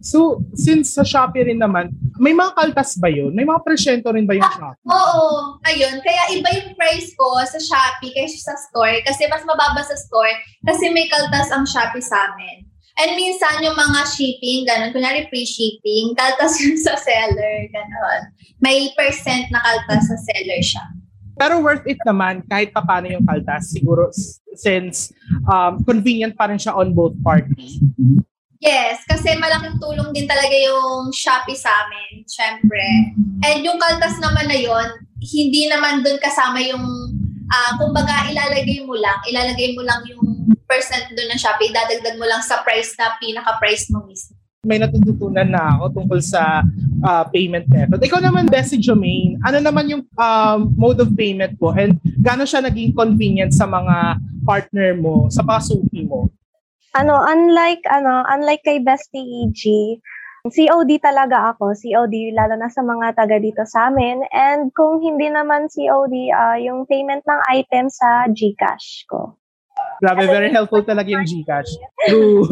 So, 0.04 0.44
since 0.60 0.92
sa 0.92 1.08
Shopee 1.08 1.48
rin 1.48 1.64
naman, 1.64 1.96
may 2.20 2.36
mga 2.36 2.52
kaltas 2.54 3.00
ba 3.00 3.08
yun? 3.08 3.32
May 3.32 3.48
mga 3.48 3.64
presyento 3.64 4.12
rin 4.12 4.28
ba 4.28 4.36
yung 4.36 4.46
Shopee? 4.46 4.92
Oo, 4.92 5.58
ayun. 5.64 6.04
Kaya 6.04 6.24
iba 6.36 6.50
yung 6.52 6.76
price 6.76 7.16
ko 7.16 7.40
sa 7.48 7.58
Shopee 7.58 8.12
kaysa 8.12 8.52
sa 8.52 8.56
store. 8.68 9.00
Kasi 9.08 9.26
mas 9.32 9.48
mababa 9.48 9.80
sa 9.82 9.96
store 9.96 10.36
kasi 10.68 10.92
may 10.92 11.08
kaltas 11.08 11.48
ang 11.50 11.64
Shopee 11.64 12.04
sa 12.04 12.36
amin. 12.36 12.68
And 13.00 13.16
minsan 13.16 13.64
yung 13.64 13.80
mga 13.80 14.12
shipping, 14.12 14.68
ganun, 14.68 14.92
kunyari 14.92 15.32
free 15.32 15.48
shipping, 15.48 16.12
kaltas 16.20 16.60
yun 16.62 16.76
sa 16.76 17.00
seller, 17.00 17.56
ganun. 17.72 18.22
May 18.60 18.92
percent 19.00 19.48
na 19.56 19.64
kaltas 19.64 20.12
sa 20.12 20.18
seller 20.20 20.60
siya. 20.60 20.84
Pero 21.40 21.64
worth 21.64 21.88
it 21.88 21.96
naman 22.04 22.44
kahit 22.52 22.76
pa 22.76 22.84
paano 22.84 23.08
yung 23.08 23.24
kaltas 23.24 23.72
siguro 23.72 24.12
since 24.60 25.16
um, 25.48 25.80
convenient 25.88 26.36
pa 26.36 26.52
rin 26.52 26.60
siya 26.60 26.76
on 26.76 26.92
both 26.92 27.16
parties. 27.24 27.80
Yes, 28.60 29.08
kasi 29.08 29.40
malaking 29.40 29.80
tulong 29.80 30.12
din 30.12 30.28
talaga 30.28 30.52
yung 30.52 31.16
Shopee 31.16 31.56
sa 31.56 31.72
amin, 31.88 32.28
syempre. 32.28 32.84
And 33.48 33.64
yung 33.64 33.80
kaltas 33.80 34.20
naman 34.20 34.52
na 34.52 34.60
yon, 34.60 35.00
hindi 35.24 35.72
naman 35.72 36.04
doon 36.04 36.20
kasama 36.20 36.60
yung, 36.60 36.84
ah 37.48 37.80
kumbaga 37.80 38.28
ilalagay 38.28 38.84
mo 38.84 39.00
lang, 39.00 39.16
ilalagay 39.32 39.80
mo 39.80 39.82
lang 39.88 40.04
yung 40.12 40.52
percent 40.68 41.08
doon 41.16 41.32
ng 41.32 41.40
Shopee, 41.40 41.72
dadagdag 41.72 42.20
mo 42.20 42.28
lang 42.28 42.44
sa 42.44 42.60
price 42.68 43.00
na 43.00 43.16
pinaka-price 43.16 43.88
mo 43.96 44.04
mismo. 44.04 44.36
May 44.68 44.76
natututunan 44.76 45.48
na 45.48 45.80
ako 45.80 46.04
tungkol 46.04 46.20
sa 46.20 46.60
uh, 47.00 47.24
payment 47.32 47.64
method. 47.72 47.96
Ikaw 47.96 48.20
naman, 48.20 48.52
Bessie 48.52 48.76
Jomaine, 48.76 49.40
ano 49.48 49.64
naman 49.64 49.88
yung 49.88 50.04
um, 50.20 50.60
mode 50.76 51.00
of 51.00 51.16
payment 51.16 51.56
mo 51.64 51.72
and 51.72 51.96
gaano 52.20 52.44
siya 52.44 52.60
naging 52.68 52.92
convenient 52.92 53.56
sa 53.56 53.64
mga 53.64 54.20
partner 54.44 55.00
mo, 55.00 55.32
sa 55.32 55.48
pasuki 55.48 56.04
mo? 56.04 56.28
Ano, 56.96 57.20
unlike, 57.20 57.84
ano, 57.90 58.24
unlike 58.26 58.64
kay 58.66 58.80
Bestie 58.82 59.46
EG, 59.46 59.64
COD 60.48 61.04
talaga 61.04 61.54
ako. 61.54 61.76
COD, 61.76 62.32
lalo 62.32 62.56
na 62.56 62.72
sa 62.72 62.82
mga 62.82 63.14
taga 63.14 63.38
dito 63.38 63.62
sa 63.68 63.92
amin. 63.92 64.24
And 64.32 64.72
kung 64.72 65.04
hindi 65.04 65.28
naman 65.28 65.68
COD, 65.68 66.16
ah, 66.32 66.58
yung 66.58 66.88
payment 66.88 67.28
ng 67.28 67.42
item 67.52 67.92
sa 67.92 68.26
GCash 68.32 69.06
ko. 69.12 69.40
Grabe, 70.00 70.32
very 70.32 70.48
helpful 70.48 70.80
talaga 70.80 71.12
yung 71.12 71.28
Gcash. 71.28 71.72
True. 72.08 72.48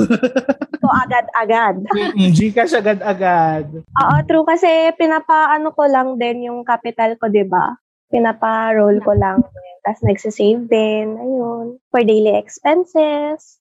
So, 0.77 0.93
agad-agad. 0.93 1.89
Gcash 2.37 2.77
agad-agad. 2.77 3.81
Oo, 3.81 4.15
true. 4.29 4.45
Kasi 4.45 4.93
pinapaano 4.95 5.73
ko 5.73 5.83
lang 5.89 6.21
din 6.21 6.47
yung 6.47 6.61
capital 6.61 7.17
ko, 7.17 7.27
di 7.27 7.43
ba? 7.43 7.75
Pinapa-roll 8.13 9.01
ko 9.01 9.17
lang. 9.17 9.41
Tapos 9.81 10.05
nagsisave 10.05 10.69
din. 10.69 11.17
Ayun. 11.17 11.81
For 11.89 12.05
daily 12.05 12.37
expenses. 12.37 13.56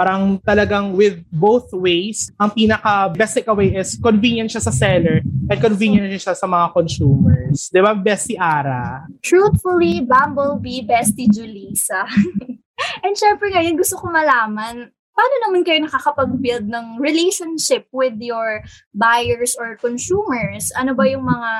Parang 0.00 0.40
talagang 0.40 0.96
with 0.96 1.20
both 1.28 1.68
ways, 1.76 2.32
ang 2.40 2.48
pinaka 2.56 3.12
best 3.12 3.36
takeaway 3.36 3.76
is 3.76 4.00
convenient 4.00 4.48
siya 4.48 4.64
sa 4.64 4.72
seller 4.72 5.20
and 5.20 5.60
convenient 5.60 6.08
siya 6.16 6.32
sa 6.32 6.48
mga 6.48 6.72
consumers. 6.72 7.68
Di 7.68 7.84
ba, 7.84 7.92
Bessie 7.92 8.40
Ara? 8.40 9.04
Truthfully, 9.20 10.00
Bumblebee, 10.00 10.88
Bestie 10.88 11.28
Julissa. 11.28 12.08
And 13.04 13.12
syempre 13.12 13.52
ngayon, 13.52 13.76
gusto 13.76 14.00
ko 14.00 14.08
malaman, 14.08 14.88
paano 15.12 15.34
naman 15.44 15.68
kayo 15.68 15.84
nakakapag-build 15.84 16.64
ng 16.64 16.96
relationship 16.96 17.84
with 17.92 18.16
your 18.16 18.64
buyers 18.96 19.52
or 19.60 19.76
consumers? 19.76 20.72
Ano 20.80 20.96
ba 20.96 21.04
yung 21.04 21.28
mga 21.28 21.52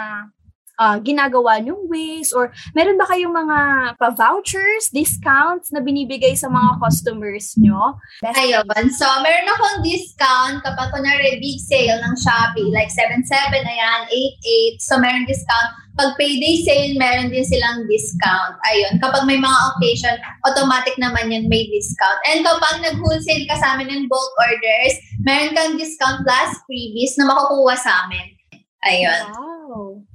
ah, 0.81 0.97
ginagawa 0.97 1.61
nyong 1.61 1.85
ways? 1.93 2.33
Or 2.33 2.49
meron 2.73 2.97
ba 2.97 3.05
kayong 3.05 3.37
mga 3.37 3.59
pa-vouchers, 4.01 4.88
discounts 4.88 5.69
na 5.69 5.85
binibigay 5.85 6.33
sa 6.33 6.49
mga 6.49 6.81
customers 6.81 7.53
nyo? 7.61 8.01
Best- 8.25 8.40
Ayun. 8.40 8.64
So, 8.97 9.05
meron 9.21 9.53
akong 9.53 9.85
discount 9.85 10.64
kapag 10.64 10.88
kunwari 10.97 11.37
big 11.37 11.61
sale 11.61 12.01
ng 12.01 12.16
Shopee, 12.16 12.73
like 12.73 12.88
7.7, 12.88 13.29
ayan, 13.61 14.01
8.8. 14.09 14.81
So, 14.81 14.97
meron 14.97 15.29
discount. 15.29 15.77
Pag 16.01 16.16
payday 16.16 16.64
sale, 16.64 16.97
meron 16.97 17.29
din 17.29 17.45
silang 17.45 17.85
discount. 17.85 18.57
Ayun. 18.73 18.97
Kapag 19.05 19.29
may 19.29 19.37
mga 19.37 19.59
occasion, 19.75 20.16
automatic 20.49 20.97
naman 20.97 21.29
yun 21.29 21.45
may 21.53 21.69
discount. 21.69 22.16
And 22.25 22.40
kapag 22.40 22.81
nag-wholesale 22.81 23.45
ka 23.45 23.61
sa 23.61 23.77
amin 23.77 23.93
ng 23.93 24.03
bulk 24.09 24.33
orders, 24.40 24.97
meron 25.21 25.53
kang 25.53 25.77
discount 25.77 26.25
plus 26.25 26.57
freebies 26.64 27.21
na 27.21 27.29
makukuha 27.29 27.77
sa 27.77 28.09
amin. 28.09 28.33
Ayun. 28.81 29.23
Wow. 29.37 30.09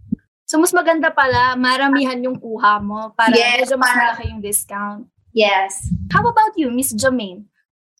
So, 0.45 0.61
mas 0.61 0.69
maganda 0.69 1.09
pala, 1.09 1.57
maramihan 1.57 2.21
yung 2.21 2.37
kuha 2.37 2.77
mo 2.77 3.09
para 3.17 3.33
Yes, 3.33 3.65
medyo 3.65 3.81
mas 3.81 3.89
malaki 3.97 4.23
yung 4.29 4.41
discount. 4.45 5.09
Yes. 5.33 5.89
How 6.13 6.21
about 6.21 6.53
you, 6.53 6.69
Miss 6.69 6.93
Jermaine? 6.93 7.49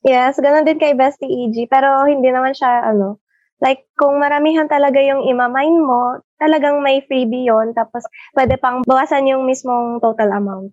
Yes, 0.05 0.38
ganun 0.38 0.69
din 0.69 0.77
kay 0.77 0.93
Bestie 0.93 1.25
EG. 1.25 1.65
Pero 1.65 2.05
hindi 2.05 2.29
naman 2.29 2.53
siya, 2.53 2.86
ano, 2.93 3.17
like, 3.65 3.89
kung 3.97 4.21
maramihan 4.21 4.69
talaga 4.69 5.01
yung 5.01 5.25
imamine 5.25 5.81
mo, 5.81 6.21
talagang 6.38 6.86
may 6.86 7.01
freebie 7.10 7.49
yon 7.49 7.73
Tapos, 7.73 8.05
pwede 8.38 8.62
pang 8.62 8.86
bawasan 8.86 9.25
yung 9.25 9.49
mismong 9.49 9.97
total 9.97 10.38
amount. 10.38 10.69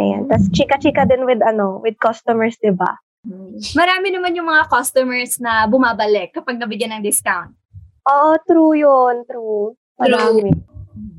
Ayan. 0.00 0.24
Tapos, 0.24 0.48
chika-chika 0.56 1.04
din 1.04 1.28
with, 1.28 1.44
ano, 1.44 1.84
with 1.84 2.00
customers, 2.00 2.56
di 2.56 2.72
ba? 2.72 2.96
Marami 3.76 4.08
naman 4.10 4.34
yung 4.34 4.48
mga 4.48 4.66
customers 4.72 5.36
na 5.36 5.68
bumabalik 5.68 6.32
kapag 6.32 6.56
nabigyan 6.58 6.96
ng 6.98 7.04
discount. 7.04 7.52
Oo, 8.08 8.34
true 8.42 8.74
yun. 8.74 9.22
True. 9.28 9.78
Marami. 10.02 10.50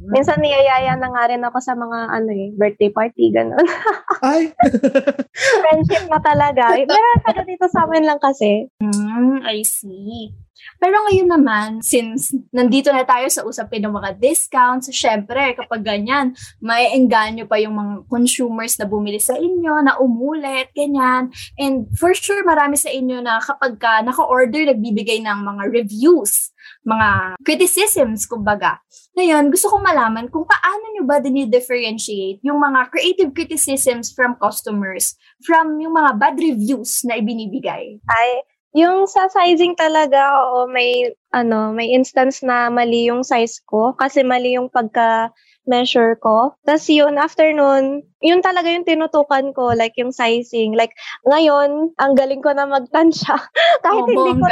Minsan 0.04 0.44
niyayaya 0.44 1.00
na 1.00 1.10
nga 1.10 1.24
rin 1.32 1.42
ako 1.48 1.58
sa 1.64 1.74
mga, 1.74 1.98
ano 2.12 2.30
eh, 2.30 2.52
birthday 2.54 2.92
party, 2.92 3.32
ganun. 3.32 3.64
Ay, 4.26 4.52
Friendship 5.64 6.06
na 6.12 6.20
talaga. 6.20 6.76
Meron 6.76 7.24
ka 7.24 7.32
na 7.32 7.44
dito 7.48 7.66
sa 7.72 7.88
amin 7.88 8.04
lang 8.04 8.20
kasi. 8.20 8.68
Hmm, 8.84 9.40
I 9.48 9.64
see. 9.64 10.36
Pero 10.80 10.96
ngayon 11.08 11.30
naman, 11.32 11.70
since 11.84 12.32
nandito 12.52 12.92
na 12.92 13.04
tayo 13.04 13.28
sa 13.28 13.44
usapin 13.44 13.84
ng 13.84 13.96
mga 13.96 14.20
discounts, 14.20 14.92
syempre, 14.92 15.56
kapag 15.56 15.84
ganyan, 15.84 16.36
may 16.64 16.94
engganyo 16.94 17.48
pa 17.48 17.60
yung 17.60 17.76
mga 17.76 17.94
consumers 18.08 18.78
na 18.80 18.88
bumili 18.88 19.20
sa 19.20 19.36
inyo, 19.36 19.84
na 19.84 20.00
umulit, 20.00 20.72
ganyan. 20.72 21.34
And 21.60 21.90
for 21.98 22.16
sure, 22.16 22.44
marami 22.48 22.80
sa 22.80 22.92
inyo 22.92 23.20
na 23.20 23.44
kapag 23.44 23.76
ka 23.80 24.04
naka-order, 24.06 24.72
nagbibigay 24.72 25.20
ng 25.24 25.40
mga 25.44 25.64
reviews, 25.72 26.53
mga 26.84 27.40
criticisms, 27.44 28.28
kumbaga. 28.28 28.80
Ngayon, 29.16 29.50
gusto 29.50 29.72
kong 29.72 29.84
malaman 29.84 30.28
kung 30.28 30.44
paano 30.44 30.84
nyo 30.94 31.04
ba 31.08 31.24
dinidifferentiate 31.24 32.44
yung 32.44 32.60
mga 32.60 32.92
creative 32.92 33.32
criticisms 33.32 34.12
from 34.12 34.36
customers 34.38 35.16
from 35.48 35.80
yung 35.80 35.96
mga 35.96 36.12
bad 36.20 36.36
reviews 36.36 37.04
na 37.08 37.20
ibinibigay. 37.20 38.00
Ay, 38.04 38.30
yung 38.74 39.06
sa 39.06 39.30
sizing 39.30 39.78
talaga, 39.78 40.34
oo, 40.44 40.66
may, 40.66 41.14
ano, 41.30 41.72
may 41.72 41.94
instance 41.94 42.42
na 42.42 42.74
mali 42.74 43.06
yung 43.08 43.22
size 43.22 43.62
ko 43.70 43.94
kasi 43.94 44.26
mali 44.26 44.58
yung 44.58 44.68
pagka 44.68 45.30
measure 45.70 46.18
ko. 46.20 46.58
Tapos 46.68 46.90
yun, 46.90 47.16
after 47.16 47.54
nun, 47.56 48.04
yun 48.20 48.42
talaga 48.44 48.68
yung 48.68 48.84
tinutukan 48.84 49.54
ko, 49.56 49.72
like 49.78 49.96
yung 49.96 50.12
sizing. 50.12 50.76
Like, 50.76 50.92
ngayon, 51.24 51.96
ang 52.02 52.14
galing 52.18 52.44
ko 52.44 52.52
na 52.52 52.68
magtansya. 52.68 53.38
kahit 53.86 54.04
Oh, 54.04 54.10
hindi 54.10 54.42
ko. 54.42 54.48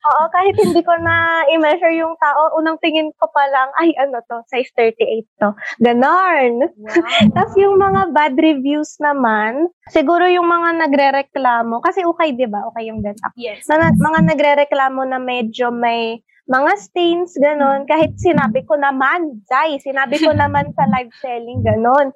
Oo, 0.00 0.22
kahit 0.32 0.56
hindi 0.56 0.80
ko 0.80 0.96
na 0.96 1.44
i-measure 1.52 1.92
yung 1.92 2.16
tao, 2.16 2.56
unang 2.56 2.80
tingin 2.80 3.12
ko 3.20 3.28
pa 3.28 3.44
lang, 3.52 3.68
ay 3.84 3.92
ano 4.00 4.24
to, 4.24 4.40
size 4.48 4.72
38 4.72 5.28
to. 5.36 5.52
Ganon. 5.84 6.64
Tapos 7.36 7.54
yung 7.60 7.76
mga 7.76 8.08
bad 8.16 8.34
reviews 8.40 8.96
naman, 8.96 9.68
siguro 9.92 10.24
yung 10.24 10.48
mga 10.48 10.88
nagre-reklamo, 10.88 11.84
kasi 11.84 12.00
okay, 12.08 12.32
di 12.32 12.48
ba? 12.48 12.64
Okay 12.72 12.88
yung 12.88 13.04
benta. 13.04 13.28
Yes. 13.36 13.68
Na, 13.68 13.92
mga 13.92 14.20
nagre-reklamo 14.32 15.04
na 15.04 15.20
medyo 15.20 15.68
may 15.68 16.24
mga 16.50 16.72
stains, 16.80 17.36
ganon. 17.38 17.84
Kahit 17.86 18.16
sinabi 18.16 18.64
ko 18.64 18.80
naman, 18.80 19.44
Jai, 19.46 19.78
sinabi 19.78 20.16
ko 20.18 20.32
naman 20.40 20.72
sa 20.72 20.88
live 20.88 21.12
selling, 21.20 21.60
ganon. 21.60 22.10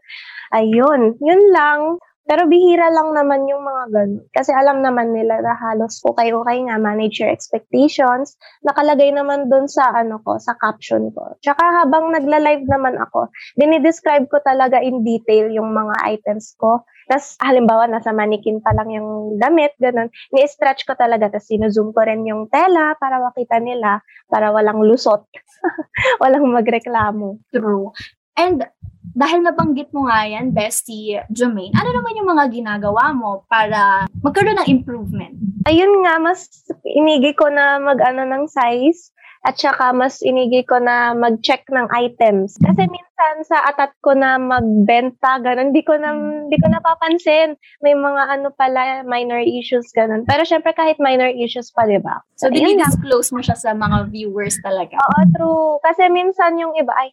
Ayun, 0.57 1.15
yun 1.21 1.43
lang. 1.53 2.01
Pero 2.25 2.49
bihira 2.49 2.89
lang 2.89 3.13
naman 3.13 3.45
yung 3.45 3.61
mga 3.61 3.85
ganun. 3.93 4.25
Kasi 4.33 4.49
alam 4.57 4.81
naman 4.81 5.13
nila 5.13 5.45
na 5.45 5.53
halos 5.61 6.01
okay-okay 6.01 6.65
nga, 6.65 6.81
manage 6.81 7.21
your 7.21 7.29
expectations. 7.29 8.41
Nakalagay 8.65 9.13
naman 9.13 9.53
dun 9.53 9.69
sa 9.69 9.93
ano 9.93 10.17
ko, 10.25 10.41
sa 10.41 10.57
caption 10.57 11.13
ko. 11.13 11.37
Tsaka 11.45 11.85
habang 11.85 12.09
nagla-live 12.17 12.65
naman 12.65 12.97
ako, 12.97 13.29
dinidescribe 13.61 14.25
ko 14.33 14.41
talaga 14.41 14.81
in 14.81 15.05
detail 15.05 15.53
yung 15.53 15.77
mga 15.77 16.01
items 16.17 16.57
ko. 16.57 16.81
Tapos, 17.05 17.37
halimbawa, 17.45 17.85
nasa 17.85 18.17
manikin 18.17 18.65
pa 18.65 18.73
lang 18.73 18.89
yung 18.89 19.37
damit, 19.37 19.77
ganun. 19.77 20.09
Ni-stretch 20.33 20.89
ko 20.89 20.97
talaga, 20.97 21.29
tapos 21.29 21.53
sinuzoom 21.53 21.93
ko 21.93 22.01
rin 22.01 22.25
yung 22.25 22.49
tela 22.49 22.97
para 22.97 23.21
makita 23.21 23.61
nila, 23.61 24.01
para 24.33 24.49
walang 24.49 24.81
lusot. 24.81 25.29
walang 26.25 26.49
magreklamo. 26.49 27.37
True. 27.53 27.93
And 28.41 28.65
dahil 29.15 29.47
nabanggit 29.47 29.95
mo 29.95 30.11
nga 30.11 30.27
yan, 30.27 30.51
Bestie 30.51 31.23
Jermaine, 31.31 31.75
ano 31.79 31.91
naman 31.95 32.19
yung 32.19 32.31
mga 32.35 32.45
ginagawa 32.51 33.15
mo 33.15 33.47
para 33.47 34.11
magkaroon 34.27 34.59
ng 34.59 34.71
improvement? 34.71 35.35
Ayun 35.71 36.03
nga, 36.03 36.19
mas 36.19 36.51
inigi 36.83 37.33
ko 37.39 37.47
na 37.49 37.79
mag-ano 37.79 38.27
ng 38.27 38.45
size 38.51 39.15
at 39.45 39.61
saka 39.61 39.93
mas 39.93 40.25
inigi 40.25 40.65
ko 40.65 40.81
na 40.81 41.13
mag-check 41.13 41.69
ng 41.69 41.87
items. 41.93 42.57
Kasi 42.65 42.89
minsan 42.89 43.35
sa 43.45 43.61
atat 43.69 43.93
ko 44.01 44.17
na 44.17 44.41
magbenta, 44.41 45.37
ganun, 45.45 45.71
di 45.71 45.85
ko 45.85 45.95
na, 46.01 46.17
di 46.49 46.57
ko 46.57 46.67
napapansin. 46.73 47.53
May 47.85 47.93
mga 47.93 48.41
ano 48.41 48.49
pala, 48.57 49.05
minor 49.05 49.45
issues, 49.45 49.85
ganun. 49.93 50.25
Pero 50.25 50.49
syempre 50.49 50.73
kahit 50.73 50.97
minor 50.97 51.29
issues 51.29 51.69
pa, 51.77 51.85
di 51.85 52.01
ba? 52.01 52.25
So, 52.41 52.49
Ayun 52.49 52.81
lang. 52.81 52.89
dinidisclose 52.89 53.37
mo 53.37 53.45
siya 53.45 53.55
sa 53.55 53.77
mga 53.77 54.09
viewers 54.09 54.57
talaga. 54.65 54.97
Oo, 54.97 55.21
true. 55.37 55.77
Kasi 55.85 56.09
minsan 56.09 56.57
yung 56.57 56.73
iba, 56.81 56.97
ay, 56.97 57.13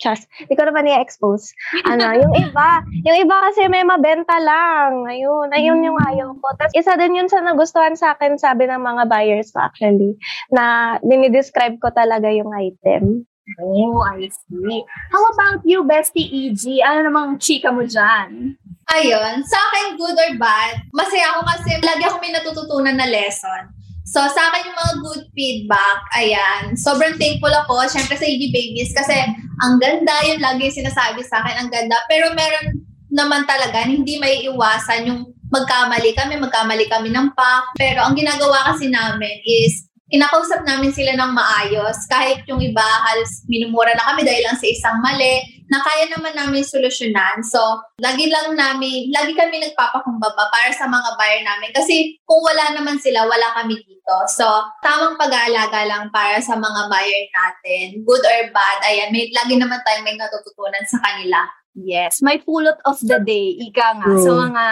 Chas, 0.00 0.24
di 0.48 0.56
ko 0.56 0.64
naman 0.64 0.88
i-expose. 0.88 1.52
Ano, 1.84 2.08
yung 2.24 2.32
iba, 2.32 2.80
yung 3.04 3.18
iba 3.20 3.36
kasi 3.52 3.68
may 3.68 3.84
mabenta 3.84 4.40
lang. 4.40 5.04
Ayun, 5.04 5.52
ayun 5.52 5.84
yung 5.84 6.00
ayaw 6.00 6.32
ko. 6.40 6.46
Tapos 6.56 6.72
isa 6.72 6.96
din 6.96 7.20
yun 7.20 7.28
sa 7.28 7.44
nagustuhan 7.44 7.94
sa 7.94 8.16
akin, 8.16 8.40
sabi 8.40 8.64
ng 8.64 8.80
mga 8.80 9.04
buyers 9.12 9.52
ko 9.52 9.60
actually, 9.60 10.16
na 10.48 10.96
dinidescribe 11.04 11.76
ko 11.76 11.92
talaga 11.92 12.32
yung 12.32 12.48
item. 12.56 13.28
Oh, 13.60 14.00
I 14.06 14.30
see. 14.30 14.84
How 15.10 15.22
about 15.34 15.66
you, 15.66 15.82
Bestie 15.82 16.28
EG? 16.30 16.80
Ano 16.86 17.10
namang 17.10 17.36
chika 17.42 17.74
mo 17.74 17.82
dyan? 17.82 18.56
Ayun, 18.94 19.34
sa 19.42 19.58
akin, 19.58 19.98
good 19.98 20.14
or 20.14 20.32
bad, 20.38 20.82
masaya 20.90 21.34
ako 21.34 21.46
kasi 21.46 21.78
lagi 21.82 22.02
ako 22.06 22.16
may 22.22 22.34
natututunan 22.34 22.94
na 22.94 23.06
lesson. 23.06 23.70
So, 24.10 24.18
sa 24.26 24.50
akin 24.50 24.66
yung 24.66 24.78
mga 24.78 24.94
good 25.06 25.24
feedback, 25.38 25.98
ayan, 26.18 26.74
sobrang 26.74 27.14
thankful 27.14 27.54
ako, 27.54 27.86
syempre 27.86 28.18
sa 28.18 28.26
EG 28.26 28.50
Babies, 28.50 28.90
kasi 28.90 29.14
ang 29.60 29.76
ganda, 29.76 30.14
yun 30.24 30.40
lagi 30.40 30.68
yung 30.68 30.78
sinasabi 30.84 31.20
sa 31.24 31.44
akin, 31.44 31.56
ang 31.60 31.70
ganda. 31.70 31.96
Pero 32.08 32.32
meron 32.32 32.80
naman 33.12 33.44
talaga, 33.44 33.84
hindi 33.84 34.16
may 34.16 34.46
iwasan 34.48 35.06
yung 35.06 35.20
magkamali 35.50 36.14
kami, 36.14 36.38
magkamali 36.38 36.86
kami 36.86 37.10
ng 37.10 37.34
pack. 37.34 37.74
Pero 37.76 38.06
ang 38.06 38.14
ginagawa 38.14 38.72
kasi 38.72 38.88
namin 38.88 39.42
is, 39.44 39.89
kinakausap 40.10 40.66
namin 40.66 40.90
sila 40.90 41.14
ng 41.14 41.32
maayos. 41.32 42.04
Kahit 42.10 42.42
yung 42.50 42.58
iba, 42.58 42.82
halos 42.82 43.46
minumura 43.46 43.94
na 43.94 44.10
kami 44.12 44.26
dahil 44.26 44.42
lang 44.44 44.58
sa 44.58 44.66
isang 44.66 44.98
mali, 44.98 45.60
na 45.70 45.78
kaya 45.86 46.10
naman 46.10 46.34
namin 46.34 46.66
solusyonan. 46.66 47.46
So, 47.46 47.62
lagi 48.02 48.26
lang 48.26 48.58
namin, 48.58 49.14
lagi 49.14 49.38
kami 49.38 49.62
nagpapakumbaba 49.62 50.50
para 50.50 50.74
sa 50.74 50.90
mga 50.90 51.14
buyer 51.14 51.46
namin. 51.46 51.70
Kasi 51.70 52.18
kung 52.26 52.42
wala 52.42 52.74
naman 52.74 52.98
sila, 52.98 53.22
wala 53.22 53.54
kami 53.54 53.78
dito. 53.78 54.16
So, 54.34 54.50
tamang 54.82 55.14
pag-aalaga 55.14 55.86
lang 55.86 56.10
para 56.10 56.42
sa 56.42 56.58
mga 56.58 56.90
buyer 56.90 57.24
natin. 57.30 58.02
Good 58.02 58.24
or 58.26 58.40
bad, 58.50 58.82
ayan, 58.82 59.14
may, 59.14 59.30
lagi 59.30 59.54
naman 59.54 59.78
tayong 59.86 60.02
may 60.02 60.18
natututunan 60.18 60.82
sa 60.90 60.98
kanila. 61.06 61.46
Yes, 61.74 62.18
may 62.18 62.42
pulot 62.42 62.82
of 62.82 62.98
the 62.98 63.22
day, 63.22 63.54
ika 63.62 64.02
nga, 64.02 64.06
True. 64.10 64.24
sa 64.26 64.32
mga 64.34 64.64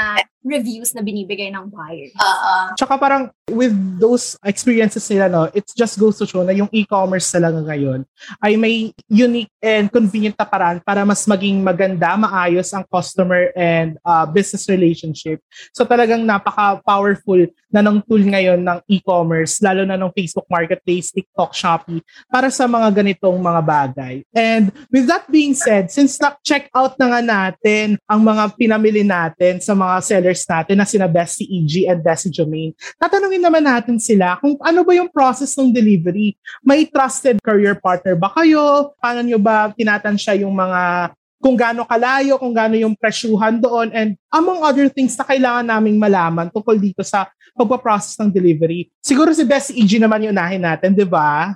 reviews 0.49 0.97
na 0.97 1.05
binibigay 1.05 1.53
ng 1.53 1.69
buyer. 1.69 2.09
Oo. 2.15 2.55
Tsaka 2.75 2.97
parang 2.97 3.29
with 3.53 3.75
those 4.01 4.39
experiences 4.47 5.05
nila, 5.13 5.29
no, 5.29 5.43
it 5.53 5.67
just 5.77 6.01
goes 6.01 6.17
to 6.17 6.25
show 6.25 6.47
na 6.47 6.57
yung 6.57 6.71
e-commerce 6.73 7.29
talaga 7.29 7.61
ngayon 7.61 8.07
ay 8.41 8.57
may 8.57 8.95
unique 9.11 9.53
and 9.61 9.93
convenient 9.93 10.39
na 10.39 10.49
paraan 10.49 10.81
para 10.81 11.05
mas 11.05 11.27
maging 11.29 11.61
maganda, 11.61 12.17
maayos 12.17 12.73
ang 12.73 12.87
customer 12.89 13.53
and 13.59 14.01
uh, 14.07 14.25
business 14.25 14.65
relationship. 14.71 15.43
So 15.77 15.85
talagang 15.85 16.25
napaka-powerful 16.25 17.51
na 17.69 17.85
ng 17.85 18.01
tool 18.09 18.25
ngayon 18.25 18.65
ng 18.65 18.79
e-commerce, 18.89 19.61
lalo 19.61 19.85
na 19.85 20.01
ng 20.01 20.13
Facebook 20.17 20.49
Marketplace, 20.49 21.13
TikTok, 21.13 21.53
Shopee, 21.53 22.01
para 22.33 22.49
sa 22.49 22.65
mga 22.65 23.05
ganitong 23.05 23.37
mga 23.37 23.61
bagay. 23.61 24.15
And 24.33 24.73
with 24.89 25.05
that 25.13 25.29
being 25.29 25.53
said, 25.53 25.93
since 25.93 26.17
na-check 26.17 26.73
out 26.73 26.88
na 26.97 27.07
nga 27.13 27.21
natin 27.21 28.01
ang 28.09 28.21
mga 28.23 28.57
pinamili 28.57 29.05
natin 29.05 29.61
sa 29.61 29.77
mga 29.77 30.01
sellers 30.01 30.47
natin 30.49 30.77
na 30.81 30.87
sina 30.89 31.05
Bestie 31.05 31.45
EG 31.45 31.91
and 31.91 32.01
Bestie 32.01 32.33
Jermaine, 32.33 32.73
tatanungin 32.97 33.43
naman 33.43 33.67
natin 33.67 34.01
sila 34.01 34.41
kung 34.41 34.57
ano 34.63 34.81
ba 34.87 34.93
yung 34.97 35.13
process 35.13 35.53
ng 35.59 35.75
delivery. 35.75 36.39
May 36.65 36.89
trusted 36.89 37.43
career 37.43 37.77
partner 37.77 38.17
ba 38.17 38.33
kayo? 38.33 38.95
Paano 38.97 39.21
nyo 39.21 39.37
ba 39.43 39.75
tinatansya 39.75 40.41
yung 40.41 40.55
mga 40.55 41.13
kung 41.39 41.55
gaano 41.55 41.87
kalayo, 41.87 42.35
kung 42.35 42.51
gaano 42.51 42.75
yung 42.75 42.99
presyuhan 42.99 43.63
doon, 43.63 43.95
and 43.95 44.19
among 44.35 44.59
other 44.67 44.91
things 44.91 45.15
na 45.15 45.23
kailangan 45.23 45.67
naming 45.67 45.95
malaman 45.95 46.51
tungkol 46.51 46.75
dito 46.75 47.07
sa 47.07 47.31
pagpaprocess 47.55 48.19
ng 48.19 48.31
delivery. 48.31 48.91
Siguro 48.99 49.31
si 49.31 49.47
Bestie 49.47 49.79
EG 49.79 50.03
naman 50.03 50.27
yung 50.27 50.35
unahin 50.35 50.63
natin, 50.63 50.95
di 50.95 51.07
ba? 51.07 51.55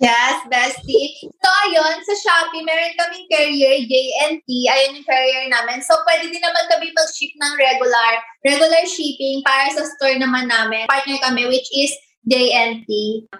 Yes, 0.00 0.40
bestie. 0.48 1.28
So, 1.28 1.48
ayun, 1.68 2.00
sa 2.00 2.14
Shopee, 2.16 2.64
meron 2.64 2.96
kaming 2.96 3.28
carrier, 3.28 3.84
JNT. 3.84 4.48
Ayun 4.48 4.96
yung 4.96 5.04
carrier 5.04 5.44
namin. 5.52 5.84
So, 5.84 5.92
pwede 6.08 6.32
din 6.32 6.40
naman 6.40 6.72
kami 6.72 6.88
mag-ship 6.96 7.36
ng 7.36 7.52
regular, 7.60 8.12
regular 8.40 8.80
shipping 8.88 9.44
para 9.44 9.68
sa 9.68 9.84
store 9.84 10.16
naman 10.16 10.48
namin. 10.48 10.88
Partner 10.88 11.20
kami, 11.20 11.44
which 11.52 11.68
is 11.76 11.92
JNT. 12.24 12.88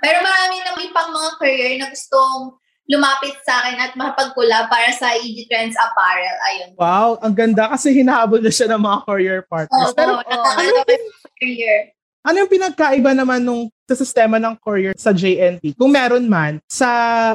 Pero 0.05 0.21
marami 0.21 0.61
naman 0.61 0.93
pang 0.93 1.09
mga 1.09 1.31
carrier 1.41 1.81
na 1.81 1.89
gustong 1.89 2.61
lumapit 2.91 3.39
sa 3.47 3.65
akin 3.65 3.77
at 3.81 3.93
makapagkula 3.95 4.67
para 4.69 4.91
sa 4.93 5.15
EG 5.17 5.47
Trends 5.49 5.79
Apparel. 5.79 6.37
Ayun. 6.45 6.71
Wow, 6.77 7.23
ang 7.23 7.33
ganda 7.33 7.73
kasi 7.73 7.95
hinahabol 7.95 8.43
na 8.43 8.51
siya 8.53 8.69
ng 8.69 8.83
mga 8.83 8.99
courier 9.07 9.41
partners. 9.47 9.95
Oo, 9.95 9.97
Pero 9.97 10.19
oo, 10.19 10.29
ano 10.29 10.83
career. 11.41 11.95
ano 12.27 12.37
yung 12.37 12.53
pinagkaiba 12.53 13.15
naman 13.15 13.41
nung 13.47 13.71
sa 13.91 13.99
sistema 13.99 14.39
ng 14.39 14.55
courier 14.63 14.95
sa 14.95 15.11
JNT? 15.11 15.75
Kung 15.75 15.91
meron 15.91 16.31
man, 16.31 16.63
sa 16.71 16.87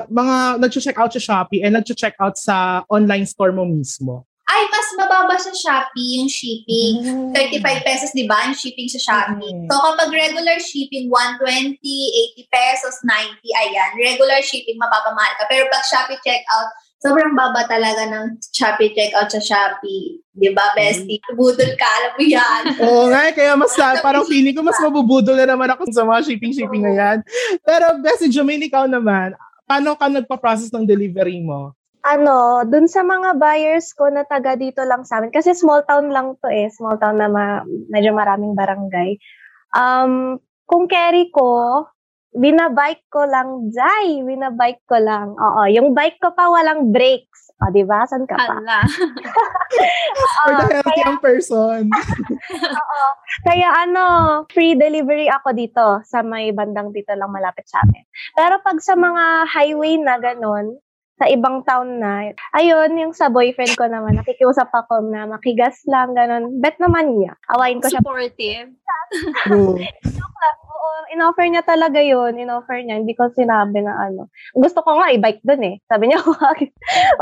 mga 0.08 0.64
nag-check 0.64 0.96
out 0.96 1.12
sa 1.12 1.20
Shopee 1.20 1.68
and 1.68 1.76
nag-check 1.76 2.16
out 2.24 2.40
sa 2.40 2.88
online 2.88 3.28
store 3.28 3.52
mo 3.52 3.68
mismo. 3.68 4.24
Ay, 4.46 4.62
mas 4.70 4.88
mababa 4.96 5.36
sa 5.42 5.52
Shopee 5.52 6.22
yung 6.22 6.30
shipping. 6.32 7.02
35 7.34 7.82
pesos, 7.82 8.14
di 8.14 8.30
ba? 8.30 8.46
Yung 8.46 8.56
shipping 8.56 8.88
sa 8.88 9.02
Shopee. 9.02 9.52
Mm. 9.52 9.68
So, 9.68 9.76
kapag 9.82 10.14
regular 10.14 10.62
shipping, 10.62 11.10
120, 11.10 11.76
80 11.82 12.54
pesos, 12.54 12.94
90, 13.04 13.42
ayan. 13.42 13.90
Regular 13.98 14.40
shipping, 14.46 14.78
mapapamahal 14.78 15.34
ka. 15.42 15.50
Pero 15.50 15.66
pag 15.68 15.84
Shopee 15.90 16.22
checkout, 16.22 16.70
sobrang 17.06 17.38
baba 17.38 17.70
talaga 17.70 18.10
ng 18.10 18.42
Shopee 18.42 18.98
checkout 18.98 19.30
sa 19.30 19.38
Shopee. 19.38 20.18
Di 20.34 20.50
ba, 20.52 20.74
bestie? 20.74 21.22
Budol 21.38 21.78
ka, 21.78 21.86
alam 21.86 22.12
mo 22.18 22.24
yan. 22.26 22.62
Oo 22.90 23.06
nga, 23.14 23.30
eh, 23.30 23.34
kaya 23.38 23.54
mas 23.54 23.78
parang 24.02 24.26
feeling 24.26 24.58
ko 24.58 24.66
mas 24.66 24.82
mabubudol 24.82 25.38
na 25.38 25.46
naman 25.46 25.70
ako 25.70 25.88
sa 25.94 26.04
mga 26.04 26.26
shipping-shipping 26.28 26.84
na 26.84 26.94
yan. 26.98 27.18
Pero 27.62 28.02
Bessie 28.02 28.34
Jermaine, 28.34 28.68
ikaw 28.68 28.90
naman, 28.90 29.38
paano 29.70 29.94
ka 29.94 30.10
nagpa-process 30.10 30.74
ng 30.74 30.84
delivery 30.90 31.40
mo? 31.40 31.78
ano, 32.06 32.62
dun 32.70 32.86
sa 32.86 33.02
mga 33.02 33.34
buyers 33.42 33.90
ko 33.98 34.14
na 34.14 34.22
taga 34.22 34.54
dito 34.54 34.86
lang 34.86 35.02
sa 35.02 35.18
amin, 35.18 35.34
kasi 35.34 35.58
small 35.58 35.82
town 35.90 36.14
lang 36.14 36.38
to 36.38 36.46
eh, 36.54 36.70
small 36.70 37.02
town 37.02 37.18
na 37.18 37.26
ma- 37.26 37.66
medyo 37.90 38.14
maraming 38.14 38.54
barangay. 38.54 39.18
Um, 39.74 40.38
kung 40.70 40.86
carry 40.86 41.34
ko, 41.34 41.82
binabike 42.36 43.08
ko 43.10 43.24
lang, 43.24 43.72
Jai, 43.72 44.22
binabike 44.22 44.84
ko 44.86 45.00
lang. 45.00 45.34
Oo, 45.40 45.62
yung 45.72 45.96
bike 45.96 46.20
ko 46.20 46.36
pa 46.36 46.52
walang 46.52 46.92
brakes. 46.92 47.56
O, 47.64 47.72
di 47.72 47.88
ba? 47.88 48.04
San 48.04 48.28
ka 48.28 48.36
pa? 48.36 48.60
Ala. 48.60 48.84
For 50.44 50.52
the 50.60 50.66
healthy 50.76 51.02
ang 51.08 51.20
person. 51.24 51.88
Oo. 52.84 53.08
Kaya 53.48 53.88
ano, 53.88 54.04
free 54.52 54.76
delivery 54.76 55.32
ako 55.32 55.56
dito 55.56 55.86
sa 56.04 56.20
may 56.20 56.52
bandang 56.52 56.92
dito 56.92 57.16
lang 57.16 57.32
malapit 57.32 57.64
sa 57.72 57.80
amin. 57.88 58.04
Pero 58.36 58.60
pag 58.60 58.84
sa 58.84 59.00
mga 59.00 59.48
highway 59.48 59.96
na 59.96 60.20
ganun, 60.20 60.76
sa 61.16 61.32
ibang 61.32 61.64
town 61.64 62.04
na, 62.04 62.36
ayun, 62.52 62.92
yung 63.00 63.14
sa 63.16 63.32
boyfriend 63.32 63.72
ko 63.80 63.88
naman, 63.88 64.20
nakikiusap 64.20 64.68
ako 64.68 65.00
na 65.08 65.24
makigas 65.24 65.80
lang, 65.88 66.12
ganun. 66.12 66.60
Bet 66.60 66.76
naman 66.76 67.16
niya. 67.16 67.40
Awayin 67.56 67.80
ko 67.80 67.88
siya. 67.88 68.04
Supportive. 68.04 68.76
Oo, 70.76 70.90
in-offer 71.16 71.48
niya 71.48 71.64
talaga 71.64 72.04
yun. 72.04 72.36
In-offer 72.36 72.84
niya. 72.84 73.00
Hindi 73.00 73.16
ko 73.16 73.32
sinabi 73.32 73.80
na 73.80 74.12
ano. 74.12 74.28
Gusto 74.52 74.84
ko 74.84 75.00
nga 75.00 75.16
i-bike 75.16 75.44
dun 75.48 75.64
eh. 75.64 75.76
Sabi 75.88 76.12
niya, 76.12 76.20
wag. 76.28 76.60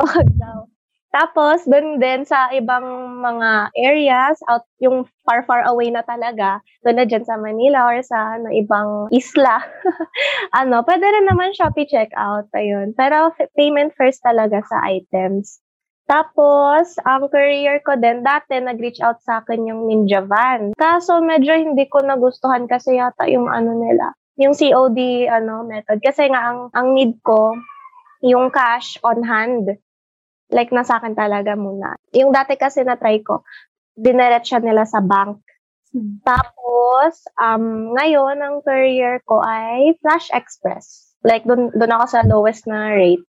wag 0.02 0.30
daw. 0.42 0.66
Tapos, 1.14 1.62
dun 1.70 2.02
din 2.02 2.26
sa 2.26 2.50
ibang 2.58 3.22
mga 3.22 3.70
areas, 3.78 4.42
out 4.50 4.66
yung 4.82 5.06
far, 5.22 5.46
far 5.46 5.62
away 5.70 5.94
na 5.94 6.02
talaga, 6.02 6.58
doon 6.82 6.98
na 6.98 7.06
dyan 7.06 7.22
sa 7.22 7.38
Manila 7.38 7.86
or 7.86 8.02
sa 8.02 8.42
ano, 8.42 8.50
ibang 8.50 9.14
isla. 9.14 9.62
ano, 10.60 10.82
pwede 10.82 11.06
rin 11.06 11.30
naman 11.30 11.54
Shopee 11.54 11.86
checkout. 11.86 12.50
Ayun. 12.58 12.98
Pero 12.98 13.30
payment 13.54 13.94
first 13.94 14.26
talaga 14.26 14.66
sa 14.66 14.90
items. 14.90 15.62
Tapos, 16.10 16.98
ang 17.06 17.30
career 17.30 17.80
ko 17.86 17.94
din, 17.96 18.26
dati 18.26 18.58
nag-reach 18.58 19.00
out 19.00 19.22
sa 19.22 19.46
akin 19.46 19.70
yung 19.70 19.86
Ninja 19.86 20.26
Van. 20.26 20.74
Kaso 20.76 21.22
medyo 21.22 21.54
hindi 21.56 21.88
ko 21.88 22.02
nagustuhan 22.02 22.66
kasi 22.66 22.98
yata 23.00 23.30
yung 23.30 23.48
ano 23.48 23.72
nila, 23.78 24.12
yung 24.36 24.58
COD 24.58 25.30
ano 25.30 25.64
method. 25.64 26.02
Kasi 26.04 26.28
nga 26.28 26.52
ang, 26.52 26.74
ang 26.76 26.98
need 26.98 27.22
ko, 27.24 27.56
yung 28.26 28.52
cash 28.52 28.98
on 29.06 29.24
hand. 29.24 29.78
Like, 30.52 30.74
nasa 30.76 31.00
akin 31.00 31.16
talaga 31.16 31.56
muna. 31.56 31.96
Yung 32.16 32.34
dati 32.34 32.60
kasi 32.60 32.84
na-try 32.84 33.24
ko, 33.24 33.46
dineret 33.96 34.44
siya 34.44 34.60
nila 34.60 34.84
sa 34.84 35.00
bank. 35.00 35.40
Tapos, 36.26 37.22
um, 37.38 37.94
ngayon, 37.94 38.42
ang 38.42 38.66
career 38.66 39.22
ko 39.30 39.46
ay 39.46 39.94
Flash 40.02 40.34
Express. 40.34 41.14
Like, 41.22 41.46
dun, 41.46 41.70
dun 41.72 41.94
ako 41.94 42.06
sa 42.10 42.26
lowest 42.26 42.66
na 42.66 42.92
rate. 42.92 43.24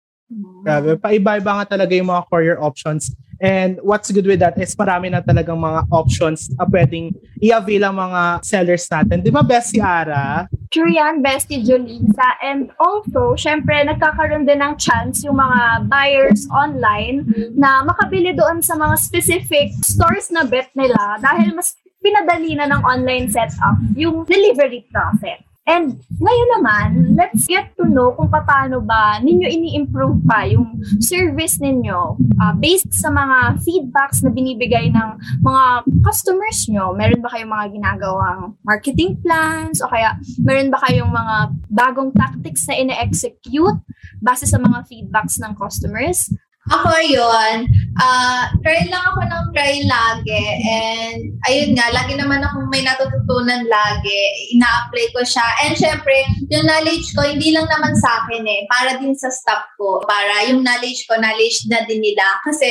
Grabe, 0.63 0.95
paiba-iba 0.95 1.51
nga 1.59 1.67
talaga 1.75 1.93
yung 1.99 2.07
mga 2.07 2.23
courier 2.31 2.59
options. 2.63 3.11
And 3.41 3.81
what's 3.81 4.13
good 4.13 4.29
with 4.29 4.45
that 4.45 4.61
is 4.61 4.77
marami 4.77 5.09
na 5.09 5.25
talagang 5.25 5.57
mga 5.57 5.89
options 5.89 6.53
na 6.61 6.69
pwedeng 6.69 7.17
i-avail 7.41 7.89
ang 7.89 7.97
mga 7.97 8.45
sellers 8.45 8.85
natin. 8.93 9.25
Di 9.25 9.33
ba, 9.33 9.41
best 9.41 9.73
si 9.73 9.81
Ara? 9.81 10.45
True 10.69 10.93
yan, 10.93 11.25
Bestie 11.25 11.65
Jolisa. 11.65 12.37
And 12.45 12.69
also, 12.77 13.33
syempre, 13.41 13.81
nagkakaroon 13.81 14.45
din 14.45 14.61
ng 14.61 14.77
chance 14.77 15.25
yung 15.25 15.41
mga 15.41 15.89
buyers 15.89 16.45
online 16.53 17.25
na 17.57 17.81
makabili 17.81 18.37
doon 18.37 18.61
sa 18.61 18.77
mga 18.77 19.01
specific 19.01 19.73
stores 19.83 20.29
na 20.29 20.45
bet 20.45 20.69
nila 20.77 21.17
dahil 21.25 21.57
mas 21.57 21.81
pinadali 22.05 22.61
na 22.61 22.69
ng 22.69 22.85
online 22.85 23.33
setup 23.33 23.81
yung 23.97 24.29
delivery 24.29 24.85
process. 24.93 25.50
And 25.69 26.01
ngayon 26.19 26.49
naman, 26.57 26.89
let's 27.15 27.45
get 27.45 27.77
to 27.77 27.85
know 27.85 28.17
kung 28.17 28.33
paano 28.33 28.81
ba 28.81 29.21
ninyo 29.21 29.47
ini-improve 29.47 30.25
pa 30.25 30.49
yung 30.49 30.81
service 30.99 31.61
ninyo 31.61 32.17
ah, 32.41 32.57
based 32.57 32.91
sa 32.97 33.13
mga 33.13 33.61
feedbacks 33.61 34.25
na 34.25 34.33
binibigay 34.33 34.89
ng 34.89 35.09
mga 35.45 35.65
customers 36.01 36.65
nyo. 36.73 36.97
Meron 36.97 37.21
ba 37.21 37.31
kayong 37.31 37.53
mga 37.53 37.67
ginagawang 37.77 38.41
marketing 38.65 39.21
plans 39.21 39.85
o 39.85 39.89
kaya 39.93 40.17
meron 40.41 40.73
ba 40.73 40.81
kayong 40.89 41.13
mga 41.13 41.37
bagong 41.69 42.11
tactics 42.17 42.65
na 42.67 42.81
ine-execute 42.81 43.79
base 44.25 44.49
sa 44.49 44.59
mga 44.59 44.89
feedbacks 44.89 45.39
ng 45.39 45.53
customers? 45.55 46.33
Ako 46.69 46.93
yun, 47.09 47.65
ah 47.97 48.53
try 48.61 48.85
lang 48.93 49.01
ako 49.01 49.25
ng 49.25 49.47
try 49.57 49.81
lagi. 49.89 50.45
And 50.69 51.33
ayun 51.49 51.73
nga, 51.73 51.89
lagi 51.89 52.21
naman 52.21 52.45
akong 52.45 52.69
may 52.69 52.85
natututunan 52.85 53.65
lagi. 53.65 54.21
Ina-apply 54.53 55.07
ko 55.17 55.25
siya. 55.25 55.47
And 55.65 55.73
syempre, 55.73 56.13
yung 56.53 56.69
knowledge 56.69 57.17
ko, 57.17 57.25
hindi 57.25 57.57
lang 57.57 57.65
naman 57.65 57.97
sa 57.97 58.25
akin 58.25 58.45
eh. 58.45 58.69
Para 58.69 59.01
din 59.01 59.17
sa 59.17 59.33
staff 59.33 59.73
ko. 59.81 60.05
Para 60.05 60.53
yung 60.53 60.61
knowledge 60.61 61.09
ko, 61.09 61.17
knowledge 61.17 61.65
na 61.73 61.81
din 61.89 62.05
nila. 62.05 62.39
Kasi 62.45 62.69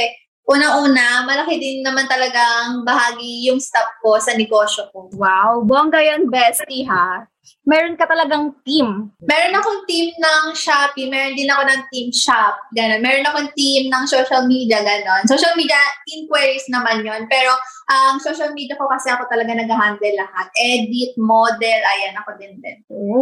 una-una, 0.49 1.25
malaki 1.25 1.61
din 1.61 1.85
naman 1.85 2.09
talagang 2.09 2.81
bahagi 2.81 3.49
yung 3.49 3.61
staff 3.61 4.01
ko 4.01 4.17
sa 4.17 4.33
negosyo 4.33 4.89
ko. 4.89 5.09
Wow, 5.17 5.65
bongga 5.65 6.01
yan, 6.01 6.29
bestie 6.29 6.85
ha. 6.89 7.25
Meron 7.65 7.95
ka 7.99 8.09
talagang 8.09 8.55
team. 8.65 9.13
Meron 9.21 9.57
akong 9.57 9.85
team 9.85 10.09
ng 10.17 10.43
Shopee, 10.57 11.09
meron 11.09 11.37
din 11.37 11.49
ako 11.49 11.63
ng 11.69 11.81
team 11.93 12.07
shop, 12.09 12.55
gano'n. 12.73 13.01
Meron 13.01 13.29
akong 13.29 13.49
team 13.53 13.93
ng 13.93 14.03
social 14.09 14.49
media, 14.49 14.81
gano'n. 14.81 15.29
Social 15.29 15.53
media 15.53 15.77
inquiries 16.09 16.65
naman 16.73 17.05
yon 17.05 17.29
Pero 17.29 17.53
ang 17.89 18.21
social 18.21 18.53
media 18.53 18.77
ko 18.77 18.85
kasi 18.85 19.09
ako 19.09 19.25
talaga 19.29 19.53
nag-handle 19.53 20.15
lahat. 20.17 20.47
Edit, 20.57 21.13
model, 21.17 21.79
ayan 21.81 22.17
ako 22.17 22.37
din 22.37 22.57
din. 22.61 22.77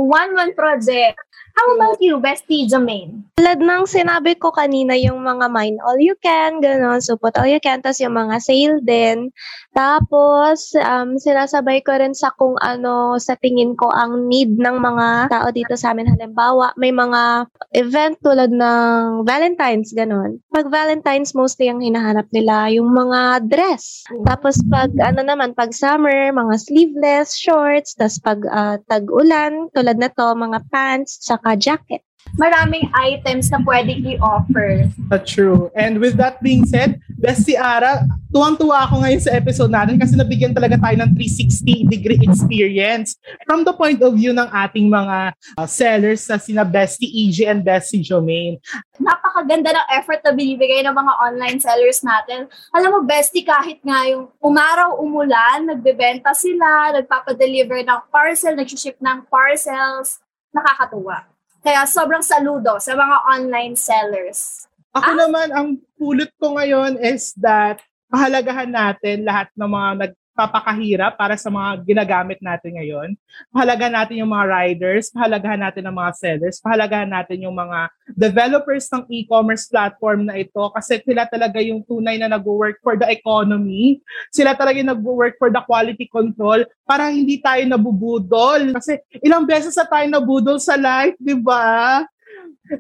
One-one 0.08 0.56
project. 0.56 1.20
How 1.58 1.74
about 1.74 1.98
you, 1.98 2.22
bestie 2.22 2.70
Jermaine? 2.70 3.26
Tulad 3.34 3.58
ng 3.58 3.90
sinabi 3.90 4.38
ko 4.38 4.54
kanina, 4.54 4.94
yung 4.94 5.26
mga 5.26 5.50
mine 5.50 5.82
all 5.82 5.98
you 5.98 6.14
can, 6.22 6.62
gano'n, 6.62 7.02
support 7.02 7.34
all 7.38 7.50
you 7.50 7.58
can, 7.62 7.82
tapos 7.82 7.98
yung 7.98 8.14
mga 8.14 8.38
sale 8.42 8.78
din. 8.86 9.34
Tapos, 9.78 10.74
um, 10.74 11.22
sinasabay 11.22 11.86
ko 11.86 11.94
rin 11.98 12.18
sa 12.18 12.34
kung 12.34 12.58
ano 12.62 13.22
sa 13.22 13.38
tingin 13.38 13.78
ko 13.78 13.94
ang 13.94 14.17
need 14.26 14.58
ng 14.58 14.78
mga 14.82 15.30
tao 15.30 15.48
dito 15.54 15.78
sa 15.78 15.94
amin. 15.94 16.10
Halimbawa, 16.10 16.74
may 16.74 16.90
mga 16.90 17.46
event 17.78 18.18
tulad 18.26 18.50
ng 18.50 19.22
Valentine's, 19.22 19.94
gano'n. 19.94 20.42
Pag 20.50 20.74
Valentine's, 20.74 21.38
mostly 21.38 21.70
ang 21.70 21.86
hinahanap 21.86 22.26
nila 22.34 22.74
yung 22.74 22.90
mga 22.90 23.46
dress. 23.46 24.02
Tapos 24.26 24.58
pag 24.66 24.90
ano 24.98 25.22
naman, 25.22 25.54
pag 25.54 25.76
summer, 25.76 26.34
mga 26.34 26.56
sleeveless, 26.58 27.38
shorts, 27.38 27.94
tapos 27.94 28.18
pag 28.24 28.40
ah, 28.50 28.78
tag-ulan, 28.90 29.70
tulad 29.78 30.02
na 30.02 30.10
to, 30.10 30.34
mga 30.34 30.60
pants, 30.74 31.22
tsaka 31.22 31.54
jacket. 31.54 32.02
Maraming 32.36 32.92
items 32.92 33.48
na 33.48 33.64
pwedeng 33.64 34.04
i-offer. 34.04 34.92
That's 35.08 35.32
true. 35.32 35.72
And 35.78 36.04
with 36.04 36.20
that 36.20 36.44
being 36.44 36.68
said, 36.68 37.00
best 37.16 37.48
si 37.48 37.56
Ara, 37.56 38.04
tuwang-tuwa 38.30 38.86
ako 38.86 39.02
ngayon 39.02 39.22
sa 39.24 39.34
episode 39.34 39.72
natin 39.72 39.96
kasi 39.96 40.14
nabigyan 40.20 40.52
talaga 40.52 40.76
tayo 40.76 40.96
ng 41.00 41.16
360-degree 41.16 42.22
experience 42.28 43.16
from 43.48 43.64
the 43.64 43.72
point 43.72 44.04
of 44.04 44.14
view 44.14 44.36
ng 44.36 44.46
ating 44.52 44.92
mga 44.92 45.32
uh, 45.56 45.68
sellers 45.68 46.28
sa 46.28 46.36
sina 46.36 46.68
Bestie 46.68 47.10
EJ 47.10 47.48
and 47.48 47.62
Bestie 47.64 48.04
Jomaine. 48.04 48.60
Napakaganda 49.00 49.72
ng 49.72 49.88
effort 49.96 50.20
na 50.22 50.36
binibigay 50.36 50.84
ng 50.84 50.94
mga 50.94 51.14
online 51.24 51.60
sellers 51.64 52.04
natin. 52.04 52.52
Alam 52.76 52.90
mo, 52.92 53.00
bestie, 53.08 53.46
kahit 53.46 53.80
nga 53.82 54.04
yung 54.10 54.28
umaraw, 54.44 55.00
umulan, 55.00 55.66
nagbebenta 55.66 56.36
sila, 56.36 56.94
nagpapadeliver 57.00 57.82
ng 57.82 58.02
parcel, 58.12 58.58
nag-ship 58.58 58.98
ng 59.00 59.24
parcels, 59.32 60.20
nakakatuwa. 60.52 61.37
Kaya 61.68 61.84
sobrang 61.84 62.24
saludo 62.24 62.80
sa 62.80 62.96
mga 62.96 63.28
online 63.28 63.76
sellers. 63.76 64.72
Ako 64.96 65.20
naman, 65.20 65.52
ang 65.52 65.76
pulot 66.00 66.32
ko 66.40 66.56
ngayon 66.56 66.96
is 66.96 67.36
that 67.44 67.84
pahalagahan 68.08 68.72
natin 68.72 69.28
lahat 69.28 69.52
ng 69.52 69.68
mga 69.68 69.90
nag 70.00 70.14
nagpapakahirap 70.38 71.18
para 71.18 71.34
sa 71.34 71.50
mga 71.50 71.82
ginagamit 71.82 72.38
natin 72.46 72.78
ngayon. 72.78 73.18
Pahalagahan 73.50 73.98
natin 73.98 74.22
yung 74.22 74.30
mga 74.30 74.46
riders, 74.46 75.10
pahalagahan 75.10 75.58
natin 75.66 75.90
ang 75.90 75.98
mga 75.98 76.12
sellers, 76.14 76.62
pahalagahan 76.62 77.10
natin 77.10 77.42
yung 77.42 77.58
mga 77.58 77.90
developers 78.14 78.86
ng 78.94 79.10
e-commerce 79.10 79.66
platform 79.66 80.30
na 80.30 80.38
ito 80.38 80.62
kasi 80.78 81.02
sila 81.02 81.26
talaga 81.26 81.58
yung 81.58 81.82
tunay 81.82 82.22
na 82.22 82.30
nag-work 82.30 82.78
for 82.86 82.94
the 82.94 83.10
economy. 83.10 83.98
Sila 84.30 84.54
talaga 84.54 84.78
yung 84.78 84.94
nag-work 84.94 85.42
for 85.42 85.50
the 85.50 85.64
quality 85.66 86.06
control 86.06 86.62
para 86.86 87.10
hindi 87.10 87.42
tayo 87.42 87.66
nabubudol. 87.66 88.78
Kasi 88.78 89.02
ilang 89.26 89.50
beses 89.50 89.74
na 89.74 89.90
tayo 89.90 90.06
nabudol 90.06 90.62
sa 90.62 90.78
life, 90.78 91.18
di 91.18 91.34
ba? 91.34 92.06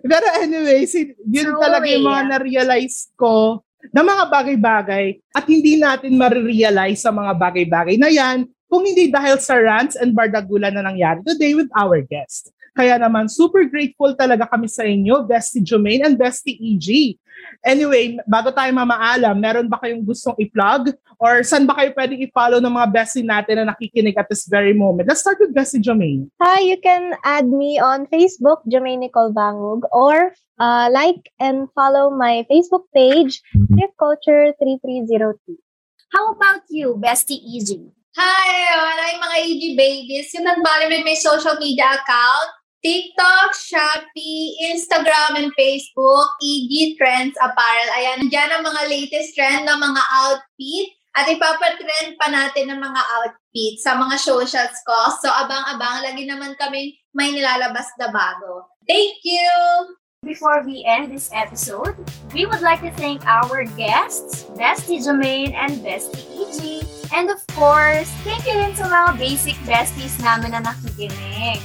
Pero 0.05 0.25
anyway, 0.37 0.85
yun 1.25 1.57
talaga 1.57 1.89
yung 1.89 2.05
mga 2.05 2.21
yeah. 2.21 2.29
na-realize 2.37 3.09
ko 3.17 3.65
na 3.93 4.01
mga 4.01 4.23
bagay-bagay 4.29 5.05
at 5.33 5.45
hindi 5.45 5.77
natin 5.77 6.17
marirealize 6.17 7.01
sa 7.01 7.13
mga 7.13 7.33
bagay-bagay 7.37 7.95
na 7.95 8.09
yan 8.09 8.45
kung 8.67 8.83
hindi 8.83 9.07
dahil 9.07 9.39
sa 9.39 9.55
rants 9.55 9.95
and 9.95 10.11
bardagulan 10.11 10.75
na 10.75 10.83
nangyari 10.83 11.23
today 11.23 11.55
with 11.55 11.71
our 11.71 12.03
guest. 12.03 12.51
Kaya 12.77 13.01
naman, 13.01 13.25
super 13.25 13.65
grateful 13.65 14.13
talaga 14.13 14.45
kami 14.45 14.69
sa 14.69 14.85
inyo, 14.85 15.25
Bestie 15.25 15.65
Jumaine 15.65 16.05
and 16.05 16.13
Bestie 16.13 16.61
EG. 16.61 17.17
Anyway, 17.65 18.21
bago 18.29 18.53
tayo 18.53 18.69
mamaalam, 18.69 19.33
meron 19.41 19.65
ba 19.65 19.81
kayong 19.81 20.05
gustong 20.05 20.37
i-plug? 20.37 20.93
Or 21.17 21.41
saan 21.41 21.65
ba 21.65 21.73
kayo 21.73 21.89
pwedeng 21.97 22.21
i-follow 22.21 22.61
ng 22.61 22.69
mga 22.69 22.87
bestie 22.93 23.25
natin 23.25 23.57
na 23.57 23.73
nakikinig 23.73 24.13
at 24.13 24.29
this 24.29 24.45
very 24.45 24.77
moment? 24.77 25.09
Let's 25.09 25.25
start 25.25 25.41
with 25.41 25.57
Bestie 25.57 25.81
Jumaine. 25.81 26.29
Hi, 26.37 26.61
you 26.61 26.77
can 26.77 27.17
add 27.25 27.49
me 27.49 27.81
on 27.81 28.05
Facebook, 28.13 28.61
Jermaine 28.69 29.09
Nicole 29.09 29.33
Bangog, 29.33 29.89
or 29.89 30.37
uh, 30.61 30.93
like 30.93 31.33
and 31.41 31.65
follow 31.73 32.13
my 32.13 32.45
Facebook 32.45 32.85
page, 32.93 33.41
Thrift 33.73 33.97
Culture 33.97 34.53
3302. 34.61 35.57
How 36.13 36.37
about 36.37 36.61
you, 36.69 36.93
Bestie 37.01 37.41
Easy? 37.41 37.89
Hi, 38.17 38.49
everyone. 38.73 38.97
I'm 38.97 39.19
mga 39.21 39.37
AG 39.45 39.63
Babies. 39.77 40.33
Yung 40.33 40.49
nagbali 40.49 40.89
may 40.89 41.05
may 41.05 41.17
social 41.17 41.53
media 41.61 41.85
account. 41.97 42.49
TikTok, 42.85 43.57
Shopee, 43.57 44.53
Instagram, 44.69 45.41
and 45.41 45.49
Facebook, 45.57 46.29
EG 46.39 46.93
Trends 46.97 47.33
Apparel. 47.41 47.89
Ayan, 47.97 48.29
dyan 48.29 48.53
ang 48.53 48.63
mga 48.63 48.81
latest 48.85 49.33
trend 49.33 49.65
ng 49.65 49.79
mga 49.81 50.01
outfit. 50.13 50.87
At 51.17 51.25
ipapatrend 51.25 52.13
pa 52.21 52.29
natin 52.29 52.69
ng 52.69 52.77
mga 52.77 53.01
outfit 53.17 53.81
sa 53.81 53.97
mga 53.97 54.21
socials 54.21 54.77
ko. 54.85 54.97
So, 55.17 55.33
abang-abang, 55.33 56.05
lagi 56.05 56.29
naman 56.29 56.53
kami 56.61 56.93
may 57.17 57.33
nilalabas 57.33 57.89
na 57.97 58.13
bago. 58.13 58.69
Thank 58.85 59.25
you! 59.25 59.49
Before 60.21 60.61
we 60.61 60.85
end 60.85 61.09
this 61.09 61.29
episode, 61.33 61.97
we 62.33 62.45
would 62.45 62.61
like 62.61 62.81
to 62.81 62.93
thank 62.93 63.25
our 63.25 63.65
guests, 63.73 64.45
Bestie 64.53 65.01
Jermaine 65.01 65.53
and 65.57 65.81
Bestie 65.81 66.25
EG. 66.37 66.85
And 67.13 67.29
of 67.33 67.41
course, 67.57 68.09
thank 68.21 68.45
you 68.45 68.53
rin 68.53 68.77
sa 68.77 68.85
mga 68.85 69.17
basic 69.17 69.57
besties 69.65 70.17
namin 70.21 70.53
na 70.53 70.61
nakikinig. 70.61 71.61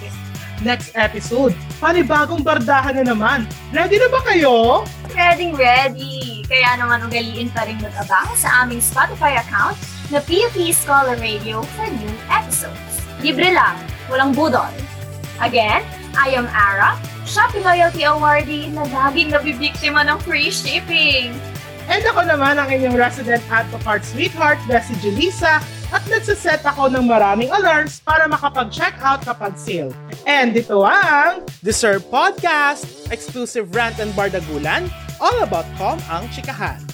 Next 0.63 0.95
episode, 0.95 1.59
panibagong 1.83 2.47
bardahan 2.47 3.03
na 3.03 3.11
naman. 3.11 3.51
Ready 3.75 3.99
na 3.99 4.07
ba 4.15 4.23
kayo? 4.23 4.87
Ready, 5.11 5.51
ready! 5.59 6.47
Kaya 6.47 6.79
naman 6.79 7.03
ugaliin 7.03 7.51
pa 7.51 7.67
rin 7.67 7.83
mag-abang 7.83 8.31
sa 8.39 8.63
aming 8.63 8.79
Spotify 8.79 9.43
account 9.43 9.75
na 10.15 10.23
PUP 10.23 10.55
Scholar 10.71 11.19
Radio 11.19 11.67
for 11.75 11.91
new 11.91 12.15
episodes. 12.31 13.03
Libre 13.19 13.51
lang, 13.51 13.75
walang 14.07 14.31
budol. 14.31 14.71
Again, 15.43 15.83
I 16.15 16.31
am 16.39 16.47
Ara, 16.47 16.95
Shopee 17.27 17.59
Loyalty 17.67 18.07
Awardee 18.07 18.71
na 18.71 18.87
laging 18.87 19.35
nabibiktima 19.35 20.07
ng 20.07 20.23
free 20.23 20.55
shipping. 20.55 21.35
And 21.91 22.07
ako 22.07 22.23
naman 22.23 22.63
ang 22.63 22.71
inyong 22.71 22.95
resident 22.95 23.43
add 23.51 23.67
to 23.75 23.83
cart 23.83 24.07
sweetheart, 24.07 24.63
Bessie 24.71 24.95
Julissa, 25.03 25.59
at 25.93 26.03
nagsaset 26.09 26.65
ako 26.65 26.89
ng 26.89 27.05
maraming 27.05 27.53
alarms 27.53 28.01
para 28.01 28.25
makapag-check 28.25 28.97
out 29.05 29.21
kapag 29.23 29.55
sale. 29.61 29.93
And 30.25 30.57
ito 30.57 30.81
ang 30.83 31.45
Deserve 31.61 32.03
Podcast, 32.09 33.13
exclusive 33.13 33.77
rant 33.77 34.01
and 34.01 34.17
bardagulan, 34.17 34.89
all 35.21 35.45
about 35.45 35.69
com 35.77 36.01
ang 36.09 36.27
chikahan. 36.33 36.92